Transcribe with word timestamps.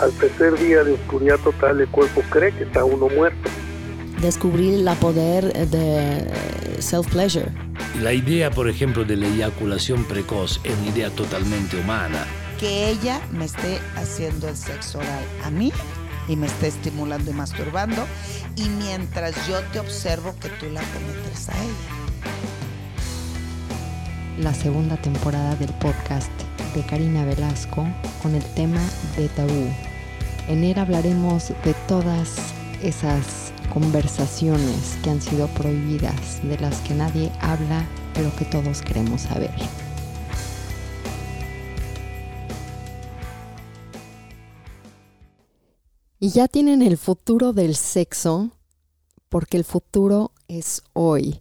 al 0.00 0.12
tercer 0.12 0.58
día 0.58 0.82
de 0.82 0.92
oscuridad 0.92 1.38
total 1.38 1.80
el 1.80 1.88
cuerpo 1.88 2.22
cree 2.30 2.52
que 2.52 2.64
está 2.64 2.84
uno 2.84 3.08
muerto. 3.08 3.50
Descubrir 4.20 4.86
el 4.86 4.96
poder 4.96 5.52
de 5.68 6.26
self-pleasure. 6.80 7.50
La 8.00 8.12
idea, 8.12 8.50
por 8.50 8.68
ejemplo, 8.68 9.04
de 9.04 9.16
la 9.16 9.26
eyaculación 9.26 10.04
precoz 10.04 10.60
es 10.64 10.76
una 10.78 10.88
idea 10.88 11.10
totalmente 11.10 11.78
humana. 11.78 12.26
Que 12.58 12.90
ella 12.90 13.20
me 13.32 13.46
esté 13.46 13.78
haciendo 13.96 14.48
el 14.48 14.56
sexo 14.56 14.98
oral 14.98 15.24
a 15.44 15.50
mí 15.50 15.72
y 16.28 16.36
me 16.36 16.46
esté 16.46 16.68
estimulando 16.68 17.30
y 17.30 17.34
masturbando 17.34 18.06
y 18.56 18.68
mientras 18.68 19.34
yo 19.48 19.60
te 19.72 19.80
observo 19.80 20.34
que 20.40 20.48
tú 20.48 20.66
la 20.66 20.82
cometes 20.82 21.48
a 21.48 21.52
ella. 21.52 22.00
La 24.38 24.54
segunda 24.54 24.96
temporada 24.96 25.54
del 25.56 25.72
podcast 25.74 26.30
de 26.74 26.82
Karina 26.86 27.24
Velasco 27.24 27.86
con 28.22 28.34
el 28.34 28.44
tema 28.54 28.80
de 29.16 29.28
tabú. 29.28 29.89
En 30.50 30.64
él 30.64 30.80
hablaremos 30.80 31.50
de 31.64 31.74
todas 31.86 32.28
esas 32.82 33.52
conversaciones 33.72 34.98
que 35.00 35.10
han 35.10 35.22
sido 35.22 35.46
prohibidas, 35.46 36.42
de 36.42 36.58
las 36.58 36.80
que 36.80 36.92
nadie 36.92 37.30
habla, 37.40 37.86
pero 38.14 38.34
que 38.34 38.44
todos 38.46 38.82
queremos 38.82 39.20
saber. 39.20 39.54
Y 46.18 46.30
ya 46.30 46.48
tienen 46.48 46.82
el 46.82 46.98
futuro 46.98 47.52
del 47.52 47.76
sexo, 47.76 48.50
porque 49.28 49.56
el 49.56 49.62
futuro 49.62 50.32
es 50.48 50.82
hoy. 50.94 51.38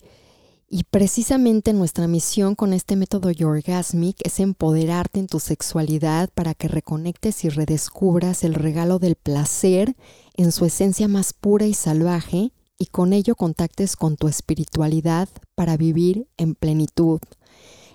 Y 0.72 0.84
precisamente 0.84 1.74
nuestra 1.74 2.08
misión 2.08 2.54
con 2.54 2.74
este 2.74 2.96
método 2.96 3.32
Yorgasmic 3.32 4.18
es 4.24 4.40
empoderarte 4.40 5.20
en 5.20 5.26
tu 5.26 5.40
sexualidad 5.40 6.30
para 6.36 6.54
que 6.54 6.68
reconectes 6.68 7.44
y 7.44 7.50
redescubras 7.50 8.44
el 8.44 8.54
regalo 8.54 9.00
del 9.00 9.16
placer 9.16 9.96
en 10.36 10.52
su 10.52 10.66
esencia 10.66 11.08
más 11.08 11.34
pura 11.34 11.66
y 11.66 11.74
salvaje 11.74 12.52
y 12.78 12.86
con 12.86 13.14
ello 13.14 13.34
contactes 13.34 13.96
con 13.96 14.16
tu 14.16 14.28
espiritualidad 14.28 15.28
para 15.56 15.76
vivir 15.76 16.28
en 16.38 16.54
plenitud. 16.54 17.20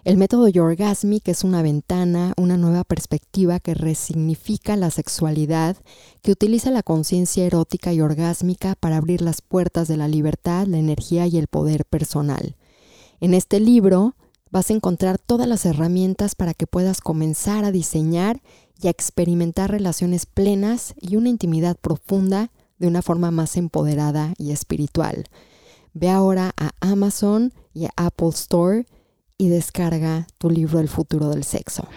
El 0.02 0.16
método 0.16 0.48
Yorgasmic 0.48 1.28
es 1.28 1.44
una 1.44 1.62
ventana, 1.62 2.34
una 2.36 2.56
nueva 2.56 2.82
perspectiva 2.82 3.60
que 3.60 3.74
resignifica 3.74 4.76
la 4.76 4.90
sexualidad, 4.90 5.76
que 6.22 6.32
utiliza 6.32 6.72
la 6.72 6.82
conciencia 6.82 7.44
erótica 7.44 7.92
y 7.92 8.00
orgásmica 8.00 8.74
para 8.74 8.96
abrir 8.96 9.22
las 9.22 9.42
puertas 9.42 9.86
de 9.86 9.96
la 9.96 10.08
libertad, 10.08 10.66
la 10.66 10.78
energía 10.78 11.28
y 11.28 11.38
el 11.38 11.46
poder 11.46 11.84
personal. 11.84 12.56
En 13.24 13.32
este 13.32 13.58
libro 13.58 14.16
vas 14.50 14.68
a 14.68 14.74
encontrar 14.74 15.18
todas 15.18 15.48
las 15.48 15.64
herramientas 15.64 16.34
para 16.34 16.52
que 16.52 16.66
puedas 16.66 17.00
comenzar 17.00 17.64
a 17.64 17.72
diseñar 17.72 18.42
y 18.78 18.88
a 18.88 18.90
experimentar 18.90 19.70
relaciones 19.70 20.26
plenas 20.26 20.92
y 21.00 21.16
una 21.16 21.30
intimidad 21.30 21.78
profunda 21.78 22.52
de 22.76 22.86
una 22.86 23.00
forma 23.00 23.30
más 23.30 23.56
empoderada 23.56 24.34
y 24.36 24.50
espiritual. 24.50 25.24
Ve 25.94 26.10
ahora 26.10 26.52
a 26.58 26.72
Amazon 26.80 27.54
y 27.72 27.86
a 27.86 27.92
Apple 27.96 28.28
Store 28.28 28.84
y 29.38 29.48
descarga 29.48 30.26
tu 30.36 30.50
libro 30.50 30.78
El 30.78 30.90
futuro 30.90 31.30
del 31.30 31.44
sexo. 31.44 31.88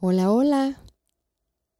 Hola, 0.00 0.32
hola. 0.32 0.82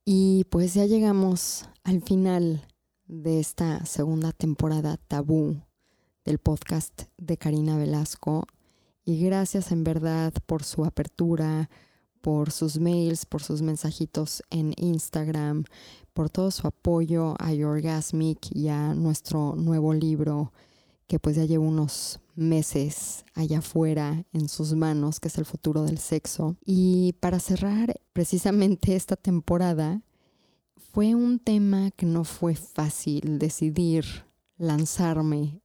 Y 0.05 0.45
pues 0.50 0.75
ya 0.75 0.84
llegamos 0.84 1.67
al 1.83 2.03
final 2.03 2.69
de 3.06 3.41
esta 3.41 3.86
segunda 3.86 4.33
temporada 4.33 4.98
tabú 5.08 5.56
del 6.25 6.39
podcast 6.39 7.05
de 7.19 7.37
Karina 7.37 7.77
Velasco. 7.77 8.47
Y 9.05 9.19
gracias 9.25 9.73
en 9.73 9.84
verdad 9.84 10.33
por 10.47 10.62
su 10.62 10.84
apertura, 10.84 11.69
por 12.20 12.51
sus 12.51 12.79
mails, 12.79 13.27
por 13.27 13.42
sus 13.42 13.62
mensajitos 13.62 14.42
en 14.51 14.75
Instagram, 14.77 15.64
por 16.12 16.31
todo 16.31 16.51
su 16.51 16.67
apoyo 16.67 17.34
a 17.39 17.53
Yorgasmic 17.53 18.55
y 18.55 18.69
a 18.69 18.95
nuestro 18.95 19.55
nuevo 19.56 19.92
libro 19.92 20.52
que 21.07 21.19
pues 21.19 21.36
ya 21.36 21.45
lleva 21.45 21.64
unos 21.64 22.20
meses 22.36 23.25
allá 23.35 23.58
afuera 23.58 24.25
en 24.33 24.48
sus 24.48 24.75
manos, 24.75 25.20
que 25.20 25.29
es 25.29 25.36
el 25.36 25.45
futuro 25.45 25.83
del 25.85 25.98
sexo. 25.98 26.57
Y 26.64 27.14
para 27.20 27.39
cerrar 27.39 28.01
precisamente 28.13 28.96
esta 28.96 29.17
temporada, 29.17 30.02
fue 30.92 31.14
un 31.14 31.39
tema 31.39 31.91
que 31.91 32.07
no 32.07 32.25
fue 32.25 32.55
fácil 32.55 33.39
decidir 33.39 34.05
lanzarme 34.58 35.61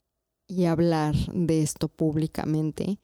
y 0.48 0.66
hablar 0.66 1.16
de 1.34 1.62
esto 1.62 1.90
públicamente, 1.90 3.00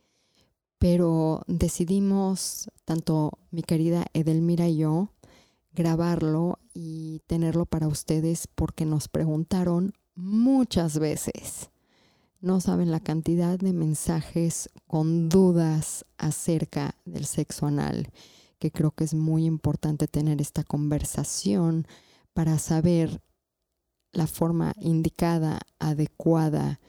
pero 0.79 1.43
decidimos, 1.47 2.69
tanto 2.85 3.37
mi 3.51 3.63
querida 3.63 4.05
Edelmira 4.13 4.67
y 4.67 4.77
yo, 4.77 5.09
grabarlo 5.73 6.59
y 6.73 7.21
tenerlo 7.27 7.65
para 7.65 7.87
ustedes 7.87 8.47
porque 8.47 8.85
nos 8.85 9.07
preguntaron 9.07 9.93
muchas 10.15 10.99
veces. 10.99 11.69
No 12.41 12.59
saben 12.59 12.91
la 12.91 12.99
cantidad 12.99 13.57
de 13.57 13.73
mensajes 13.73 14.69
con 14.87 15.29
dudas 15.29 16.05
acerca 16.17 16.95
del 17.05 17.25
sexo 17.25 17.67
anal, 17.67 18.09
que 18.59 18.71
creo 18.71 18.91
que 18.91 19.05
es 19.05 19.13
muy 19.13 19.45
importante 19.45 20.07
tener 20.07 20.41
esta 20.41 20.63
conversación 20.63 21.87
para 22.33 22.59
saber 22.59 23.21
la 24.11 24.27
forma 24.27 24.73
indicada, 24.79 25.59
adecuada, 25.79 26.79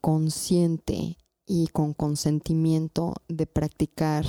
consciente 0.00 1.18
y 1.46 1.66
con 1.68 1.94
consentimiento 1.94 3.14
de 3.28 3.46
practicar 3.46 4.24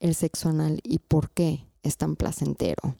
el 0.00 0.14
sexo 0.14 0.48
anal 0.48 0.80
y 0.82 0.98
por 0.98 1.30
qué 1.30 1.66
es 1.82 1.96
tan 1.96 2.16
placentero. 2.16 2.96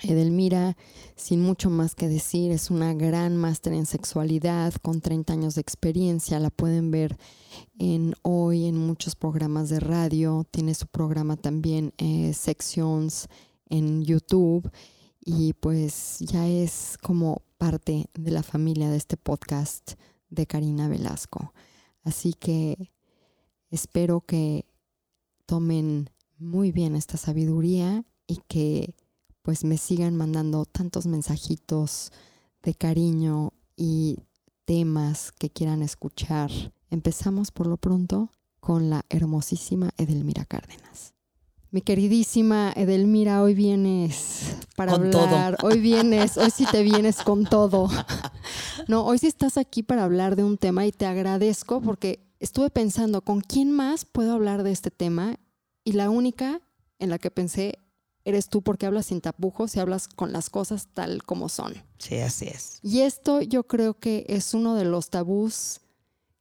Edelmira, 0.00 0.76
sin 1.16 1.42
mucho 1.42 1.68
más 1.68 1.94
que 1.94 2.08
decir, 2.08 2.50
es 2.50 2.70
una 2.70 2.94
gran 2.94 3.36
máster 3.36 3.74
en 3.74 3.84
sexualidad 3.84 4.72
con 4.80 5.02
30 5.02 5.32
años 5.32 5.54
de 5.54 5.60
experiencia. 5.60 6.40
La 6.40 6.50
pueden 6.50 6.90
ver 6.90 7.18
en 7.78 8.14
hoy 8.22 8.64
en 8.64 8.78
muchos 8.78 9.14
programas 9.14 9.68
de 9.68 9.80
radio. 9.80 10.46
Tiene 10.50 10.74
su 10.74 10.86
programa 10.86 11.36
también 11.36 11.92
eh, 11.98 12.32
Sections 12.32 13.28
en 13.68 14.02
YouTube 14.02 14.70
y 15.20 15.52
pues 15.52 16.18
ya 16.20 16.48
es 16.48 16.96
como 17.02 17.42
parte 17.58 18.06
de 18.14 18.30
la 18.30 18.42
familia 18.42 18.90
de 18.90 18.96
este 18.96 19.16
podcast 19.16 19.92
de 20.32 20.46
Karina 20.46 20.88
Velasco. 20.88 21.52
Así 22.02 22.32
que 22.32 22.90
espero 23.70 24.22
que 24.22 24.66
tomen 25.46 26.10
muy 26.38 26.72
bien 26.72 26.96
esta 26.96 27.16
sabiduría 27.16 28.04
y 28.26 28.40
que 28.48 28.96
pues 29.42 29.64
me 29.64 29.76
sigan 29.76 30.16
mandando 30.16 30.64
tantos 30.64 31.06
mensajitos 31.06 32.10
de 32.62 32.74
cariño 32.74 33.52
y 33.76 34.18
temas 34.64 35.32
que 35.32 35.50
quieran 35.50 35.82
escuchar. 35.82 36.50
Empezamos 36.90 37.50
por 37.50 37.66
lo 37.66 37.76
pronto 37.76 38.30
con 38.60 38.90
la 38.90 39.04
hermosísima 39.08 39.90
Edelmira 39.96 40.44
Cárdenas. 40.44 41.14
Mi 41.70 41.80
queridísima 41.80 42.72
Edelmira, 42.76 43.42
hoy 43.42 43.54
vienes 43.54 44.56
para 44.76 44.92
hablar. 44.92 45.58
Hoy 45.62 45.80
vienes, 45.80 46.36
hoy 46.36 46.50
sí 46.50 46.66
te 46.70 46.82
vienes 46.82 47.22
con 47.22 47.44
todo. 47.44 47.88
No, 48.88 49.04
hoy 49.04 49.18
sí 49.18 49.26
estás 49.26 49.56
aquí 49.56 49.82
para 49.82 50.04
hablar 50.04 50.36
de 50.36 50.44
un 50.44 50.58
tema 50.58 50.86
y 50.86 50.92
te 50.92 51.06
agradezco 51.06 51.80
porque 51.80 52.20
estuve 52.40 52.70
pensando 52.70 53.22
con 53.22 53.40
quién 53.40 53.72
más 53.72 54.04
puedo 54.04 54.32
hablar 54.32 54.62
de 54.62 54.72
este 54.72 54.90
tema 54.90 55.38
y 55.84 55.92
la 55.92 56.10
única 56.10 56.60
en 56.98 57.10
la 57.10 57.18
que 57.18 57.30
pensé 57.30 57.78
eres 58.24 58.48
tú 58.48 58.62
porque 58.62 58.86
hablas 58.86 59.06
sin 59.06 59.20
tapujos 59.20 59.74
y 59.76 59.80
hablas 59.80 60.08
con 60.08 60.32
las 60.32 60.50
cosas 60.50 60.88
tal 60.94 61.22
como 61.24 61.48
son. 61.48 61.74
Sí, 61.98 62.18
así 62.18 62.46
es. 62.46 62.78
Y 62.82 63.00
esto 63.00 63.42
yo 63.42 63.64
creo 63.64 63.94
que 63.94 64.24
es 64.28 64.54
uno 64.54 64.74
de 64.74 64.84
los 64.84 65.10
tabús 65.10 65.80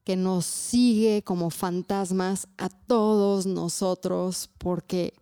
que 0.04 0.16
nos 0.16 0.46
sigue 0.46 1.24
como 1.24 1.50
fantasmas 1.50 2.48
a 2.58 2.70
todos 2.70 3.46
nosotros 3.46 4.50
porque 4.58 5.14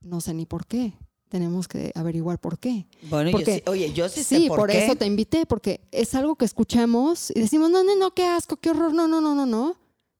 no 0.00 0.20
sé 0.20 0.34
ni 0.34 0.46
por 0.46 0.66
qué. 0.66 0.94
Tenemos 1.34 1.66
que 1.66 1.90
averiguar 1.96 2.38
por 2.38 2.60
qué. 2.60 2.86
Bueno, 3.10 3.32
porque, 3.32 3.64
oye, 3.66 3.92
yo 3.92 4.08
sí, 4.08 4.22
sé 4.22 4.46
por, 4.46 4.56
por 4.56 4.70
eso 4.70 4.94
te 4.94 5.04
invité, 5.04 5.46
porque 5.46 5.80
es 5.90 6.14
algo 6.14 6.36
que 6.36 6.44
escuchamos 6.44 7.32
y 7.34 7.40
decimos, 7.40 7.72
no, 7.72 7.82
no, 7.82 7.96
no, 7.96 8.14
qué 8.14 8.24
asco, 8.24 8.56
qué 8.58 8.70
horror, 8.70 8.94
no, 8.94 9.08
no, 9.08 9.20
no, 9.20 9.34
no, 9.34 9.44
no, 9.44 9.76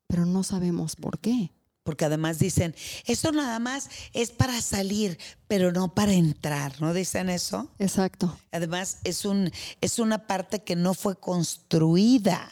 pero 0.09 0.27
no 0.27 0.43
sabemos 0.43 0.97
por 0.97 1.21
qué 1.21 1.53
porque 1.85 2.07
además 2.07 2.41
dicen, 2.41 2.75
esto 3.05 3.31
nada 3.31 3.61
más 3.61 3.91
es 4.13 4.33
para 4.33 4.61
salir, 4.61 5.19
pero 5.47 5.71
no 5.71 5.95
para 5.95 6.15
entrar, 6.15 6.81
¿no 6.81 6.93
dicen 6.93 7.29
eso? 7.29 7.71
Exacto. 7.79 8.37
Además 8.51 8.99
es 9.05 9.25
un 9.25 9.53
es 9.81 10.01
una 10.01 10.27
parte 10.27 10.65
que 10.65 10.75
no 10.75 10.95
fue 10.95 11.15
construida. 11.15 12.51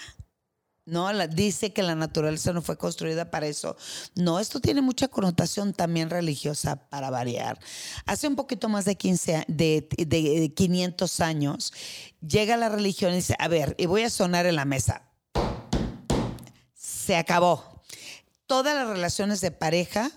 No, 0.84 1.10
dice 1.28 1.72
que 1.72 1.82
la 1.82 1.94
naturaleza 1.94 2.52
no 2.52 2.60
fue 2.60 2.76
construida 2.76 3.30
para 3.30 3.46
eso. 3.46 3.76
No, 4.16 4.40
esto 4.40 4.60
tiene 4.60 4.82
mucha 4.82 5.08
connotación 5.08 5.72
también 5.72 6.10
religiosa 6.10 6.88
para 6.88 7.08
variar. 7.10 7.58
Hace 8.04 8.26
un 8.26 8.34
poquito 8.34 8.68
más 8.68 8.84
de 8.84 8.96
15 8.96 9.44
de, 9.46 9.86
de 9.96 10.52
500 10.54 11.20
años 11.20 11.72
llega 12.20 12.56
la 12.56 12.68
religión 12.68 13.12
y 13.12 13.16
dice, 13.16 13.36
"A 13.38 13.48
ver, 13.48 13.76
y 13.78 13.86
voy 13.86 14.02
a 14.02 14.10
sonar 14.10 14.46
en 14.46 14.56
la 14.56 14.64
mesa." 14.64 15.08
Se 16.74 17.16
acabó 17.16 17.72
todas 18.52 18.74
las 18.74 18.86
relaciones 18.86 19.40
de 19.40 19.50
pareja 19.50 20.10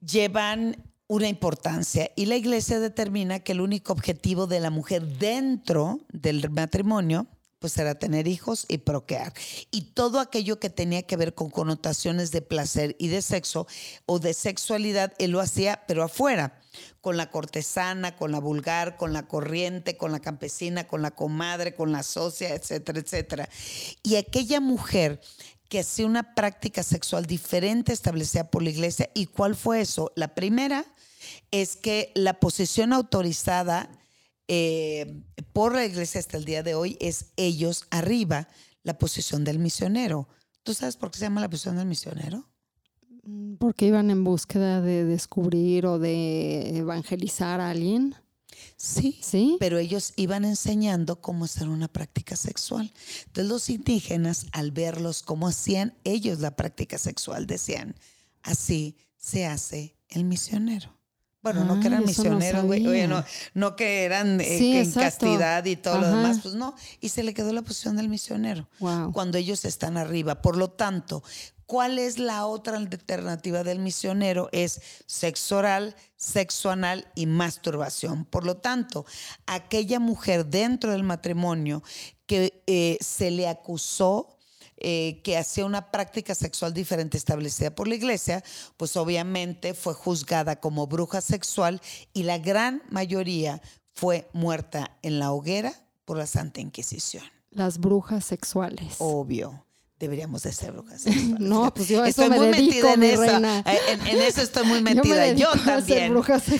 llevan 0.00 0.76
una 1.06 1.28
importancia 1.28 2.10
y 2.16 2.26
la 2.26 2.34
iglesia 2.34 2.80
determina 2.80 3.38
que 3.38 3.52
el 3.52 3.60
único 3.60 3.92
objetivo 3.92 4.48
de 4.48 4.58
la 4.58 4.70
mujer 4.70 5.06
dentro 5.06 6.00
del 6.08 6.50
matrimonio 6.50 7.28
pues 7.62 7.78
era 7.78 7.94
tener 7.94 8.26
hijos 8.26 8.66
y 8.68 8.78
procrear. 8.78 9.32
Y 9.70 9.82
todo 9.94 10.18
aquello 10.18 10.58
que 10.58 10.68
tenía 10.68 11.04
que 11.04 11.16
ver 11.16 11.32
con 11.32 11.48
connotaciones 11.48 12.32
de 12.32 12.42
placer 12.42 12.96
y 12.98 13.06
de 13.06 13.22
sexo 13.22 13.68
o 14.04 14.18
de 14.18 14.34
sexualidad, 14.34 15.14
él 15.18 15.30
lo 15.30 15.40
hacía, 15.40 15.84
pero 15.86 16.02
afuera, 16.02 16.60
con 17.00 17.16
la 17.16 17.30
cortesana, 17.30 18.16
con 18.16 18.32
la 18.32 18.40
vulgar, 18.40 18.96
con 18.96 19.12
la 19.12 19.28
corriente, 19.28 19.96
con 19.96 20.10
la 20.10 20.18
campesina, 20.18 20.88
con 20.88 21.02
la 21.02 21.12
comadre, 21.12 21.76
con 21.76 21.92
la 21.92 22.02
socia, 22.02 22.52
etcétera, 22.52 22.98
etcétera. 22.98 23.48
Y 24.02 24.16
aquella 24.16 24.60
mujer 24.60 25.20
que 25.68 25.78
hacía 25.78 26.04
una 26.04 26.34
práctica 26.34 26.82
sexual 26.82 27.26
diferente 27.26 27.92
establecida 27.92 28.50
por 28.50 28.64
la 28.64 28.70
iglesia. 28.70 29.08
¿Y 29.14 29.26
cuál 29.26 29.54
fue 29.54 29.80
eso? 29.80 30.10
La 30.16 30.34
primera 30.34 30.84
es 31.52 31.76
que 31.76 32.10
la 32.16 32.40
posición 32.40 32.92
autorizada 32.92 33.88
eh, 34.48 35.22
por 35.52 35.74
la 35.74 35.84
iglesia 35.84 36.20
hasta 36.20 36.36
el 36.36 36.44
día 36.44 36.62
de 36.62 36.74
hoy 36.74 36.96
es 37.00 37.26
ellos 37.36 37.86
arriba, 37.90 38.48
la 38.82 38.98
posición 38.98 39.44
del 39.44 39.58
misionero. 39.58 40.28
¿Tú 40.62 40.74
sabes 40.74 40.96
por 40.96 41.10
qué 41.10 41.18
se 41.18 41.24
llama 41.26 41.40
la 41.40 41.48
posición 41.50 41.76
del 41.76 41.86
misionero? 41.86 42.48
Mm, 43.24 43.54
Porque 43.56 43.86
iban 43.86 44.10
en 44.10 44.24
búsqueda 44.24 44.80
de 44.80 45.04
descubrir 45.04 45.86
o 45.86 45.98
de 45.98 46.76
evangelizar 46.78 47.60
a 47.60 47.70
alguien. 47.70 48.14
Sí, 48.76 49.18
Sí. 49.22 49.56
pero 49.60 49.78
ellos 49.78 50.12
iban 50.16 50.44
enseñando 50.44 51.20
cómo 51.20 51.44
hacer 51.46 51.68
una 51.68 51.88
práctica 51.88 52.36
sexual. 52.36 52.92
Entonces 53.26 53.48
los 53.50 53.70
indígenas, 53.70 54.46
al 54.52 54.72
verlos 54.72 55.22
cómo 55.22 55.48
hacían 55.48 55.94
ellos 56.04 56.40
la 56.40 56.56
práctica 56.56 56.98
sexual, 56.98 57.46
decían, 57.46 57.94
así 58.42 58.96
se 59.16 59.46
hace 59.46 59.96
el 60.08 60.24
misionero. 60.24 60.96
Bueno, 61.42 61.64
no 61.64 61.80
que 61.80 61.88
eran 61.88 62.00
no 62.00 62.06
misioneros, 62.06 62.64
güey. 62.64 62.86
Oye, 62.86 63.08
no, 63.08 63.24
no 63.54 63.74
que 63.74 64.04
eran 64.04 64.40
eh, 64.40 64.58
Sí, 64.58 64.72
que 64.72 64.80
en 64.82 64.92
castidad 64.92 65.64
y 65.64 65.76
todo 65.76 65.98
lo 65.98 66.06
Ajá. 66.06 66.16
demás, 66.16 66.38
pues 66.42 66.54
no. 66.54 66.74
Y 67.00 67.08
se 67.08 67.22
le 67.24 67.34
quedó 67.34 67.52
la 67.52 67.62
posición 67.62 67.96
del 67.96 68.08
misionero 68.08 68.68
Wow. 68.78 69.12
cuando 69.12 69.38
ellos 69.38 69.64
están 69.64 69.96
arriba. 69.96 70.40
Por 70.40 70.56
lo 70.56 70.70
tanto, 70.70 71.24
¿cuál 71.66 71.98
es 71.98 72.18
la 72.18 72.46
otra 72.46 72.76
alternativa 72.76 73.64
del 73.64 73.80
misionero? 73.80 74.48
Es 74.52 74.80
sexo 75.06 75.56
oral, 75.56 75.96
sexo 76.16 76.70
anal 76.70 77.08
y 77.16 77.26
masturbación. 77.26 78.24
Por 78.24 78.46
lo 78.46 78.58
tanto, 78.58 79.04
aquella 79.46 79.98
mujer 79.98 80.46
dentro 80.46 80.92
del 80.92 81.02
matrimonio 81.02 81.82
que 82.26 82.62
eh, 82.68 82.98
se 83.00 83.32
le 83.32 83.48
acusó 83.48 84.38
eh, 84.76 85.20
que 85.22 85.36
hacía 85.36 85.64
una 85.64 85.90
práctica 85.90 86.34
sexual 86.34 86.74
diferente 86.74 87.16
establecida 87.16 87.74
por 87.74 87.88
la 87.88 87.94
iglesia, 87.94 88.42
pues 88.76 88.96
obviamente 88.96 89.74
fue 89.74 89.94
juzgada 89.94 90.60
como 90.60 90.86
bruja 90.86 91.20
sexual 91.20 91.80
y 92.12 92.24
la 92.24 92.38
gran 92.38 92.82
mayoría 92.90 93.60
fue 93.94 94.28
muerta 94.32 94.98
en 95.02 95.18
la 95.18 95.32
hoguera 95.32 95.72
por 96.04 96.16
la 96.16 96.26
Santa 96.26 96.60
Inquisición. 96.60 97.24
Las 97.50 97.78
brujas 97.78 98.24
sexuales. 98.24 98.96
Obvio. 98.98 99.66
Deberíamos 100.02 100.42
de 100.42 100.52
ser 100.52 100.72
brujas 100.72 101.00
sexuales. 101.02 101.38
No, 101.38 101.72
pues 101.72 101.86
yo 101.86 102.04
eso 102.04 102.24
estoy 102.24 102.30
me 102.30 102.36
muy 102.36 102.46
dedico, 102.48 102.88
metida 102.88 102.92
en 102.94 103.00
mi 103.00 103.06
eso. 103.06 103.22
reina. 103.22 103.58
Eh, 103.60 103.78
En, 103.90 104.06
en 104.08 104.20
eso 104.22 104.42
estoy 104.42 104.66
muy 104.66 104.78
Yo 104.78 104.82
me 104.82 104.94
metida. 104.96 105.32
Yo, 105.32 105.48
a 105.52 105.52
ser 105.58 105.64
también. 105.64 106.14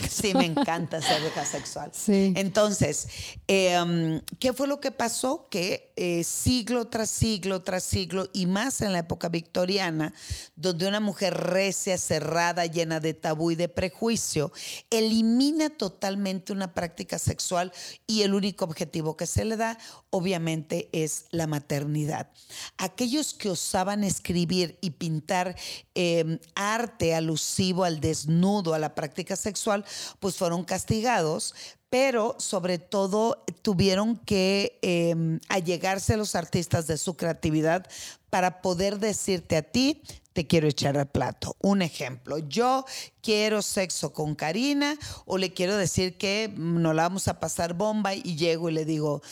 Sí, 0.08 0.32
me 0.32 0.46
encanta 0.46 1.02
ser 1.02 1.20
bruja 1.22 1.44
sexual. 1.44 1.90
Sí. 1.92 2.32
Entonces, 2.36 3.08
eh, 3.48 3.76
um, 3.82 4.20
¿qué 4.38 4.52
fue 4.52 4.68
lo 4.68 4.78
que 4.78 4.92
pasó? 4.92 5.48
Que 5.50 5.92
eh, 5.96 6.22
siglo 6.22 6.86
tras 6.86 7.10
siglo 7.10 7.62
tras 7.62 7.82
siglo, 7.82 8.30
y 8.32 8.46
más 8.46 8.80
en 8.80 8.92
la 8.92 9.00
época 9.00 9.28
victoriana, 9.28 10.14
donde 10.54 10.86
una 10.86 11.00
mujer 11.00 11.34
recia, 11.34 11.98
cerrada, 11.98 12.66
llena 12.66 13.00
de 13.00 13.12
tabú 13.12 13.50
y 13.50 13.56
de 13.56 13.68
prejuicio, 13.68 14.52
elimina 14.90 15.68
totalmente 15.68 16.52
una 16.52 16.74
práctica 16.74 17.18
sexual 17.18 17.72
y 18.06 18.22
el 18.22 18.34
único 18.34 18.64
objetivo 18.64 19.16
que 19.16 19.26
se 19.26 19.44
le 19.44 19.56
da, 19.56 19.78
obviamente, 20.10 20.88
es 20.92 21.24
la 21.30 21.48
maternidad. 21.48 22.30
Aquellos 22.78 23.31
que 23.32 23.50
osaban 23.50 24.04
escribir 24.04 24.78
y 24.80 24.90
pintar 24.90 25.56
eh, 25.94 26.38
arte 26.54 27.14
alusivo 27.14 27.84
al 27.84 28.00
desnudo, 28.00 28.74
a 28.74 28.78
la 28.78 28.94
práctica 28.94 29.36
sexual, 29.36 29.84
pues 30.20 30.36
fueron 30.36 30.64
castigados, 30.64 31.54
pero 31.90 32.36
sobre 32.38 32.78
todo 32.78 33.44
tuvieron 33.60 34.16
que 34.16 34.78
eh, 34.82 35.38
allegarse 35.48 36.14
a 36.14 36.16
los 36.16 36.34
artistas 36.34 36.86
de 36.86 36.96
su 36.96 37.16
creatividad 37.16 37.86
para 38.30 38.62
poder 38.62 38.98
decirte 38.98 39.58
a 39.58 39.62
ti, 39.62 40.02
te 40.32 40.46
quiero 40.46 40.68
echar 40.68 40.96
al 40.96 41.08
plato. 41.08 41.56
Un 41.60 41.82
ejemplo, 41.82 42.38
yo 42.38 42.86
quiero 43.20 43.60
sexo 43.60 44.12
con 44.12 44.34
Karina 44.34 44.96
o 45.26 45.36
le 45.36 45.52
quiero 45.52 45.76
decir 45.76 46.16
que 46.16 46.50
mm, 46.54 46.80
nos 46.80 46.94
la 46.94 47.02
vamos 47.02 47.28
a 47.28 47.40
pasar 47.40 47.74
bomba 47.74 48.14
y 48.14 48.36
llego 48.36 48.70
y 48.70 48.72
le 48.72 48.84
digo, 48.84 49.22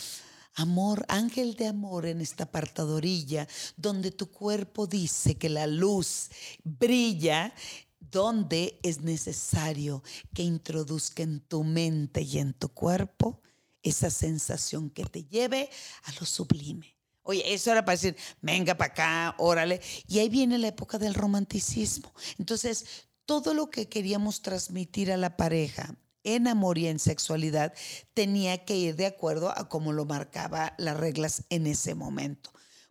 Amor, 0.55 1.05
ángel 1.09 1.55
de 1.55 1.69
amor 1.69 2.07
en 2.07 2.21
esta 2.21 2.45
apartadorilla, 2.45 3.47
donde 3.77 4.11
tu 4.11 4.31
cuerpo 4.31 4.87
dice 4.87 5.37
que 5.37 5.49
la 5.49 5.67
luz 5.67 6.31
brilla, 6.65 7.55
donde 8.01 8.79
es 8.83 9.01
necesario 9.01 10.03
que 10.35 10.43
introduzca 10.43 11.23
en 11.23 11.41
tu 11.41 11.63
mente 11.63 12.23
y 12.23 12.39
en 12.39 12.53
tu 12.55 12.69
cuerpo 12.69 13.41
esa 13.83 14.11
sensación 14.11 14.91
que 14.91 15.05
te 15.05 15.25
lleve 15.25 15.71
a 16.05 16.13
lo 16.19 16.27
sublime. 16.27 16.97
Oye, 17.23 17.55
eso 17.55 17.71
era 17.71 17.85
para 17.85 17.97
decir, 17.97 18.17
venga 18.41 18.77
para 18.77 18.93
acá, 18.93 19.35
órale. 19.39 19.81
Y 20.09 20.19
ahí 20.19 20.29
viene 20.29 20.59
la 20.59 20.69
época 20.69 20.99
del 20.99 21.15
romanticismo. 21.15 22.13
Entonces, 22.39 23.07
todo 23.25 23.55
lo 23.55 23.71
que 23.71 23.89
queríamos 23.89 24.43
transmitir 24.43 25.13
a 25.13 25.17
la 25.17 25.37
pareja 25.37 25.95
en 26.25 26.49
amor 26.49 26.79
y 26.79 26.87
en 26.87 26.99
sexualidad 26.99 27.73
tenía 28.15 28.65
que 28.65 28.77
ir 28.77 28.97
de 28.97 29.07
acuerdo 29.07 29.51
a 29.51 29.69
cómo 29.69 29.93
lo 29.93 30.05
marcaba 30.05 30.75
las 30.79 30.97
reglas 30.97 31.45
en 31.49 31.67
ese 31.67 31.95
momento. 31.95 32.51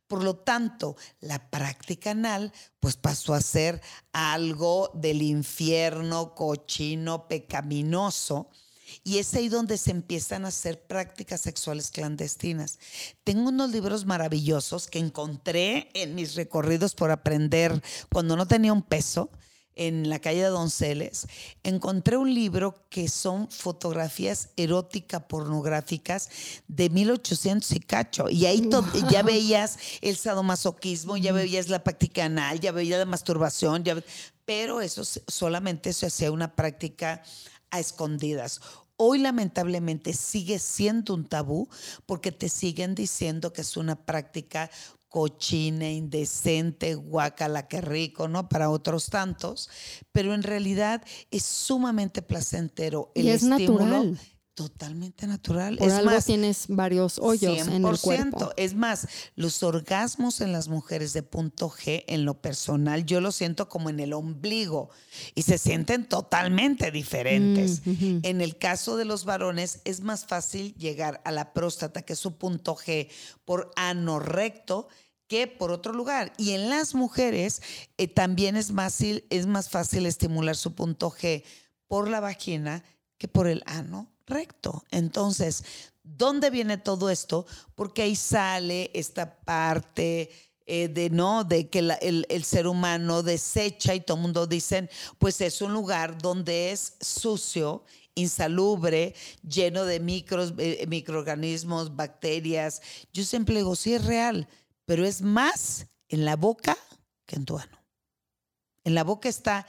Por 0.09 0.23
lo 0.23 0.37
tanto, 0.37 0.95
la 1.19 1.51
práctica 1.51 2.11
anal 2.11 2.51
pues 2.79 2.97
pasó 2.97 3.35
a 3.35 3.41
ser 3.41 3.79
algo 4.11 4.89
del 4.95 5.21
infierno, 5.21 6.33
cochino, 6.33 7.27
pecaminoso. 7.27 8.49
Y 9.03 9.19
es 9.19 9.31
ahí 9.35 9.49
donde 9.49 9.77
se 9.77 9.91
empiezan 9.91 10.45
a 10.45 10.47
hacer 10.47 10.81
prácticas 10.87 11.41
sexuales 11.41 11.91
clandestinas. 11.91 12.79
Tengo 13.23 13.49
unos 13.49 13.69
libros 13.69 14.07
maravillosos 14.07 14.87
que 14.87 14.97
encontré 14.97 15.91
en 15.93 16.15
mis 16.15 16.33
recorridos 16.33 16.95
por 16.95 17.11
aprender 17.11 17.79
cuando 18.11 18.35
no 18.35 18.47
tenía 18.47 18.73
un 18.73 18.81
peso 18.81 19.29
en 19.79 20.09
la 20.09 20.19
calle 20.19 20.43
de 20.43 20.49
Donceles, 20.49 21.25
encontré 21.63 22.17
un 22.17 22.33
libro 22.33 22.75
que 22.89 23.07
son 23.07 23.49
fotografías 23.49 24.49
eróticas 24.57 25.23
pornográficas 25.23 26.29
de 26.67 26.89
1800 26.89 27.71
y 27.71 27.79
cacho. 27.79 28.29
Y 28.29 28.45
ahí 28.45 28.69
ya 29.09 29.23
veías 29.23 29.77
el 30.01 30.17
sadomasoquismo, 30.17 31.15
ya 31.15 31.31
veías 31.31 31.69
la 31.69 31.81
práctica 31.81 32.25
anal, 32.25 32.59
ya 32.59 32.73
veías 32.73 32.99
la 32.99 33.05
masturbación, 33.05 33.85
ya 33.85 33.93
ve- 33.93 34.03
pero 34.43 34.81
eso 34.81 35.03
solamente 35.27 35.93
se 35.93 36.07
hacía 36.07 36.29
una 36.31 36.55
práctica 36.55 37.23
a 37.71 37.79
escondidas. 37.79 38.59
Hoy 38.97 39.19
lamentablemente 39.19 40.11
sigue 40.11 40.59
siendo 40.59 41.13
un 41.13 41.23
tabú 41.25 41.69
porque 42.05 42.33
te 42.33 42.49
siguen 42.49 42.95
diciendo 42.95 43.53
que 43.53 43.61
es 43.61 43.77
una 43.77 43.95
práctica 43.95 44.69
cochina, 45.09 45.89
indecente, 45.89 46.95
guacala, 46.95 47.67
qué 47.67 47.81
rico, 47.81 48.27
¿no? 48.27 48.47
Para 48.47 48.69
otros 48.69 49.09
tantos, 49.09 49.69
pero 50.11 50.33
en 50.33 50.43
realidad 50.43 51.03
es 51.31 51.43
sumamente 51.43 52.21
placentero. 52.21 53.11
El 53.15 53.25
Y 53.25 53.29
es 53.29 53.43
estímulo, 53.43 53.85
natural. 53.85 54.19
Totalmente 54.59 55.25
natural. 55.25 55.77
Por 55.77 55.87
es 55.87 55.93
algo 55.93 56.11
más, 56.11 56.25
tienes 56.25 56.65
varios 56.67 57.17
hoyos 57.17 57.65
en 57.65 57.75
el 57.75 57.81
100%. 57.81 58.01
cuerpo. 58.01 58.51
Es 58.57 58.73
más, 58.73 59.07
los 59.37 59.63
orgasmos 59.63 60.41
en 60.41 60.51
las 60.51 60.67
mujeres 60.67 61.13
de 61.13 61.23
punto 61.23 61.69
G, 61.69 62.03
en 62.07 62.25
lo 62.25 62.41
personal, 62.41 63.05
yo 63.05 63.21
lo 63.21 63.31
siento 63.31 63.69
como 63.69 63.89
en 63.89 64.01
el 64.01 64.11
ombligo 64.11 64.89
y 65.33 65.43
se 65.43 65.57
sienten 65.57 66.09
totalmente 66.09 66.91
diferentes. 66.91 67.83
Mm. 67.85 68.19
En 68.23 68.41
el 68.41 68.57
caso 68.57 68.97
de 68.97 69.05
los 69.05 69.23
varones, 69.23 69.79
es 69.85 70.01
más 70.01 70.25
fácil 70.25 70.75
llegar 70.75 71.21
a 71.23 71.31
la 71.31 71.53
próstata, 71.53 72.01
que 72.01 72.11
es 72.11 72.19
su 72.19 72.37
punto 72.37 72.75
G, 72.75 73.07
por 73.45 73.71
ano 73.77 74.19
recto 74.19 74.89
que 75.29 75.47
por 75.47 75.71
otro 75.71 75.93
lugar. 75.93 76.33
Y 76.35 76.51
en 76.51 76.69
las 76.69 76.95
mujeres 76.95 77.61
eh, 77.97 78.09
también 78.09 78.57
es 78.57 78.73
más, 78.73 78.99
es 78.99 79.45
más 79.45 79.69
fácil 79.69 80.05
estimular 80.05 80.57
su 80.57 80.75
punto 80.75 81.11
G 81.11 81.45
por 81.87 82.09
la 82.09 82.19
vagina 82.19 82.83
que 83.17 83.29
por 83.29 83.47
el 83.47 83.63
ano 83.65 84.11
recto. 84.29 84.83
Entonces, 84.91 85.63
¿dónde 86.03 86.49
viene 86.49 86.77
todo 86.77 87.09
esto? 87.09 87.45
Porque 87.75 88.03
ahí 88.03 88.15
sale 88.15 88.91
esta 88.93 89.39
parte 89.41 90.29
eh, 90.65 90.87
de 90.87 91.09
no, 91.09 91.43
de 91.43 91.69
que 91.69 91.79
el 91.79 92.43
ser 92.43 92.67
humano 92.67 93.23
desecha 93.23 93.95
y 93.95 94.01
todo 94.01 94.17
el 94.17 94.23
mundo 94.23 94.47
dicen, 94.47 94.89
pues 95.17 95.41
es 95.41 95.61
un 95.61 95.73
lugar 95.73 96.17
donde 96.17 96.71
es 96.71 96.93
sucio, 97.01 97.83
insalubre, 98.19 99.15
lleno 99.47 99.85
de 99.85 99.99
micros, 99.99 100.53
eh, 100.57 100.85
microorganismos, 100.87 101.95
bacterias. 101.95 102.81
Yo 103.13 103.23
siempre 103.23 103.55
digo, 103.55 103.75
sí 103.75 103.93
es 103.93 104.05
real, 104.05 104.47
pero 104.85 105.05
es 105.05 105.21
más 105.21 105.87
en 106.07 106.25
la 106.25 106.35
boca 106.35 106.77
que 107.25 107.35
en 107.35 107.45
tu 107.45 107.57
ano. 107.57 107.77
En 108.83 108.95
la 108.95 109.03
boca 109.03 109.29
está 109.29 109.67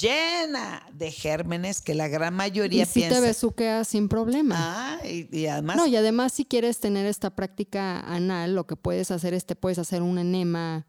llena 0.00 0.86
de 0.92 1.10
gérmenes 1.10 1.80
que 1.80 1.94
la 1.94 2.08
gran 2.08 2.34
mayoría 2.34 2.82
Y 2.82 2.86
si 2.86 3.00
piensa. 3.00 3.16
te 3.16 3.20
besuqueas 3.20 3.88
sin 3.88 4.08
problema. 4.08 4.54
Ah, 4.58 5.06
y, 5.06 5.28
y 5.36 5.46
además. 5.46 5.76
No, 5.76 5.86
y 5.86 5.96
además 5.96 6.32
si 6.32 6.44
quieres 6.44 6.80
tener 6.80 7.06
esta 7.06 7.30
práctica 7.34 8.00
anal, 8.00 8.54
lo 8.54 8.66
que 8.66 8.76
puedes 8.76 9.10
hacer 9.10 9.34
es 9.34 9.46
te 9.46 9.56
puedes 9.56 9.78
hacer 9.78 10.02
un 10.02 10.18
enema 10.18 10.86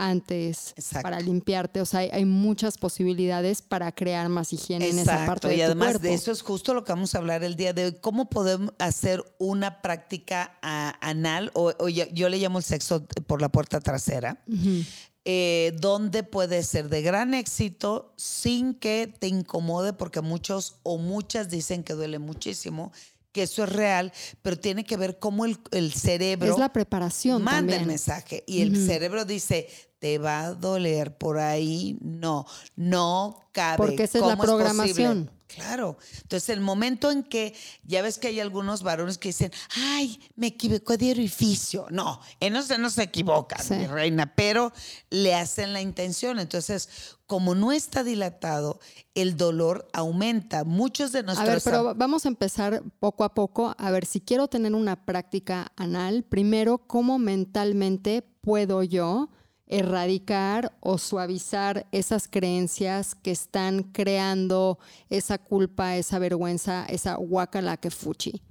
antes 0.00 0.74
Exacto. 0.76 1.02
para 1.02 1.18
limpiarte. 1.20 1.80
O 1.80 1.84
sea, 1.86 2.00
hay, 2.00 2.10
hay 2.12 2.24
muchas 2.24 2.78
posibilidades 2.78 3.62
para 3.62 3.90
crear 3.90 4.28
más 4.28 4.52
higiene 4.52 4.88
en 4.90 4.98
esa 5.00 5.26
parte 5.26 5.48
de 5.48 5.56
y 5.56 5.60
además 5.62 6.00
de 6.00 6.14
eso 6.14 6.30
es 6.30 6.40
justo 6.42 6.72
lo 6.72 6.84
que 6.84 6.92
vamos 6.92 7.16
a 7.16 7.18
hablar 7.18 7.42
el 7.42 7.56
día 7.56 7.72
de 7.72 7.86
hoy. 7.86 7.96
¿Cómo 8.00 8.30
podemos 8.30 8.72
hacer 8.78 9.24
una 9.38 9.82
práctica 9.82 10.56
ah, 10.62 10.96
anal, 11.00 11.50
o, 11.54 11.72
o 11.80 11.88
yo, 11.88 12.04
yo 12.12 12.28
le 12.28 12.38
llamo 12.38 12.58
el 12.58 12.64
sexo 12.64 13.04
por 13.26 13.42
la 13.42 13.48
puerta 13.48 13.80
trasera, 13.80 14.40
Ujú. 14.46 14.84
Eh, 15.24 15.74
donde 15.80 16.22
puede 16.22 16.62
ser 16.62 16.88
de 16.88 17.02
gran 17.02 17.34
éxito 17.34 18.14
sin 18.16 18.74
que 18.74 19.12
te 19.18 19.28
incomode, 19.28 19.92
porque 19.92 20.20
muchos 20.20 20.76
o 20.82 20.98
muchas 20.98 21.48
dicen 21.50 21.82
que 21.84 21.92
duele 21.94 22.18
muchísimo, 22.18 22.92
que 23.32 23.42
eso 23.42 23.64
es 23.64 23.68
real, 23.70 24.12
pero 24.42 24.58
tiene 24.58 24.84
que 24.84 24.96
ver 24.96 25.18
cómo 25.18 25.44
el, 25.44 25.58
el 25.70 25.92
cerebro 25.92 26.50
Es 26.52 26.58
la 26.58 26.72
preparación 26.72 27.42
manda 27.42 27.58
también. 27.58 27.80
el 27.82 27.86
mensaje 27.86 28.42
y 28.46 28.62
el 28.62 28.86
cerebro 28.86 29.24
dice, 29.24 29.68
te 29.98 30.18
va 30.18 30.44
a 30.44 30.54
doler 30.54 31.16
por 31.16 31.38
ahí. 31.38 31.98
No, 32.00 32.46
no 32.76 33.40
cabe. 33.52 33.76
Porque 33.78 34.04
esa 34.04 34.18
es 34.18 34.24
la 34.24 34.36
¿Cómo 34.36 34.42
posible? 34.44 34.56
programación. 34.64 35.30
Claro. 35.48 35.96
Entonces, 36.22 36.50
el 36.50 36.60
momento 36.60 37.10
en 37.10 37.22
que 37.22 37.54
ya 37.82 38.02
ves 38.02 38.18
que 38.18 38.28
hay 38.28 38.38
algunos 38.38 38.82
varones 38.82 39.16
que 39.16 39.30
dicen, 39.30 39.50
ay, 39.76 40.20
me 40.36 40.48
equivoqué 40.48 40.98
de 40.98 41.10
orificio. 41.12 41.86
No, 41.90 42.20
en 42.38 42.54
eso 42.54 42.76
no 42.76 42.90
se 42.90 43.04
equivocan, 43.04 43.58
Sí. 43.64 43.74
mi 43.74 43.86
reina, 43.86 44.34
pero 44.36 44.72
le 45.08 45.34
hacen 45.34 45.72
la 45.72 45.80
intención. 45.80 46.38
Entonces, 46.38 47.16
como 47.26 47.54
no 47.54 47.72
está 47.72 48.04
dilatado, 48.04 48.78
el 49.14 49.38
dolor 49.38 49.88
aumenta. 49.94 50.64
Muchos 50.64 51.12
de 51.12 51.20
A 51.20 51.22
nuestros... 51.22 51.48
ver, 51.48 51.62
pero 51.64 51.94
vamos 51.94 52.26
a 52.26 52.28
empezar 52.28 52.82
poco 53.00 53.24
a 53.24 53.32
poco. 53.34 53.74
A 53.78 53.90
ver, 53.90 54.04
si 54.04 54.20
quiero 54.20 54.48
tener 54.48 54.74
una 54.74 55.06
práctica 55.06 55.72
anal, 55.76 56.24
primero, 56.24 56.76
¿cómo 56.86 57.18
mentalmente 57.18 58.22
puedo 58.42 58.82
yo 58.82 59.30
erradicar 59.68 60.72
o 60.80 60.98
suavizar 60.98 61.86
esas 61.92 62.26
creencias 62.26 63.14
que 63.14 63.30
están 63.30 63.82
creando 63.82 64.78
esa 65.10 65.38
culpa, 65.38 65.96
esa 65.96 66.18
vergüenza, 66.18 66.84
esa 66.86 67.14
guacala 67.14 67.76
que 67.76 67.90
fuchi? 67.90 68.42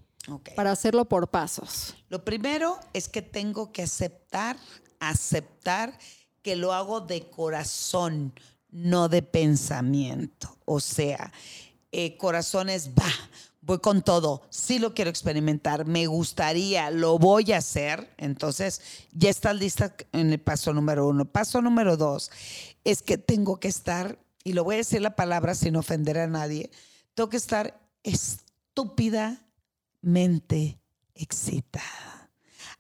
Para 0.56 0.72
hacerlo 0.72 1.06
por 1.06 1.30
pasos. 1.30 1.96
Lo 2.10 2.24
primero 2.24 2.80
es 2.94 3.08
que 3.08 3.22
tengo 3.22 3.72
que 3.72 3.84
aceptar, 3.84 4.58
aceptar 5.00 5.98
que 6.42 6.56
lo 6.56 6.74
hago 6.74 7.02
de 7.02 7.30
corazón, 7.30 8.34
no 8.70 9.08
de 9.08 9.22
pensamiento. 9.22 10.58
O 10.66 10.80
sea, 10.80 11.32
eh, 11.92 12.18
corazón 12.18 12.70
es, 12.70 12.90
va, 12.90 13.12
voy 13.68 13.78
con 13.80 14.02
todo, 14.02 14.44
sí 14.50 14.80
lo 14.80 14.94
quiero 14.94 15.10
experimentar, 15.10 15.86
me 15.86 16.08
gustaría, 16.08 16.90
lo 16.90 17.20
voy 17.20 17.52
a 17.52 17.58
hacer. 17.58 18.14
Entonces, 18.18 18.82
ya 19.12 19.30
estás 19.30 19.58
lista 19.58 19.94
en 20.14 20.32
el 20.32 20.40
paso 20.40 20.72
número 20.74 21.06
uno. 21.06 21.26
Paso 21.26 21.62
número 21.62 21.98
dos 21.98 22.32
es 22.86 23.02
que 23.02 23.18
tengo 23.18 23.60
que 23.60 23.68
estar, 23.68 24.20
y 24.46 24.54
lo 24.54 24.64
voy 24.64 24.76
a 24.76 24.78
decir 24.78 25.02
la 25.02 25.18
palabra 25.18 25.54
sin 25.54 25.76
ofender 25.76 26.18
a 26.18 26.28
nadie, 26.28 26.72
tengo 27.14 27.30
que 27.30 27.36
estar 27.36 27.78
estúpidamente 28.04 30.80
excitada. 31.14 32.32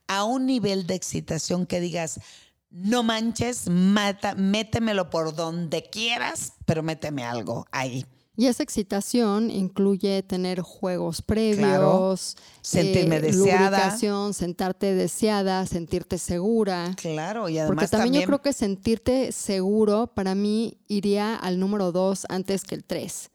A 0.08 0.24
un 0.24 0.46
nivel 0.46 0.88
de 0.88 0.96
excitación 0.96 1.66
que 1.66 1.82
digas, 1.82 2.22
no 2.70 3.04
manches, 3.04 3.68
mata, 3.68 4.36
métemelo 4.36 5.10
por 5.10 5.36
donde 5.36 5.90
quieras, 5.90 6.54
pero 6.66 6.82
méteme 6.82 7.26
algo 7.26 7.68
ahí. 7.72 8.06
Y 8.40 8.46
esa 8.46 8.62
excitación 8.62 9.50
incluye 9.50 10.22
tener 10.22 10.62
juegos 10.62 11.24
previos, 11.24 11.58
Claro. 11.58 12.16
Sentirme 12.62 13.20
deseada. 13.20 13.70
lubricación, 13.70 14.36
sentarte 14.36 14.94
deseada, 14.94 15.66
sentirte 15.66 16.20
segura. 16.20 16.94
Claro, 16.98 17.50
y 17.50 17.54
Porque 17.54 17.62
además 17.62 17.90
también, 17.90 18.06
también, 18.06 18.22
yo 18.22 18.28
creo 18.28 18.42
que 18.44 18.54
sentirte 18.54 19.32
seguro 19.32 20.14
para 20.14 20.36
mí 20.36 20.78
iría 20.88 21.36
al 21.36 21.60
número 21.60 21.92
dos 21.92 22.28
antes 22.30 22.64
que 22.64 22.76
el 22.76 22.84
tres. 22.84 23.32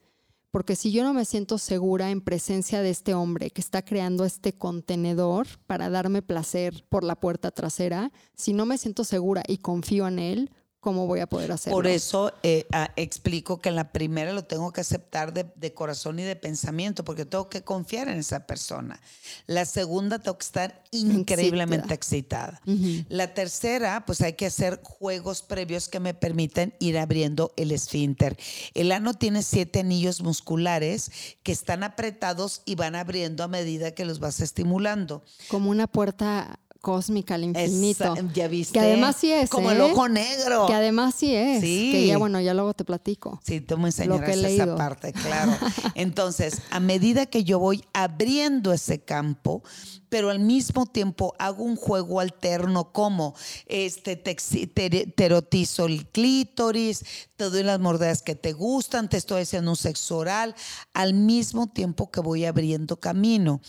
Porque 0.52 0.76
si 0.76 0.92
yo 0.92 1.02
no 1.02 1.14
me 1.14 1.24
siento 1.24 1.58
segura 1.58 2.10
en 2.10 2.20
presencia 2.20 2.80
de 2.82 2.90
este 2.90 3.14
hombre 3.14 3.50
que 3.50 3.60
está 3.62 3.82
creando 3.82 4.24
este 4.24 4.52
contenedor 4.52 5.48
para 5.66 5.90
darme 5.90 6.22
placer 6.22 6.84
por 6.90 7.02
la 7.02 7.16
puerta 7.18 7.50
trasera, 7.50 8.12
si 8.36 8.52
no 8.52 8.66
me 8.66 8.78
siento 8.78 9.02
segura 9.02 9.42
y 9.48 9.56
confío 9.56 10.06
en 10.06 10.18
él, 10.20 10.50
¿cómo 10.82 11.06
voy 11.06 11.20
a 11.20 11.28
poder 11.28 11.52
hacerlo? 11.52 11.76
Por 11.76 11.86
eso 11.86 12.34
eh, 12.42 12.66
ah, 12.72 12.90
explico 12.96 13.60
que 13.60 13.68
en 13.68 13.76
la 13.76 13.92
primera 13.92 14.32
lo 14.32 14.42
tengo 14.42 14.72
que 14.72 14.80
aceptar 14.80 15.32
de, 15.32 15.46
de 15.54 15.72
corazón 15.72 16.18
y 16.18 16.24
de 16.24 16.34
pensamiento, 16.34 17.04
porque 17.04 17.24
tengo 17.24 17.48
que 17.48 17.62
confiar 17.62 18.08
en 18.08 18.18
esa 18.18 18.48
persona. 18.48 19.00
La 19.46 19.64
segunda 19.64 20.18
tengo 20.18 20.36
que 20.36 20.44
estar 20.44 20.82
increíblemente 20.90 21.94
excitada. 21.94 22.60
La 23.08 23.32
tercera, 23.32 24.04
pues 24.04 24.20
hay 24.22 24.32
que 24.32 24.46
hacer 24.46 24.80
juegos 24.82 25.42
previos 25.42 25.88
que 25.88 26.00
me 26.00 26.14
permiten 26.14 26.74
ir 26.80 26.98
abriendo 26.98 27.52
el 27.56 27.70
esfínter. 27.70 28.36
El 28.74 28.90
ano 28.90 29.14
tiene 29.14 29.42
siete 29.42 29.80
anillos 29.80 30.20
musculares 30.20 31.12
que 31.44 31.52
están 31.52 31.84
apretados 31.84 32.62
y 32.64 32.74
van 32.74 32.96
abriendo 32.96 33.44
a 33.44 33.48
medida 33.48 33.92
que 33.92 34.04
los 34.04 34.18
vas 34.18 34.40
estimulando. 34.40 35.22
Como 35.48 35.70
una 35.70 35.86
puerta 35.86 36.58
cósmica 36.82 37.36
al 37.36 37.44
infinito. 37.44 38.12
Esa- 38.12 38.32
ya 38.34 38.48
viste. 38.48 38.74
Que 38.74 38.80
además 38.80 39.16
sí 39.18 39.32
es, 39.32 39.48
Como 39.48 39.70
el 39.70 39.78
¿eh? 39.78 39.82
ojo 39.82 40.08
negro. 40.10 40.66
Que 40.66 40.74
además 40.74 41.14
sí 41.16 41.34
es. 41.34 41.62
Sí. 41.62 41.90
Que 41.92 42.06
ya, 42.08 42.18
bueno, 42.18 42.38
ya 42.40 42.52
luego 42.52 42.74
te 42.74 42.84
platico. 42.84 43.40
Sí, 43.46 43.62
tú 43.62 43.78
me 43.78 43.88
Lo 44.04 44.20
que 44.20 44.32
he 44.32 44.34
enseñarás 44.34 44.50
esa 44.52 44.76
parte, 44.76 45.12
claro. 45.14 45.52
Entonces, 45.94 46.60
a 46.70 46.80
medida 46.80 47.24
que 47.24 47.44
yo 47.44 47.58
voy 47.58 47.82
abriendo 47.94 48.72
ese 48.72 49.00
campo, 49.00 49.62
pero 50.08 50.28
al 50.28 50.40
mismo 50.40 50.84
tiempo 50.84 51.34
hago 51.38 51.64
un 51.64 51.76
juego 51.76 52.20
alterno 52.20 52.92
como 52.92 53.34
este 53.66 54.16
te- 54.16 54.34
te 54.36 55.24
erotizo 55.24 55.86
el 55.86 56.06
clítoris, 56.08 57.04
te 57.36 57.44
doy 57.48 57.62
las 57.62 57.80
mordedas 57.80 58.20
que 58.22 58.34
te 58.34 58.52
gustan, 58.52 59.08
te 59.08 59.16
estoy 59.16 59.42
haciendo 59.42 59.70
un 59.70 59.76
sexo 59.76 60.18
oral, 60.18 60.54
al 60.92 61.14
mismo 61.14 61.68
tiempo 61.68 62.10
que 62.10 62.20
voy 62.20 62.44
abriendo 62.44 62.98
camino. 62.98 63.60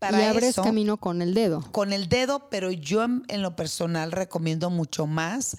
Para 0.00 0.20
y 0.20 0.24
abres 0.24 0.50
eso, 0.50 0.62
camino 0.62 0.96
con 0.96 1.22
el 1.22 1.34
dedo. 1.34 1.62
con 1.70 1.92
el 1.92 2.08
dedo, 2.08 2.48
pero 2.50 2.70
yo 2.72 3.04
en, 3.04 3.22
en 3.28 3.42
lo 3.42 3.54
personal 3.54 4.10
recomiendo 4.10 4.70
mucho 4.70 5.06
más 5.06 5.56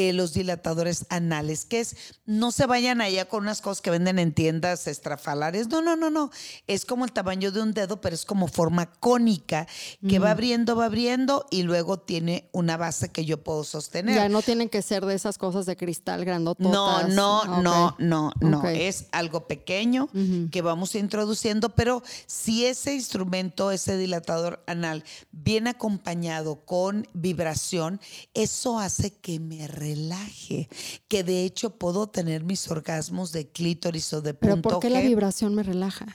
eh, 0.00 0.12
los 0.12 0.32
dilatadores 0.32 1.06
anales, 1.08 1.64
que 1.64 1.80
es, 1.80 1.96
no 2.24 2.52
se 2.52 2.66
vayan 2.66 3.00
allá 3.00 3.24
con 3.24 3.42
unas 3.42 3.60
cosas 3.60 3.80
que 3.80 3.90
venden 3.90 4.20
en 4.20 4.32
tiendas 4.32 4.86
estrafalarias, 4.86 5.66
no, 5.66 5.82
no, 5.82 5.96
no, 5.96 6.08
no, 6.08 6.30
es 6.68 6.84
como 6.84 7.04
el 7.04 7.10
tamaño 7.10 7.50
de 7.50 7.62
un 7.62 7.72
dedo, 7.72 8.00
pero 8.00 8.14
es 8.14 8.24
como 8.24 8.46
forma 8.46 8.86
cónica, 8.86 9.66
que 10.08 10.20
va 10.20 10.30
abriendo, 10.30 10.76
va 10.76 10.84
abriendo 10.84 11.46
y 11.50 11.64
luego 11.64 11.98
tiene 11.98 12.48
una 12.52 12.76
base 12.76 13.08
que 13.08 13.24
yo 13.24 13.42
puedo 13.42 13.64
sostener. 13.64 14.14
Ya 14.14 14.28
no 14.28 14.40
tienen 14.40 14.68
que 14.68 14.82
ser 14.82 15.04
de 15.04 15.16
esas 15.16 15.36
cosas 15.36 15.66
de 15.66 15.76
cristal 15.76 16.20
No, 16.20 16.26
grandototas. 16.26 17.08
no, 17.12 17.44
no, 17.60 17.96
no, 17.98 18.32
no. 18.38 18.58
Ok. 18.60 18.66
Es 18.66 19.06
algo 19.10 19.48
pequeño 19.48 20.08
que 20.52 20.62
vamos 20.62 20.94
introduciendo, 20.94 21.70
pero 21.70 22.04
si 22.26 22.66
ese 22.66 22.94
instrumento, 22.94 23.72
ese 23.72 23.96
dilatador 23.96 24.62
anal, 24.68 25.02
viene 25.32 25.70
acompañado 25.70 26.64
con 26.64 27.08
vibración, 27.14 28.00
eso 28.34 28.78
hace 28.78 29.12
que 29.12 29.40
me 29.40 29.66
relaje, 29.88 30.68
que 31.08 31.24
de 31.24 31.44
hecho 31.44 31.70
puedo 31.70 32.08
tener 32.08 32.44
mis 32.44 32.70
orgasmos 32.70 33.32
de 33.32 33.48
clítoris 33.48 34.12
o 34.12 34.20
de 34.22 34.34
Pero 34.34 34.54
punto 34.54 34.68
¿por 34.68 34.80
qué 34.80 34.90
la 34.90 35.00
vibración 35.00 35.54
me 35.54 35.62
relaja? 35.62 36.06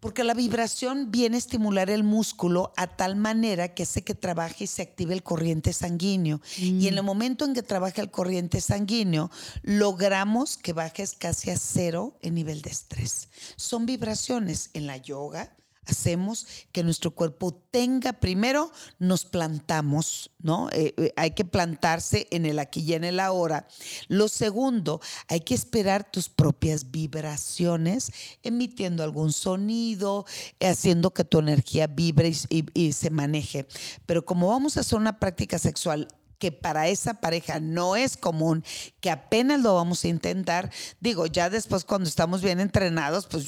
Porque 0.00 0.24
la 0.24 0.32
vibración 0.32 1.10
viene 1.10 1.36
a 1.36 1.38
estimular 1.38 1.90
el 1.90 2.04
músculo 2.04 2.72
a 2.76 2.86
tal 2.86 3.16
manera 3.16 3.74
que 3.74 3.82
hace 3.82 4.02
que 4.02 4.14
trabaje 4.14 4.64
y 4.64 4.66
se 4.66 4.80
active 4.80 5.12
el 5.12 5.22
corriente 5.22 5.74
sanguíneo. 5.74 6.40
Y 6.56 6.88
en 6.88 6.96
el 6.96 7.02
momento 7.02 7.44
en 7.44 7.52
que 7.52 7.62
trabaja 7.62 8.00
el 8.00 8.10
corriente 8.10 8.62
sanguíneo, 8.62 9.30
logramos 9.62 10.56
que 10.56 10.72
bajes 10.72 11.14
casi 11.18 11.50
a 11.50 11.58
cero 11.58 12.16
el 12.22 12.34
nivel 12.34 12.62
de 12.62 12.70
estrés. 12.70 13.28
Son 13.56 13.84
vibraciones 13.84 14.70
en 14.72 14.86
la 14.86 14.96
yoga. 14.96 15.54
Hacemos 15.90 16.46
que 16.72 16.82
nuestro 16.82 17.10
cuerpo 17.12 17.52
tenga, 17.70 18.12
primero 18.14 18.70
nos 18.98 19.24
plantamos, 19.24 20.30
¿no? 20.38 20.68
Eh, 20.70 20.94
eh, 20.96 21.12
hay 21.16 21.32
que 21.32 21.44
plantarse 21.44 22.26
en 22.30 22.46
el 22.46 22.58
aquí 22.58 22.80
y 22.80 22.94
en 22.94 23.04
el 23.04 23.20
ahora. 23.20 23.66
Lo 24.08 24.28
segundo, 24.28 25.00
hay 25.28 25.40
que 25.40 25.54
esperar 25.54 26.10
tus 26.10 26.28
propias 26.28 26.90
vibraciones, 26.90 28.12
emitiendo 28.42 29.02
algún 29.02 29.32
sonido, 29.32 30.26
haciendo 30.60 31.12
que 31.12 31.24
tu 31.24 31.38
energía 31.38 31.86
vibre 31.86 32.32
y 32.48 32.92
se 32.92 33.10
maneje. 33.10 33.66
Pero 34.06 34.24
como 34.24 34.48
vamos 34.48 34.76
a 34.76 34.80
hacer 34.80 34.98
una 34.98 35.18
práctica 35.18 35.58
sexual 35.58 36.08
que 36.40 36.50
para 36.50 36.88
esa 36.88 37.20
pareja 37.20 37.60
no 37.60 37.94
es 37.94 38.16
común, 38.16 38.64
que 39.00 39.10
apenas 39.10 39.60
lo 39.60 39.74
vamos 39.74 40.04
a 40.04 40.08
intentar, 40.08 40.72
digo, 40.98 41.26
ya 41.26 41.50
después 41.50 41.84
cuando 41.84 42.08
estamos 42.08 42.42
bien 42.42 42.58
entrenados, 42.58 43.26
pues, 43.26 43.46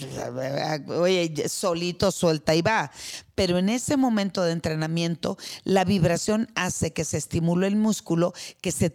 oye, 0.88 1.48
solito 1.48 2.12
suelta 2.12 2.54
y 2.54 2.62
va. 2.62 2.92
Pero 3.34 3.58
en 3.58 3.70
ese 3.70 3.96
momento 3.96 4.42
de 4.42 4.52
entrenamiento, 4.52 5.38
la 5.64 5.84
vibración 5.84 6.48
hace 6.54 6.92
que 6.92 7.04
se 7.04 7.16
estimule 7.16 7.66
el 7.66 7.76
músculo, 7.76 8.34
que 8.60 8.70
se 8.70 8.92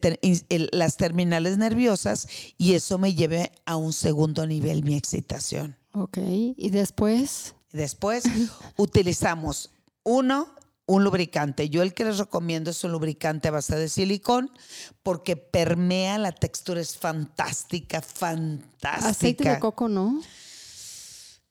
las 0.71 0.95
terminales 0.95 1.57
nerviosas, 1.57 2.27
y 2.57 2.75
eso 2.75 2.99
me 2.99 3.15
lleve 3.15 3.51
a 3.65 3.75
un 3.75 3.93
segundo 3.93 4.45
nivel 4.45 4.83
mi 4.83 4.95
excitación. 4.95 5.75
Ok, 5.93 6.19
y 6.19 6.69
después. 6.69 7.55
Después 7.73 8.23
utilizamos 8.77 9.71
uno, 10.03 10.47
un 10.87 11.03
lubricante. 11.03 11.69
Yo 11.69 11.83
el 11.83 11.93
que 11.93 12.05
les 12.05 12.17
recomiendo 12.17 12.71
es 12.71 12.83
un 12.83 12.93
lubricante 12.93 13.49
a 13.49 13.51
base 13.51 13.75
de 13.75 13.89
silicón 13.89 14.49
porque 15.03 15.35
permea, 15.35 16.17
la 16.17 16.31
textura 16.31 16.81
es 16.81 16.97
fantástica, 16.97 18.01
fantástica. 18.01 19.09
Aceite 19.09 19.49
de 19.49 19.59
coco, 19.59 19.87
¿no? 19.87 20.21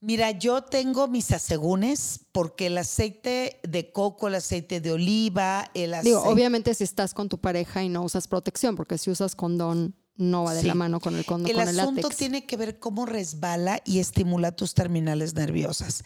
Mira, 0.01 0.31
yo 0.31 0.63
tengo 0.63 1.09
mis 1.09 1.33
asegúnes 1.33 2.21
porque 2.33 2.67
el 2.67 2.79
aceite 2.79 3.61
de 3.63 3.93
coco, 3.93 4.29
el 4.29 4.37
aceite 4.37 4.81
de 4.81 4.93
oliva, 4.93 5.71
el 5.75 5.95
aceite... 5.95 6.11
Digo, 6.11 6.23
obviamente 6.23 6.75
si 6.75 6.85
estás 6.85 7.15
con 7.15 7.29
tu 7.29 7.39
pareja 7.39 7.83
y 7.83 7.89
no 7.89 8.03
usas 8.03 8.29
protección, 8.29 8.77
porque 8.77 8.99
si 8.99 9.11
usas 9.11 9.35
condón 9.35 9.97
no 10.17 10.45
va 10.45 10.55
de 10.55 10.63
la 10.63 10.75
mano 10.75 11.01
con 11.01 11.17
el 11.17 11.25
con, 11.25 11.47
el 11.47 11.59
el 11.59 11.79
asunto 11.79 12.09
tiene 12.09 12.47
que 12.47 12.57
ver 12.57 12.79
cómo 12.79 13.07
resbala 13.07 13.83
y 13.85 13.99
estimula 13.99 14.53
tus 14.53 14.75
terminales 14.75 15.35
nerviosas. 15.35 16.05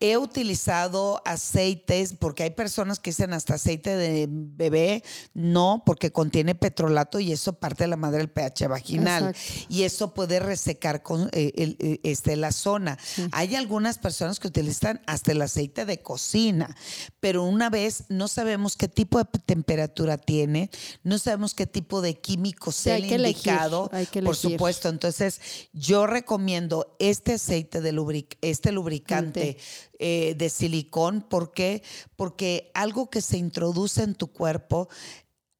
He 0.00 0.16
utilizado 0.16 1.22
aceites 1.24 2.14
porque 2.18 2.44
hay 2.44 2.50
personas 2.50 3.00
que 3.00 3.10
dicen 3.10 3.32
hasta 3.32 3.54
aceite 3.54 3.96
de 3.96 4.26
bebé, 4.30 5.02
no, 5.34 5.82
porque 5.84 6.12
contiene 6.12 6.54
petrolato 6.54 7.20
y 7.20 7.32
eso 7.32 7.54
parte 7.54 7.84
de 7.84 7.88
la 7.88 7.96
madre 7.96 8.18
del 8.18 8.30
pH 8.30 8.68
vaginal. 8.68 9.34
Y 9.68 9.82
eso 9.82 10.14
puede 10.14 10.38
resecar 10.40 11.02
con 11.02 11.28
eh, 11.32 11.52
eh, 11.56 12.00
este 12.02 12.36
la 12.36 12.52
zona. 12.52 12.98
Hay 13.32 13.56
algunas 13.56 13.98
personas 13.98 14.38
que 14.38 14.48
utilizan 14.48 15.00
hasta 15.06 15.32
el 15.32 15.42
aceite 15.42 15.84
de 15.84 16.00
cocina, 16.00 16.76
pero 17.20 17.44
una 17.44 17.70
vez 17.70 18.04
no 18.08 18.28
sabemos 18.28 18.76
qué 18.76 18.88
tipo 18.88 19.18
de 19.18 19.24
temperatura 19.44 20.16
tiene, 20.18 20.70
no 21.02 21.18
sabemos 21.18 21.54
qué 21.54 21.66
tipo 21.66 22.00
de 22.00 22.18
químicos 22.20 22.76
se 22.76 22.98
le 22.98 23.34
por 24.24 24.36
supuesto. 24.36 24.88
Entonces, 24.88 25.40
yo 25.72 26.06
recomiendo 26.06 26.96
este 26.98 27.34
aceite 27.34 27.80
de 27.80 28.26
este 28.40 28.72
lubricante 28.72 29.56
eh, 29.98 30.34
de 30.36 30.50
silicón. 30.50 31.22
¿Por 31.22 31.52
qué? 31.52 31.82
Porque 32.16 32.70
algo 32.74 33.10
que 33.10 33.20
se 33.20 33.38
introduce 33.38 34.02
en 34.02 34.14
tu 34.14 34.28
cuerpo 34.28 34.88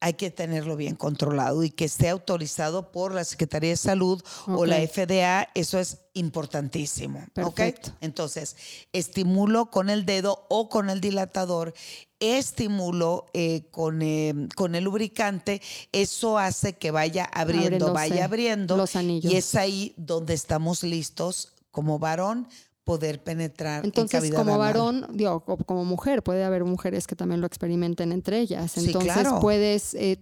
hay 0.01 0.13
que 0.13 0.31
tenerlo 0.31 0.75
bien 0.75 0.95
controlado 0.95 1.63
y 1.63 1.71
que 1.71 1.85
esté 1.85 2.09
autorizado 2.09 2.91
por 2.91 3.13
la 3.13 3.23
Secretaría 3.23 3.71
de 3.71 3.77
Salud 3.77 4.21
o 4.47 4.65
la 4.65 4.77
FDA, 4.77 5.49
eso 5.55 5.77
es 5.77 5.97
importantísimo. 6.13 7.25
Perfecto. 7.33 7.91
Entonces, 7.99 8.55
estimulo 8.93 9.69
con 9.69 9.89
el 9.89 10.05
dedo 10.05 10.45
o 10.49 10.69
con 10.69 10.89
el 10.89 11.01
dilatador, 11.01 11.73
estimulo 12.19 13.25
eh, 13.33 13.67
con, 13.71 14.01
eh, 14.01 14.33
con 14.55 14.75
el 14.75 14.85
lubricante, 14.85 15.61
eso 15.91 16.37
hace 16.37 16.77
que 16.77 16.91
vaya 16.91 17.25
abriendo, 17.25 17.93
vaya 17.93 18.25
abriendo. 18.25 18.77
Los 18.77 18.95
anillos. 18.95 19.31
Y 19.31 19.35
es 19.35 19.55
ahí 19.55 19.93
donde 19.97 20.33
estamos 20.33 20.83
listos 20.83 21.53
como 21.71 21.99
varón 21.99 22.47
poder 22.89 23.21
penetrar 23.21 23.85
Entonces, 23.85 24.23
en 24.23 24.33
como 24.33 24.57
varón, 24.57 25.05
digo, 25.13 25.41
como 25.41 25.85
mujer, 25.85 26.23
puede 26.23 26.43
haber 26.43 26.63
mujeres 26.63 27.05
que 27.05 27.15
también 27.15 27.39
lo 27.39 27.45
experimenten 27.45 28.11
entre 28.11 28.39
ellas. 28.39 28.79
Entonces, 28.79 29.27
puedes, 29.41 29.93
eh, 29.93 30.19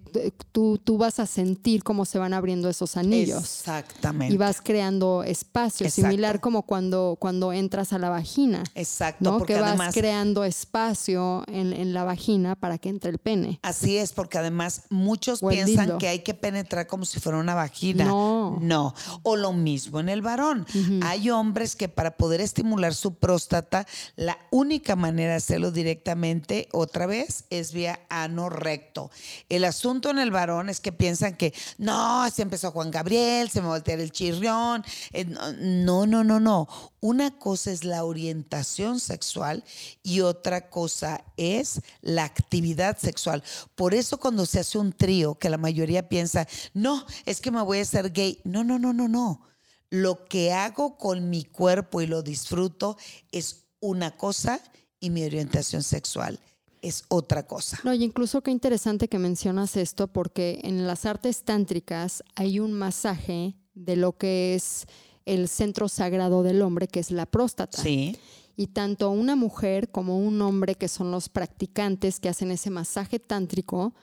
tú, 0.52 0.78
tú 0.78 0.98
vas 0.98 1.22
a 1.22 1.28
sentir 1.28 1.82
cómo 1.82 2.04
se 2.04 2.20
van 2.20 2.34
abriendo 2.34 2.68
esos 2.68 2.98
anillos. 2.98 3.40
Exactamente. 3.40 4.36
Y 4.36 4.38
vas 4.38 4.60
creando 4.60 5.24
espacio, 5.24 5.90
similar 5.90 6.42
como 6.42 6.64
cuando, 6.64 7.16
cuando 7.18 7.54
entras 7.54 7.94
a 7.94 8.00
la 8.00 8.10
vagina. 8.10 8.66
Exacto. 8.76 9.24
¿no? 9.24 9.46
que 9.46 9.58
vas 9.58 9.94
creando 9.94 10.44
espacio 10.44 11.46
en, 11.48 11.72
en, 11.72 11.94
la 11.94 12.04
vagina 12.04 12.56
para 12.56 12.78
que 12.78 12.90
entre 12.90 13.12
el 13.12 13.18
pene. 13.18 13.62
Así 13.62 13.96
es, 13.96 14.12
porque 14.12 14.40
además 14.40 14.82
muchos 14.90 15.40
piensan 15.40 16.00
que 16.00 16.10
hay 16.10 16.20
que 16.20 16.34
penetrar 16.34 16.86
como 16.86 17.06
si 17.06 17.22
fuera 17.22 17.38
una 17.38 17.56
vagina. 17.56 18.04
No. 18.04 18.58
No. 18.62 18.94
O 19.24 19.38
lo 19.38 19.54
mismo 19.54 20.02
en 20.02 20.10
el 20.10 20.22
varón. 20.22 20.66
Hay 21.04 21.30
hombres 21.30 21.78
que 21.78 21.88
para 21.88 22.18
poder 22.18 22.42
estar 22.42 22.57
estimular 22.58 22.96
su 22.96 23.14
próstata, 23.14 23.86
la 24.16 24.36
única 24.50 24.96
manera 24.96 25.32
de 25.32 25.38
hacerlo 25.38 25.70
directamente, 25.70 26.68
otra 26.72 27.06
vez, 27.06 27.44
es 27.52 27.72
vía 27.72 28.00
ano 28.10 28.50
recto. 28.50 29.12
El 29.48 29.64
asunto 29.64 30.10
en 30.10 30.18
el 30.18 30.32
varón 30.32 30.70
es 30.70 30.80
que 30.80 30.92
piensan 30.92 31.36
que, 31.36 31.54
no, 31.78 32.28
se 32.32 32.42
empezó 32.42 32.72
Juan 32.72 32.90
Gabriel, 32.90 33.52
se 33.52 33.62
me 33.62 33.68
voltea 33.68 33.94
el 33.94 34.12
chirrión. 34.12 34.84
Eh, 35.14 35.26
no, 35.60 36.08
no, 36.08 36.24
no, 36.24 36.40
no. 36.40 36.68
Una 37.00 37.38
cosa 37.38 37.72
es 37.72 37.84
la 37.84 38.04
orientación 38.04 39.00
sexual 39.00 39.64
y 40.02 40.22
otra 40.22 40.72
cosa 40.72 41.24
es 41.38 41.82
la 42.02 42.24
actividad 42.24 42.98
sexual. 42.98 43.44
Por 43.76 43.94
eso 43.94 44.18
cuando 44.18 44.48
se 44.48 44.62
hace 44.62 44.80
un 44.80 44.94
trío, 44.94 45.36
que 45.36 45.52
la 45.52 45.58
mayoría 45.58 46.10
piensa, 46.10 46.48
no, 46.74 47.06
es 47.28 47.40
que 47.40 47.52
me 47.52 47.62
voy 47.62 47.78
a 47.78 47.84
hacer 47.84 48.12
gay. 48.12 48.42
No, 48.46 48.64
no, 48.64 48.80
no, 48.80 48.94
no, 48.94 49.08
no 49.08 49.48
lo 49.90 50.26
que 50.26 50.54
hago 50.54 50.98
con 50.98 51.30
mi 51.30 51.44
cuerpo 51.44 52.02
y 52.02 52.08
lo 52.08 52.22
disfruto 52.22 52.98
es 53.32 53.68
una 53.80 54.18
cosa 54.18 54.60
y 55.00 55.10
mi 55.10 55.24
orientación 55.24 55.84
sexual 55.84 56.40
es 56.82 57.06
otra 57.10 57.46
cosa. 57.48 57.80
No, 57.84 57.94
y 57.94 58.04
incluso 58.04 58.42
qué 58.42 58.52
interesante 58.52 59.08
que 59.08 59.20
mencionas 59.20 59.78
esto 59.78 60.08
porque 60.08 60.60
en 60.64 60.88
las 60.88 61.06
artes 61.06 61.44
tántricas 61.44 62.24
hay 62.36 62.60
un 62.60 62.74
masaje 62.74 63.56
de 63.74 63.96
lo 63.96 64.18
que 64.18 64.56
es 64.56 64.86
el 65.26 65.48
centro 65.48 65.90
sagrado 65.90 66.44
del 66.44 66.62
hombre, 66.62 66.88
que 66.88 67.00
es 67.00 67.12
la 67.12 67.26
próstata. 67.26 67.82
Sí. 67.82 68.18
Y 68.56 68.68
tanto 68.68 69.12
una 69.12 69.36
mujer 69.36 69.92
como 69.92 70.18
un 70.18 70.42
hombre, 70.42 70.76
que 70.76 70.88
son 70.88 71.12
los 71.12 71.30
practicantes 71.30 72.20
que 72.20 72.30
hacen 72.30 72.50
ese 72.50 72.70
masaje 72.70 73.20
tántrico, 73.20 73.94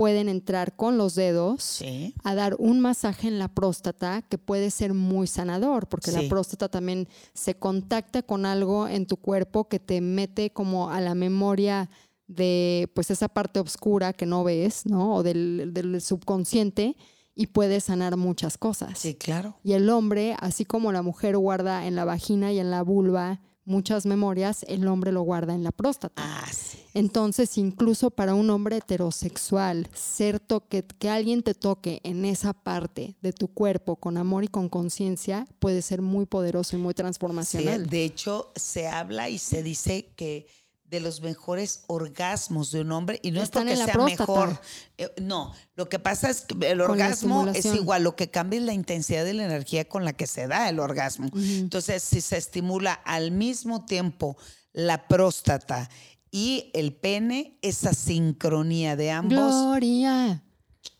pueden 0.00 0.30
entrar 0.30 0.76
con 0.76 0.96
los 0.96 1.14
dedos 1.14 1.84
a 2.24 2.34
dar 2.34 2.56
un 2.58 2.80
masaje 2.80 3.28
en 3.28 3.38
la 3.38 3.48
próstata 3.48 4.22
que 4.22 4.38
puede 4.38 4.70
ser 4.70 4.94
muy 4.94 5.26
sanador, 5.26 5.90
porque 5.90 6.10
la 6.10 6.26
próstata 6.26 6.70
también 6.70 7.06
se 7.34 7.58
contacta 7.58 8.22
con 8.22 8.46
algo 8.46 8.88
en 8.88 9.04
tu 9.04 9.18
cuerpo 9.18 9.68
que 9.68 9.78
te 9.78 10.00
mete 10.00 10.54
como 10.54 10.88
a 10.88 11.02
la 11.02 11.14
memoria 11.14 11.90
de 12.28 12.90
pues 12.94 13.10
esa 13.10 13.28
parte 13.28 13.60
oscura 13.60 14.14
que 14.14 14.24
no 14.24 14.42
ves, 14.42 14.86
¿no? 14.86 15.16
O 15.16 15.22
del, 15.22 15.72
del 15.74 16.00
subconsciente 16.00 16.96
y 17.34 17.48
puede 17.48 17.78
sanar 17.80 18.16
muchas 18.16 18.56
cosas. 18.56 18.98
Sí, 18.98 19.16
claro. 19.16 19.58
Y 19.62 19.72
el 19.74 19.90
hombre, 19.90 20.34
así 20.40 20.64
como 20.64 20.92
la 20.92 21.02
mujer 21.02 21.36
guarda 21.36 21.86
en 21.86 21.94
la 21.94 22.06
vagina 22.06 22.54
y 22.54 22.58
en 22.58 22.70
la 22.70 22.80
vulva 22.80 23.42
muchas 23.64 24.06
memorias, 24.06 24.64
el 24.68 24.86
hombre 24.88 25.12
lo 25.12 25.22
guarda 25.22 25.54
en 25.54 25.64
la 25.64 25.72
próstata. 25.72 26.22
Ah, 26.24 26.48
Entonces, 26.94 27.56
incluso 27.56 28.10
para 28.10 28.34
un 28.34 28.50
hombre 28.50 28.78
heterosexual, 28.78 29.88
ser 29.94 30.40
toque, 30.40 30.84
que 30.84 31.08
alguien 31.08 31.42
te 31.42 31.54
toque 31.54 32.00
en 32.02 32.24
esa 32.24 32.52
parte 32.52 33.14
de 33.22 33.32
tu 33.32 33.48
cuerpo 33.48 33.96
con 33.96 34.16
amor 34.16 34.44
y 34.44 34.48
con 34.48 34.68
conciencia 34.68 35.46
puede 35.58 35.82
ser 35.82 36.02
muy 36.02 36.26
poderoso 36.26 36.76
y 36.76 36.80
muy 36.80 36.94
transformacional. 36.94 37.86
de 37.86 38.04
hecho, 38.04 38.52
se 38.56 38.88
habla 38.88 39.28
y 39.28 39.38
se 39.38 39.62
dice 39.62 40.12
que 40.16 40.46
de 40.90 40.98
los 40.98 41.20
mejores 41.20 41.84
orgasmos 41.86 42.72
de 42.72 42.80
un 42.80 42.90
hombre 42.90 43.20
y 43.22 43.30
no 43.30 43.40
es 43.40 43.50
porque 43.50 43.76
sea 43.76 43.96
mejor. 43.96 44.60
Eh, 44.98 45.08
no, 45.22 45.54
lo 45.76 45.88
que 45.88 46.00
pasa 46.00 46.28
es 46.28 46.40
que 46.40 46.68
el 46.68 46.80
orgasmo 46.80 47.46
es 47.48 47.64
igual, 47.64 48.02
lo 48.02 48.16
que 48.16 48.30
cambia 48.30 48.58
es 48.58 48.66
la 48.66 48.72
intensidad 48.72 49.24
de 49.24 49.34
la 49.34 49.44
energía 49.44 49.88
con 49.88 50.04
la 50.04 50.12
que 50.12 50.26
se 50.26 50.48
da 50.48 50.68
el 50.68 50.80
orgasmo. 50.80 51.30
Entonces, 51.34 52.02
si 52.02 52.20
se 52.20 52.36
estimula 52.36 52.92
al 52.92 53.30
mismo 53.30 53.84
tiempo 53.84 54.36
la 54.72 55.06
próstata 55.06 55.88
y 56.32 56.70
el 56.74 56.92
pene, 56.92 57.58
esa 57.62 57.94
sincronía 57.94 58.96
de 58.96 59.12
ambos. 59.12 59.38
Gloria. 59.38 60.42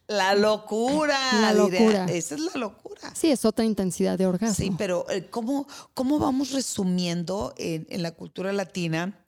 La 0.07 0.35
locura. 0.35 1.18
La 1.40 1.53
locura. 1.53 2.05
Esa 2.07 2.37
es 2.37 2.40
la 2.40 2.61
locura. 2.61 3.12
Sí, 3.14 3.31
es 3.31 3.44
otra 3.44 3.64
intensidad 3.64 4.16
de 4.16 4.26
orgasmo. 4.26 4.55
Sí, 4.55 4.72
pero 4.79 5.07
eh, 5.11 5.26
¿cómo, 5.31 5.66
cómo 5.94 6.20
vamos 6.20 6.53
resumiendo 6.53 7.55
en 7.57 8.03
la 8.03 8.12
cultura 8.12 8.53
latina? 8.53 9.19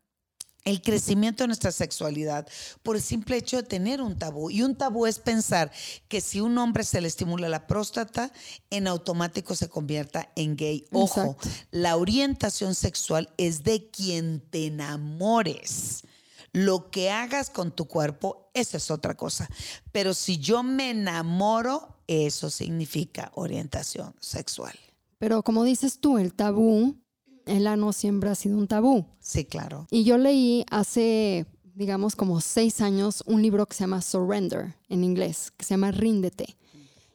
El 0.64 0.80
crecimiento 0.82 1.42
de 1.42 1.48
nuestra 1.48 1.72
sexualidad 1.72 2.46
por 2.82 2.96
el 2.96 3.02
simple 3.02 3.36
hecho 3.36 3.56
de 3.56 3.62
tener 3.62 4.00
un 4.00 4.18
tabú. 4.18 4.50
Y 4.50 4.62
un 4.62 4.76
tabú 4.76 5.06
es 5.06 5.18
pensar 5.18 5.72
que 6.08 6.20
si 6.20 6.40
un 6.40 6.56
hombre 6.58 6.84
se 6.84 7.00
le 7.00 7.08
estimula 7.08 7.48
la 7.48 7.66
próstata, 7.66 8.32
en 8.70 8.86
automático 8.86 9.54
se 9.54 9.68
convierta 9.68 10.30
en 10.36 10.56
gay. 10.56 10.84
Ojo, 10.92 11.36
la 11.70 11.96
orientación 11.96 12.74
sexual 12.74 13.32
es 13.36 13.64
de 13.64 13.90
quien 13.90 14.40
te 14.40 14.66
enamores. 14.66 16.04
Lo 16.52 16.90
que 16.90 17.10
hagas 17.10 17.48
con 17.48 17.72
tu 17.72 17.86
cuerpo, 17.86 18.50
eso 18.52 18.76
es 18.76 18.90
otra 18.90 19.14
cosa. 19.14 19.48
Pero 19.90 20.12
si 20.12 20.38
yo 20.38 20.62
me 20.62 20.90
enamoro, 20.90 21.96
eso 22.06 22.50
significa 22.50 23.32
orientación 23.34 24.14
sexual. 24.20 24.78
Pero 25.18 25.42
como 25.42 25.64
dices 25.64 25.98
tú, 25.98 26.18
el 26.18 26.34
tabú 26.34 27.01
el 27.46 27.66
ano 27.66 27.92
siempre 27.92 28.30
ha 28.30 28.34
sido 28.34 28.58
un 28.58 28.68
tabú. 28.68 29.06
Sí, 29.20 29.44
claro. 29.44 29.86
Y 29.90 30.04
yo 30.04 30.18
leí 30.18 30.64
hace 30.70 31.46
digamos, 31.74 32.16
como 32.16 32.40
seis 32.40 32.80
años 32.80 33.22
un 33.26 33.42
libro 33.42 33.66
que 33.66 33.74
se 33.74 33.80
llama 33.80 34.02
Surrender 34.02 34.76
en 34.88 35.04
inglés, 35.04 35.52
que 35.56 35.64
se 35.64 35.70
llama 35.74 35.90
Ríndete. 35.90 36.56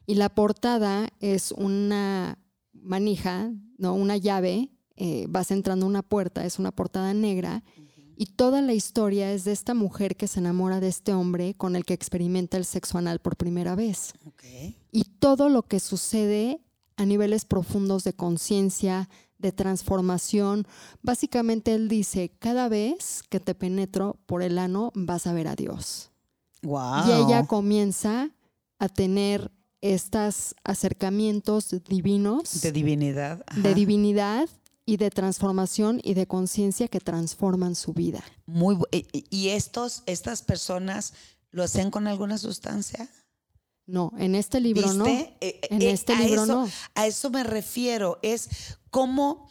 Y 0.05 0.15
la 0.15 0.29
portada 0.29 1.09
es 1.19 1.51
una 1.51 2.39
manija, 2.73 3.51
¿no? 3.77 3.93
una 3.93 4.17
llave, 4.17 4.71
eh, 4.95 5.25
vas 5.29 5.51
entrando 5.51 5.85
a 5.85 5.89
una 5.89 6.01
puerta, 6.01 6.45
es 6.45 6.59
una 6.59 6.71
portada 6.71 7.13
negra. 7.13 7.63
Y 8.15 8.27
toda 8.27 8.61
la 8.61 8.73
historia 8.73 9.31
es 9.31 9.43
de 9.43 9.51
esta 9.51 9.75
mujer 9.75 10.15
que 10.15 10.27
se 10.27 10.39
enamora 10.39 10.79
de 10.79 10.87
este 10.87 11.13
hombre 11.13 11.53
con 11.53 11.75
el 11.75 11.85
que 11.85 11.93
experimenta 11.93 12.57
el 12.57 12.65
sexo 12.65 12.97
anal 12.97 13.19
por 13.19 13.35
primera 13.35 13.75
vez. 13.75 14.13
Y 14.91 15.03
todo 15.19 15.49
lo 15.49 15.63
que 15.63 15.79
sucede 15.79 16.61
a 16.95 17.05
niveles 17.05 17.45
profundos 17.45 18.03
de 18.03 18.13
conciencia, 18.13 19.07
de 19.39 19.51
transformación. 19.51 20.67
Básicamente 21.01 21.73
él 21.73 21.87
dice, 21.89 22.31
cada 22.39 22.69
vez 22.69 23.23
que 23.29 23.39
te 23.39 23.53
penetro 23.55 24.19
por 24.25 24.41
el 24.43 24.57
ano 24.57 24.91
vas 24.95 25.27
a 25.27 25.33
ver 25.33 25.47
a 25.47 25.55
Dios. 25.55 26.09
Wow. 26.63 27.07
Y 27.07 27.11
ella 27.11 27.45
comienza 27.45 28.31
a 28.79 28.89
tener 28.89 29.51
estos 29.81 30.55
acercamientos 30.63 31.75
divinos, 31.87 32.61
de 32.61 32.71
divinidad. 32.71 33.45
de 33.55 33.73
divinidad 33.75 34.49
y 34.85 34.97
de 34.97 35.11
transformación 35.11 35.99
y 36.03 36.13
de 36.15 36.25
conciencia 36.27 36.87
que 36.87 36.99
transforman 36.99 37.75
su 37.75 37.93
vida. 37.93 38.23
Muy 38.45 38.75
bu- 38.75 38.87
y- 38.91 39.25
y 39.29 39.49
estos, 39.49 40.01
estas 40.05 40.41
personas 40.41 41.13
lo 41.51 41.63
hacen 41.63 41.91
con 41.91 42.07
alguna 42.07 42.37
sustancia. 42.37 43.07
No, 43.85 44.11
en 44.17 44.35
este 44.35 44.59
libro 44.59 44.91
no. 44.93 45.05
Eh, 45.05 45.35
En 45.69 45.81
eh, 45.81 45.91
este 45.91 46.15
libro 46.17 46.43
eso- 46.43 46.45
no. 46.65 46.69
A 46.95 47.05
eso 47.07 47.29
me 47.29 47.43
refiero. 47.43 48.17
Es 48.21 48.49
como, 48.97 49.47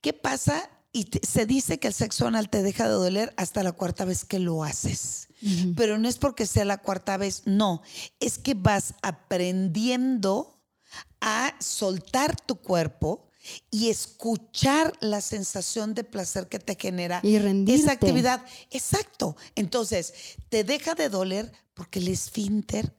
¿qué 0.00 0.14
pasa? 0.14 0.70
Y 0.92 1.04
te- 1.04 1.26
se 1.26 1.44
dice 1.44 1.78
que 1.78 1.88
el 1.88 1.92
sexo 1.94 2.26
anal 2.26 2.48
te 2.48 2.62
deja 2.62 2.84
de 2.84 2.94
doler 2.94 3.34
hasta 3.36 3.62
la 3.62 3.72
cuarta 3.72 4.06
vez 4.06 4.24
que 4.24 4.38
lo 4.38 4.64
haces. 4.64 5.28
Pero 5.76 5.98
no 5.98 6.08
es 6.08 6.16
porque 6.16 6.46
sea 6.46 6.64
la 6.64 6.78
cuarta 6.78 7.18
vez, 7.18 7.42
no. 7.44 7.82
Es 8.18 8.38
que 8.38 8.54
vas 8.54 8.94
aprendiendo 9.02 10.62
a 11.20 11.54
soltar 11.60 12.34
tu 12.40 12.56
cuerpo 12.62 13.28
y 13.70 13.90
escuchar 13.90 14.94
la 15.00 15.20
sensación 15.20 15.92
de 15.94 16.04
placer 16.04 16.48
que 16.48 16.58
te 16.58 16.74
genera 16.80 17.20
Y 17.22 17.38
rendirte. 17.38 17.82
esa 17.82 17.92
actividad. 17.92 18.42
Exacto. 18.70 19.36
Entonces, 19.54 20.14
te 20.48 20.64
deja 20.64 20.94
de 20.94 21.10
doler 21.10 21.52
porque 21.74 21.98
el 21.98 22.08
esfínter 22.08 22.96